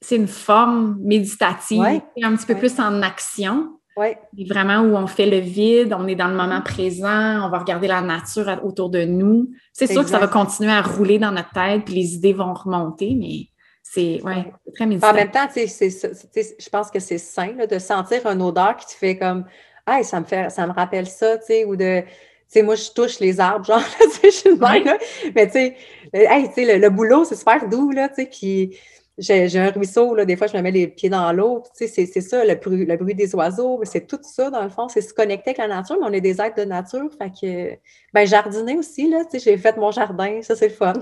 c'est 0.00 0.16
une 0.16 0.28
forme 0.28 0.96
méditative, 1.00 1.82
un 1.82 2.36
petit 2.36 2.46
peu 2.46 2.54
plus 2.54 2.78
en 2.80 3.02
action. 3.02 3.79
Oui. 4.00 4.46
Vraiment 4.46 4.80
où 4.80 4.96
on 4.96 5.06
fait 5.06 5.26
le 5.26 5.38
vide, 5.38 5.94
on 5.96 6.06
est 6.06 6.14
dans 6.14 6.28
le 6.28 6.34
moment 6.34 6.62
présent, 6.62 7.44
on 7.44 7.50
va 7.50 7.58
regarder 7.58 7.86
la 7.86 8.00
nature 8.00 8.60
autour 8.64 8.88
de 8.88 9.04
nous. 9.04 9.50
C'est 9.72 9.86
sûr 9.86 10.02
que 10.02 10.10
ça 10.10 10.18
va 10.18 10.26
continuer 10.26 10.72
à 10.72 10.80
rouler 10.80 11.18
dans 11.18 11.32
notre 11.32 11.50
tête, 11.50 11.84
puis 11.84 11.94
les 11.94 12.14
idées 12.14 12.32
vont 12.32 12.54
remonter, 12.54 13.14
mais 13.14 13.48
c'est 13.82 14.22
ouais, 14.22 14.52
très 14.74 14.86
méditatif. 14.86 15.12
En 15.12 15.14
même 15.14 15.30
temps, 15.30 15.48
je 15.54 16.68
pense 16.70 16.90
que 16.90 17.00
c'est 17.00 17.18
sain 17.18 17.54
de 17.70 17.78
sentir 17.78 18.26
une 18.26 18.40
odeur 18.40 18.76
qui 18.76 18.86
te 18.86 18.92
fait 18.92 19.18
comme 19.18 19.44
Ah, 19.84 20.02
ça 20.02 20.20
me 20.20 20.24
fait 20.24 20.50
ça 20.50 20.66
me 20.66 20.72
rappelle 20.72 21.06
ça, 21.06 21.36
tu 21.38 21.46
sais, 21.46 21.64
ou 21.64 21.76
de 21.76 22.02
sais, 22.50 22.62
moi, 22.62 22.74
je 22.74 22.90
touche 22.90 23.20
les 23.20 23.40
arbres, 23.40 23.64
genre, 23.66 23.82
je 24.22 24.30
suis 24.30 24.50
une 24.50 24.58
là. 24.58 24.98
Mais 25.34 25.46
tu 25.46 25.52
sais, 25.52 25.76
le, 26.12 26.78
le, 26.78 26.90
boulot, 26.90 27.24
c'est 27.24 27.36
super 27.36 27.68
doux, 27.68 27.90
là, 27.90 28.08
tu 28.08 28.16
sais, 28.16 28.26
puis 28.26 28.76
j'ai 29.20 29.58
un 29.58 29.70
ruisseau, 29.70 30.14
là, 30.14 30.24
des 30.24 30.36
fois, 30.36 30.46
je 30.46 30.56
me 30.56 30.62
mets 30.62 30.70
les 30.70 30.88
pieds 30.88 31.10
dans 31.10 31.32
l'eau, 31.32 31.62
tu 31.76 31.86
sais, 31.86 32.06
c'est 32.06 32.20
ça, 32.20 32.44
le 32.44 32.54
bruit, 32.54 32.86
le 32.86 32.96
bruit 32.96 33.14
des 33.14 33.34
oiseaux, 33.34 33.80
c'est 33.84 34.06
tout 34.06 34.18
ça, 34.22 34.50
dans 34.50 34.62
le 34.62 34.70
fond, 34.70 34.88
c'est 34.88 35.02
se 35.02 35.12
connecter 35.12 35.50
avec 35.50 35.58
la 35.58 35.68
nature, 35.68 35.96
mais 36.00 36.06
on 36.08 36.12
est 36.12 36.20
des 36.20 36.40
êtres 36.40 36.56
de 36.56 36.64
nature, 36.64 37.08
fait 37.18 37.30
que, 37.30 37.78
ben, 38.12 38.26
jardiner 38.26 38.76
aussi, 38.76 39.08
là, 39.08 39.24
tu 39.30 39.38
sais, 39.38 39.50
j'ai 39.50 39.58
fait 39.58 39.76
mon 39.76 39.90
jardin, 39.90 40.40
ça, 40.42 40.56
c'est 40.56 40.68
le 40.68 40.74
fun. 40.74 40.94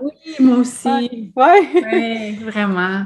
oui, 0.00 0.12
moi 0.40 0.56
aussi. 0.58 1.32
Oui, 1.36 1.82
ouais. 1.82 2.36
vraiment. 2.42 3.04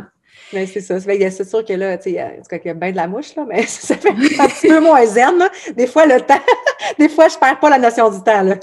Mais 0.52 0.66
c'est 0.66 0.80
ça. 0.80 1.00
C'est 1.00 1.44
sûr 1.44 1.64
que 1.64 1.72
là, 1.72 1.98
tu 1.98 2.04
sais, 2.04 2.10
il 2.10 2.66
y 2.66 2.68
a 2.70 2.74
bien 2.74 2.90
de 2.92 2.96
la 2.96 3.08
mouche, 3.08 3.34
là, 3.34 3.44
mais 3.48 3.62
ça 3.66 3.96
fait 3.96 4.10
un 4.10 4.14
petit 4.48 4.68
peu 4.68 4.80
moins 4.80 5.04
zen. 5.04 5.38
Là. 5.38 5.50
Des 5.76 5.86
fois, 5.86 6.06
le 6.06 6.20
temps, 6.20 6.40
des 6.98 7.08
fois, 7.08 7.28
je 7.28 7.36
perds 7.36 7.58
pas 7.58 7.70
la 7.70 7.78
notion 7.78 8.10
du 8.10 8.22
temps. 8.22 8.42
Là. 8.42 8.56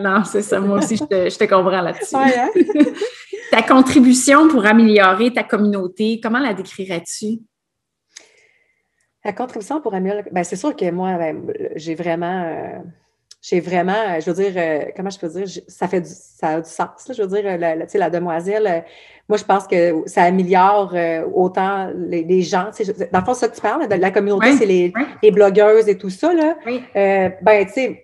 non, 0.00 0.24
c'est 0.24 0.42
ça. 0.42 0.58
Moi 0.60 0.78
aussi, 0.78 0.96
je 0.96 1.04
te, 1.04 1.30
je 1.30 1.38
te 1.38 1.44
comprends 1.44 1.82
là-dessus. 1.82 2.16
Hein? 2.16 2.48
Ta 3.50 3.62
contribution 3.62 4.48
pour 4.48 4.64
améliorer 4.66 5.32
ta 5.32 5.42
communauté, 5.42 6.20
comment 6.22 6.38
la 6.38 6.54
décrirais-tu? 6.54 7.40
La 9.24 9.32
contribution 9.32 9.80
pour 9.80 9.94
améliorer. 9.94 10.24
Ben, 10.32 10.44
c'est 10.44 10.56
sûr 10.56 10.74
que 10.74 10.90
moi, 10.90 11.16
ben, 11.18 11.52
j'ai 11.76 11.94
vraiment. 11.94 12.44
Euh, 12.44 12.78
j'ai 13.42 13.60
vraiment, 13.60 14.20
je 14.20 14.30
veux 14.30 14.42
dire, 14.42 14.52
euh, 14.56 14.90
comment 14.94 15.08
je 15.08 15.18
peux 15.18 15.28
dire, 15.28 15.46
ça 15.66 15.88
fait 15.88 16.02
du, 16.02 16.10
ça 16.10 16.48
a 16.48 16.60
du 16.60 16.68
sens. 16.68 17.10
Je 17.10 17.22
veux 17.22 17.28
dire, 17.28 17.56
la, 17.58 17.74
la 17.74 18.10
demoiselle, 18.10 18.84
moi, 19.30 19.36
je 19.36 19.44
pense 19.44 19.68
que 19.68 20.02
ça 20.06 20.24
améliore 20.24 20.90
euh, 20.92 21.22
autant 21.32 21.88
les, 21.94 22.42
gens. 22.42 22.70
Dans 23.12 23.20
le 23.20 23.24
fond, 23.24 23.32
ça 23.32 23.46
que 23.46 23.54
tu 23.54 23.60
parles, 23.60 23.86
de 23.86 23.94
la 23.94 24.10
communauté, 24.10 24.54
c'est 24.56 24.66
les, 24.66 25.30
blogueuses 25.30 25.88
et 25.88 25.96
tout 25.96 26.10
ça. 26.10 26.34
Là. 26.34 26.56
Euh, 26.96 27.28
ben, 27.40 27.64
tu 27.64 27.72
sais, 27.72 28.02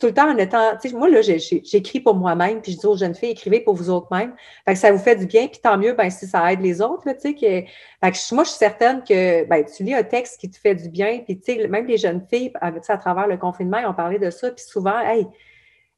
tout 0.00 0.06
le 0.06 0.14
temps 0.14 0.32
en 0.32 0.38
étant. 0.38 0.72
Moi, 0.94 1.10
là, 1.10 1.20
j'écris 1.20 2.00
pour 2.00 2.14
moi-même, 2.14 2.62
puis 2.62 2.72
je 2.72 2.78
dis 2.78 2.86
aux 2.86 2.96
jeunes 2.96 3.14
filles, 3.14 3.32
écrivez 3.32 3.60
pour 3.60 3.74
vous 3.74 3.90
autres 3.90 4.08
mêmes. 4.10 4.32
Fait 4.64 4.72
que 4.72 4.78
ça 4.78 4.90
vous 4.90 4.98
fait 4.98 5.16
du 5.16 5.26
bien, 5.26 5.48
puis 5.48 5.60
tant 5.62 5.76
mieux, 5.76 5.92
ben, 5.92 6.08
si 6.08 6.26
ça 6.26 6.50
aide 6.50 6.62
les 6.62 6.80
autres. 6.80 7.02
Là, 7.04 7.12
que, 7.12 7.30
fait 7.30 7.66
que 8.00 8.34
moi, 8.34 8.44
je 8.44 8.48
suis 8.48 8.58
certaine 8.58 9.02
que 9.06 9.44
ben, 9.44 9.66
tu 9.66 9.82
lis 9.82 9.92
un 9.92 10.02
texte 10.02 10.40
qui 10.40 10.48
te 10.48 10.58
fait 10.58 10.74
du 10.74 10.88
bien, 10.88 11.20
puis 11.28 11.38
même 11.68 11.86
les 11.86 11.98
jeunes 11.98 12.22
filles, 12.26 12.54
à 12.62 12.96
travers 12.96 13.26
le 13.26 13.36
confinement, 13.36 13.76
ils 13.80 13.86
ont 13.86 13.92
parlé 13.92 14.18
de 14.18 14.30
ça, 14.30 14.50
puis 14.50 14.64
souvent, 14.64 14.98
hey, 15.00 15.26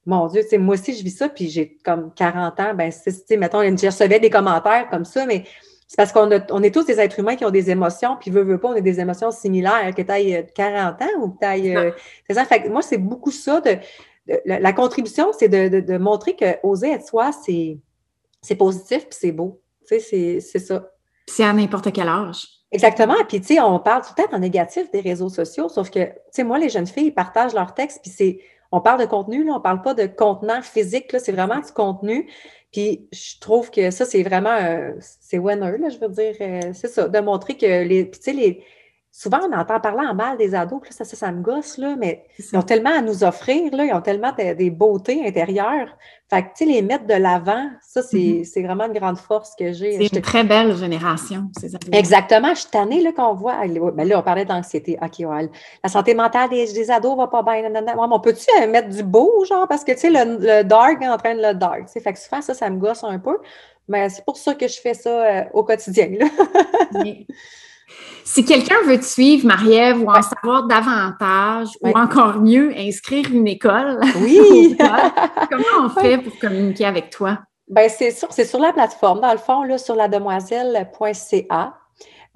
mon 0.07 0.29
Dieu, 0.29 0.43
moi 0.59 0.75
aussi, 0.75 0.95
je 0.95 1.03
vis 1.03 1.11
ça, 1.11 1.29
puis 1.29 1.49
j'ai 1.49 1.77
comme 1.85 2.13
40 2.15 2.61
ans, 2.61 2.75
ben, 2.75 2.93
tu 2.93 3.37
mettons, 3.37 3.63
je 3.63 3.87
recevais 3.87 4.21
des 4.21 4.31
commentaires 4.31 4.89
comme 4.89 5.05
ça, 5.05 5.27
mais 5.27 5.45
c'est 5.89 5.97
parce 5.97 6.13
qu'on 6.13 6.31
on 6.51 6.63
est 6.63 6.73
tous 6.73 6.85
des 6.85 6.99
êtres 6.99 7.19
humains 7.19 7.37
qui 7.37 7.45
ont 7.45 7.51
des 7.51 7.71
émotions, 7.71 8.17
puis 8.19 8.31
veut, 8.31 8.43
veut 8.43 8.59
pas, 8.59 8.69
on 8.69 8.77
a 8.77 8.81
des 8.81 9.01
émotions 9.01 9.31
similaires, 9.31 9.93
que 9.95 10.03
tu 10.03 10.11
ailles 10.11 10.47
40 10.55 11.03
ans 11.03 11.07
ou 11.21 11.31
que 11.31 11.39
tu 11.41 11.47
ailles. 11.47 11.93
ça. 12.31 12.45
Fait 12.45 12.69
moi, 12.69 12.83
c'est 12.83 12.99
beaucoup 12.99 13.31
ça. 13.31 13.61
De, 13.61 13.79
la, 14.45 14.73
contribution, 14.73 15.33
c'est 15.37 15.49
de, 15.49 15.99
montrer 15.99 16.35
que 16.35 16.57
oser 16.63 16.93
être 16.93 17.07
soi, 17.07 17.31
c'est, 17.33 17.79
c'est 18.43 18.57
positif, 18.57 19.09
puis 19.09 19.19
c'est 19.21 19.33
beau. 19.33 19.61
Tu 19.89 20.01
sais, 20.01 20.41
c'est, 20.41 20.59
ça. 20.59 20.91
C'est 21.29 21.45
à 21.45 21.53
n'importe 21.53 21.93
quel 21.93 22.09
âge. 22.09 22.47
Exactement. 22.73 23.15
Puis, 23.29 23.41
tu 23.41 23.55
sais, 23.55 23.61
on 23.61 23.79
parle 23.79 24.03
tout 24.03 24.11
le 24.19 24.25
temps 24.25 24.37
en 24.37 24.41
négatif 24.41 24.91
des 24.91 25.01
réseaux 25.01 25.29
sociaux, 25.29 25.69
sauf 25.69 25.91
que, 25.91 26.05
tu 26.05 26.13
sais, 26.33 26.45
moi, 26.45 26.59
les 26.59 26.69
jeunes 26.69 26.87
filles, 26.87 27.07
ils 27.07 27.15
partagent 27.15 27.55
leurs 27.55 27.75
textes, 27.75 28.01
puis 28.03 28.11
c'est 28.11 28.41
on 28.77 28.81
parle 28.81 29.01
de 29.01 29.07
contenu, 29.07 29.51
on 29.51 29.55
ne 29.55 29.61
parle 29.61 29.81
pas 29.81 29.95
de 29.95 30.07
contenant 30.07 30.61
physique, 30.61 31.17
c'est 31.19 31.33
vraiment 31.33 31.61
du 31.61 31.73
contenu. 31.73 32.31
Puis 32.73 33.09
je 33.11 33.41
trouve 33.41 33.71
que 33.71 33.91
ça, 33.91 34.05
c'est 34.05 34.23
vraiment, 34.23 34.59
c'est 35.01 35.39
winner, 35.39 35.79
là, 35.79 35.89
je 35.89 35.99
veux 35.99 36.09
dire, 36.09 36.35
euh, 36.43 36.73
c'est 36.75 36.89
ça, 36.89 37.09
de 37.09 37.19
montrer 37.21 37.57
que 37.57 37.65
les, 37.65 38.11
les, 38.27 38.65
souvent, 39.19 39.41
on 39.51 39.53
entend 39.57 39.81
parler 39.81 40.07
en 40.07 40.15
mal 40.15 40.37
des 40.37 40.55
ados, 40.55 40.79
puis 40.83 40.93
ça, 40.93 41.07
ça, 41.07 41.17
ça 41.17 41.33
me 41.33 41.41
gosse, 41.41 41.79
là, 41.79 41.97
mais 41.97 42.27
ils 42.39 42.59
ont 42.59 42.63
tellement 42.63 42.91
à 42.91 43.01
nous 43.01 43.25
offrir, 43.25 43.75
là, 43.75 43.87
ils 43.87 43.95
ont 43.95 44.03
tellement 44.03 44.33
des 44.37 44.71
beautés 44.71 45.27
intérieures. 45.27 45.89
Fait 46.29 46.43
que, 46.43 46.49
tu 46.49 46.53
sais, 46.57 46.65
les 46.67 46.83
mettre 46.83 47.07
de 47.07 47.15
l'avant, 47.15 47.67
ça, 47.81 48.03
mm-hmm. 48.03 48.45
c'est 48.45 48.63
vraiment 48.63 48.85
une 48.85 48.93
grande 48.93 49.17
force 49.17 49.55
que 49.57 49.73
j'ai. 49.73 49.97
C'est 49.97 50.17
une 50.17 50.21
très 50.21 50.45
belle 50.45 50.77
génération, 50.77 51.49
ces 51.59 51.75
ados. 51.75 51.89
Exactement. 51.93 52.51
Je 52.51 52.61
suis 52.61 52.71
tannée, 52.71 53.01
là, 53.01 53.11
qu'on 53.13 53.33
voit. 53.33 53.57
Ben 53.67 54.07
là, 54.07 54.19
on 54.19 54.23
parlait 54.23 54.45
d'anxiété. 54.45 54.99
OK, 55.01 55.21
ouais, 55.21 55.49
la 55.83 55.89
santé 55.89 56.13
mentale 56.15 56.51
des, 56.51 56.71
des 56.75 56.91
ados 56.91 57.17
va 57.17 57.29
pas 57.29 57.43
bien. 57.43 57.63
on 57.97 58.21
peut-tu 58.21 58.51
euh, 58.63 58.67
mettre 58.67 58.91
du 58.91 59.03
beau, 59.03 59.47
genre, 59.47 59.67
parce 59.67 59.83
que, 59.83 59.93
tu 59.93 59.99
sais, 59.99 60.11
le, 60.11 60.63
dark 60.63 61.01
en 61.01 61.17
train 61.17 61.35
de 61.35 61.41
le 61.41 61.55
dark. 61.55 61.89
Fait 61.89 62.13
que 62.13 62.19
souvent, 62.19 62.43
ça, 62.43 62.53
ça 62.53 62.69
me 62.69 62.77
gosse 62.79 63.03
un 63.03 63.19
peu. 63.19 63.39
Mais 63.89 64.11
c'est 64.11 64.27
pour 64.27 64.37
ça 64.37 64.55
que 64.55 64.69
je 64.69 64.79
fais 64.79 64.95
ça 64.95 65.09
euh, 65.09 65.45
au 65.55 65.65
quotidien, 65.65 66.11
là. 66.19 66.27
Si 68.27 68.45
quelqu'un 68.45 68.83
veut 68.85 68.99
te 68.99 69.05
suivre, 69.05 69.47
Marie-Ève, 69.47 70.03
ou 70.03 70.11
en 70.11 70.21
savoir 70.21 70.67
davantage, 70.67 71.69
ou 71.81 71.97
encore 71.97 72.41
mieux, 72.41 72.73
inscrire 72.77 73.25
une 73.33 73.47
école, 73.47 74.01
oui. 74.21 74.77
comment 75.49 75.85
on 75.87 75.89
fait 75.89 76.19
pour 76.19 76.37
communiquer 76.41 76.87
avec 76.87 77.11
toi? 77.11 77.39
Ben, 77.69 77.89
c'est 77.89 78.11
sur, 78.11 78.33
sur 78.33 78.59
la 78.59 78.73
plateforme, 78.73 79.21
dans 79.21 79.31
le 79.31 79.39
fond, 79.39 79.63
là, 79.63 79.79
sur 79.79 79.95
lademoiselle.ca. 79.95 81.75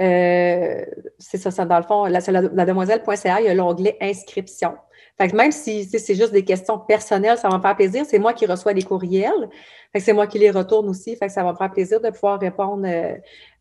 Euh, 0.01 0.85
c'est 1.19 1.39
ça, 1.39 1.51
ça, 1.51 1.65
dans 1.65 1.79
le 1.79 1.83
fond, 1.83 2.05
là, 2.05 2.21
sur 2.21 2.33
lademoiselle.ca, 2.33 3.41
il 3.41 3.47
y 3.47 3.49
a 3.49 3.55
l'onglet 3.55 3.97
inscription. 4.01 4.75
Fait 5.21 5.29
que 5.29 5.37
même 5.37 5.53
si 5.53 5.85
c'est 5.85 6.15
juste 6.15 6.33
des 6.33 6.47
questions 6.47 6.79
personnelles, 6.79 7.37
ça 7.37 7.51
va 7.51 7.59
me 7.59 7.63
faire 7.63 7.77
plaisir. 7.77 8.07
C'est 8.09 8.19
moi 8.19 8.33
qui 8.33 8.47
reçois 8.47 8.73
les 8.73 8.83
courriels. 8.83 9.51
Fait 9.93 9.99
que 9.99 10.05
c'est 10.07 10.15
moi 10.15 10.27
qui 10.27 10.39
les 10.39 10.51
retourne 10.51 10.89
aussi. 10.89 11.15
Fait 11.15 11.27
que 11.27 11.33
ça 11.33 11.45
va 11.45 11.53
me 11.53 11.59
faire 11.59 11.71
plaisir 11.71 12.01
de 12.01 12.09
pouvoir 12.09 12.41
répondre 12.41 12.87
euh, 12.87 13.17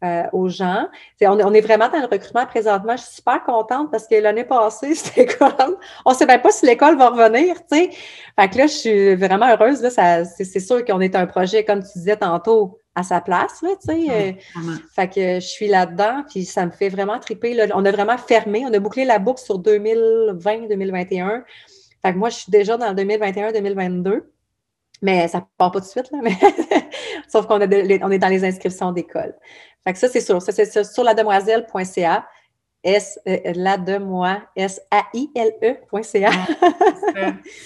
euh, 0.06 0.24
aux 0.32 0.48
gens. 0.48 0.88
on, 1.22 1.54
est 1.54 1.60
vraiment 1.60 1.90
dans 1.90 2.00
le 2.00 2.06
recrutement 2.06 2.46
présentement. 2.46 2.96
Je 2.96 3.02
suis 3.02 3.16
super 3.16 3.44
contente 3.44 3.92
parce 3.92 4.08
que 4.08 4.16
l'année 4.16 4.46
passée, 4.46 4.96
c'était 4.96 5.26
comme 5.26 5.76
on 6.06 6.12
ne 6.12 6.16
sait 6.16 6.26
même 6.26 6.42
pas 6.42 6.52
si 6.52 6.66
l'école 6.66 6.98
va 6.98 7.10
revenir, 7.10 7.58
sais. 7.70 7.90
Fait 8.40 8.50
que 8.50 8.58
là, 8.58 8.68
je 8.68 8.74
suis 8.74 9.16
vraiment 9.16 9.50
heureuse. 9.50 9.82
Là, 9.82 10.24
c'est, 10.24 10.60
sûr 10.62 10.86
qu'on 10.86 11.02
est 11.02 11.14
un 11.14 11.26
projet, 11.28 11.66
comme 11.66 11.84
tu 11.84 11.90
disais 11.94 12.16
tantôt, 12.16 12.79
à 12.96 13.04
sa 13.04 13.22
place, 13.22 13.62
là, 13.62 13.70
tu 13.82 13.88
sais. 13.88 14.10
Euh, 14.10 14.34
fait 14.96 15.08
que 15.08 15.36
je 15.36 15.48
suis 15.48 15.68
là-dedans, 15.68 16.24
puis 16.30 16.44
ça 16.46 16.66
me 16.66 16.72
fait 16.72 16.90
vraiment 16.90 17.20
triper. 17.20 17.54
Là. 17.54 17.68
On 17.76 17.86
a 17.86 17.92
vraiment 17.92 18.18
fermé, 18.18 18.66
on 18.66 18.74
a 18.74 18.80
bouclé 18.80 19.06
la 19.06 19.20
boucle 19.20 19.42
sur 19.42 19.60
2020-2021. 19.62 21.44
Fait 22.02 22.14
que 22.14 22.18
moi, 22.18 22.30
je 22.30 22.38
suis 22.38 22.52
déjà 22.52 22.78
dans 22.78 22.94
2021-2022. 22.94 24.24
Mais 25.02 25.28
ça 25.30 25.48
part 25.58 25.72
pas 25.72 25.80
tout 25.80 25.86
de 25.86 25.90
suite, 25.90 26.12
là. 26.12 26.20
Mais 26.24 26.36
Sauf 27.30 27.46
qu'on 27.46 27.60
on 27.60 28.12
est 28.12 28.20
dans 28.20 28.28
les 28.28 28.44
inscriptions 28.44 28.92
d'école. 28.92 29.34
Fait 29.84 29.94
que 29.94 30.00
ça, 30.00 30.10
c'est 30.10 30.22
sûr. 30.22 30.42
Ça, 30.42 30.52
c'est 30.52 30.84
sur 30.84 31.04
lademoiselle.ca. 31.04 32.26
S, 32.84 33.20
euh, 33.28 33.38
la 33.56 33.78
de 33.78 33.98
moi, 33.98 34.42
S-A-I-L-E.ca. 34.56 36.32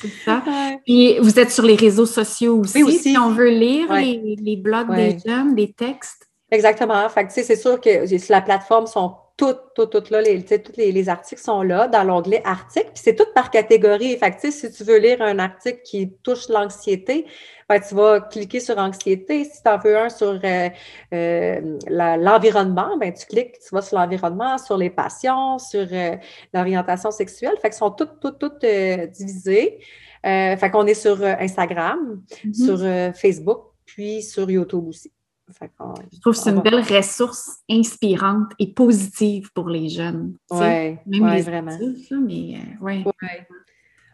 c'est 0.02 0.08
ça. 0.26 0.44
Puis 0.86 1.20
vous 1.20 1.40
êtes 1.40 1.52
sur 1.52 1.64
les 1.64 1.76
réseaux 1.76 2.06
sociaux 2.06 2.60
aussi, 2.60 2.84
oui, 2.84 2.96
aussi. 2.96 3.12
si 3.12 3.18
on 3.18 3.30
veut 3.30 3.50
lire 3.50 3.94
les, 3.94 4.36
les, 4.40 4.58
blogs 4.58 4.94
des 4.96 5.18
jeunes, 5.26 5.54
des 5.56 5.72
textes. 5.72 6.28
Exactement. 6.50 7.08
Fait 7.10 7.26
que, 7.26 7.32
c'est 7.34 7.56
sûr 7.56 7.80
que 7.80 8.06
la 8.32 8.42
plateforme 8.42 8.88
sont 8.88 9.16
toutes, 9.36 9.62
toutes, 9.76 9.90
toutes 9.90 10.10
là, 10.12 10.22
les, 10.22 10.44
tous 10.44 10.78
les, 10.78 10.92
les, 10.92 11.10
articles 11.10 11.42
sont 11.42 11.64
là 11.64 11.88
dans 11.88 12.04
l'onglet 12.04 12.42
articles, 12.46 12.92
puis 12.94 13.02
c'est 13.04 13.16
tout 13.16 13.26
par 13.34 13.50
catégorie. 13.50 14.16
Fait 14.18 14.32
que, 14.32 14.52
si 14.52 14.72
tu 14.72 14.84
veux 14.84 14.98
lire 14.98 15.22
un 15.22 15.40
article 15.40 15.80
qui 15.84 16.14
touche 16.24 16.50
l'anxiété, 16.50 17.26
ben, 17.68 17.80
tu 17.80 17.96
vas 17.96 18.22
cliquer 18.22 18.60
sur 18.60 18.78
anxiété. 18.78 19.46
Si 19.46 19.64
tu 19.64 19.70
en 19.70 19.78
veux 19.80 19.98
un 19.98 20.10
sur 20.10 20.40
euh, 20.44 20.70
euh, 21.14 21.78
l'environnement, 21.90 22.98
ben, 22.98 23.12
tu 23.14 23.26
cliques, 23.26 23.60
tu 23.60 23.74
vas 23.74 23.82
sur 23.82 23.98
l'environnement, 23.98 24.58
sur 24.58 24.78
les 24.78 24.90
passions, 24.90 25.58
sur 25.58 25.88
euh, 25.92 26.16
l'orientation 26.54 27.10
sexuelle. 27.10 27.56
Fait 27.62 27.70
que 27.70 27.76
sont 27.76 27.92
toutes, 27.92 28.20
toutes, 28.20 28.38
toutes 28.38 28.66
divisées. 28.66 29.80
fait 30.24 30.72
qu'on 30.72 30.86
est 30.86 30.94
sur 30.94 31.24
Instagram, 31.24 32.22
mm-hmm. 32.46 32.66
sur 32.66 33.16
Facebook, 33.16 33.62
puis 33.86 34.22
sur 34.22 34.50
YouTube 34.50 34.88
aussi. 34.88 35.13
Je 35.50 36.20
trouve 36.22 36.34
que 36.34 36.40
c'est 36.40 36.50
une 36.50 36.62
belle 36.62 36.82
ressource 36.82 37.60
inspirante 37.70 38.52
et 38.60 38.68
positive 38.74 39.52
pour 39.54 39.70
les 39.70 39.90
jeunes. 39.90 40.36
Oui, 40.52 40.98
les 41.06 41.42
vraiment. 41.42 41.78
mais 42.12 42.56
euh, 42.56 42.84
ouais. 42.84 43.04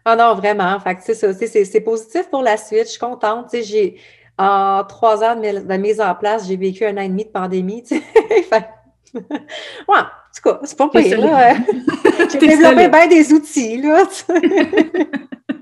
Ah 0.05 0.15
non, 0.15 0.33
vraiment. 0.35 0.79
Fait 0.79 0.97
c'est 1.01 1.81
positif 1.81 2.29
pour 2.29 2.41
la 2.41 2.57
suite. 2.57 2.85
Je 2.85 2.91
suis 2.91 2.99
contente. 2.99 3.49
J'ai, 3.53 3.97
en 4.37 4.83
trois 4.87 5.23
ans 5.23 5.35
de, 5.35 5.77
mise 5.77 6.01
en 6.01 6.15
place, 6.15 6.47
j'ai 6.47 6.57
vécu 6.57 6.85
un 6.85 6.97
an 6.97 7.01
et 7.01 7.09
demi 7.09 7.25
de 7.25 7.29
pandémie. 7.29 7.83
fait, 7.85 8.69
ouais, 9.13 9.21
en 9.87 10.03
tout 10.03 10.41
cas, 10.43 10.59
c'est 10.63 10.77
pas 10.77 10.89
pire. 10.89 11.19
J'ai 12.31 12.37
développé 12.39 12.89
bien 12.89 13.07
des 13.07 13.33
outils. 13.33 13.81
Là, 13.81 14.03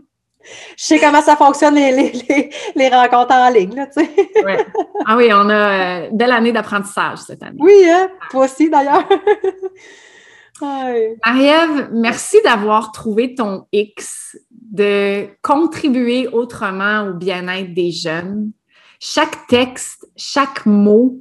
je 0.78 0.84
sais 0.84 1.00
comment 1.00 1.22
ça 1.22 1.36
fonctionne 1.36 1.76
les, 1.76 2.12
les, 2.76 2.90
rencontres 2.90 3.34
en 3.34 3.50
ligne, 3.50 3.76
là, 3.76 3.88
tu 3.88 4.04
sais. 4.04 4.66
Ah 5.06 5.16
oui, 5.18 5.30
on 5.32 5.50
a 5.50 5.54
une 5.54 6.06
euh, 6.06 6.10
belle 6.12 6.32
année 6.32 6.52
d'apprentissage 6.52 7.20
cette 7.20 7.44
année. 7.44 7.58
Oui, 7.60 7.90
hein? 7.90 8.10
toi 8.30 8.46
aussi 8.46 8.70
d'ailleurs. 8.70 9.08
Marie-Ève, 10.62 11.90
merci 11.92 12.38
d'avoir 12.44 12.92
trouvé 12.92 13.36
ton 13.36 13.68
X, 13.72 14.38
de 14.50 15.28
contribuer 15.42 16.28
autrement 16.28 17.08
au 17.08 17.14
bien-être 17.14 17.74
des 17.74 17.92
jeunes. 17.92 18.52
Chaque 19.00 19.46
texte, 19.48 20.08
chaque 20.16 20.66
mot 20.66 21.20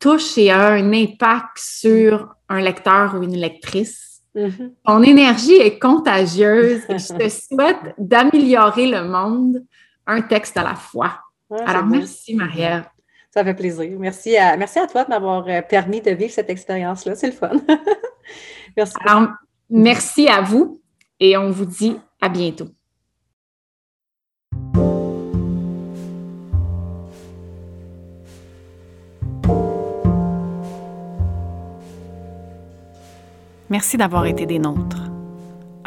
touche 0.00 0.36
et 0.36 0.50
a 0.50 0.70
un 0.70 0.92
impact 0.92 1.58
sur 1.58 2.34
un 2.48 2.60
lecteur 2.60 3.14
ou 3.14 3.22
une 3.22 3.36
lectrice. 3.36 4.11
Mm-hmm. 4.34 4.72
Ton 4.84 5.02
énergie 5.02 5.54
est 5.54 5.78
contagieuse 5.78 6.82
et 6.88 6.98
je 6.98 7.12
te 7.14 7.28
souhaite 7.54 7.94
d'améliorer 7.98 8.86
le 8.86 9.04
monde 9.04 9.64
un 10.06 10.22
texte 10.22 10.56
à 10.56 10.62
la 10.62 10.74
fois. 10.74 11.20
Alors, 11.66 11.84
merci, 11.84 12.34
Marie-Ève. 12.34 12.84
Ça 13.30 13.44
fait 13.44 13.54
plaisir. 13.54 13.90
Merci 13.98 14.36
à, 14.36 14.56
merci 14.56 14.78
à 14.78 14.86
toi 14.86 15.04
de 15.04 15.10
m'avoir 15.10 15.46
euh, 15.48 15.62
permis 15.62 16.00
de 16.00 16.10
vivre 16.10 16.32
cette 16.32 16.50
expérience-là. 16.50 17.14
C'est 17.14 17.28
le 17.28 17.32
fun. 17.32 17.52
merci. 18.76 18.94
Alors, 19.04 19.28
merci 19.70 20.28
à 20.28 20.40
vous 20.40 20.80
et 21.18 21.36
on 21.36 21.50
vous 21.50 21.64
dit 21.64 21.98
à 22.20 22.28
bientôt. 22.28 22.68
Merci 33.72 33.96
d'avoir 33.96 34.26
été 34.26 34.44
des 34.44 34.58
nôtres. 34.58 35.10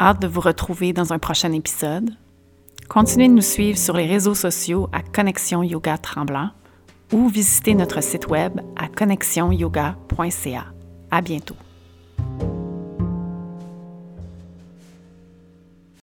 Hâte 0.00 0.20
de 0.20 0.26
vous 0.26 0.40
retrouver 0.40 0.92
dans 0.92 1.12
un 1.12 1.20
prochain 1.20 1.52
épisode. 1.52 2.10
Continuez 2.88 3.28
de 3.28 3.34
nous 3.34 3.40
suivre 3.40 3.78
sur 3.78 3.96
les 3.96 4.06
réseaux 4.06 4.34
sociaux 4.34 4.88
à 4.92 5.02
Connexion 5.02 5.62
Yoga 5.62 5.96
Tremblant 5.96 6.50
ou 7.12 7.28
visitez 7.28 7.76
notre 7.76 8.02
site 8.02 8.26
web 8.26 8.60
à 8.74 8.88
connexionyoga.ca. 8.88 10.64
À 11.12 11.20
bientôt. 11.20 11.54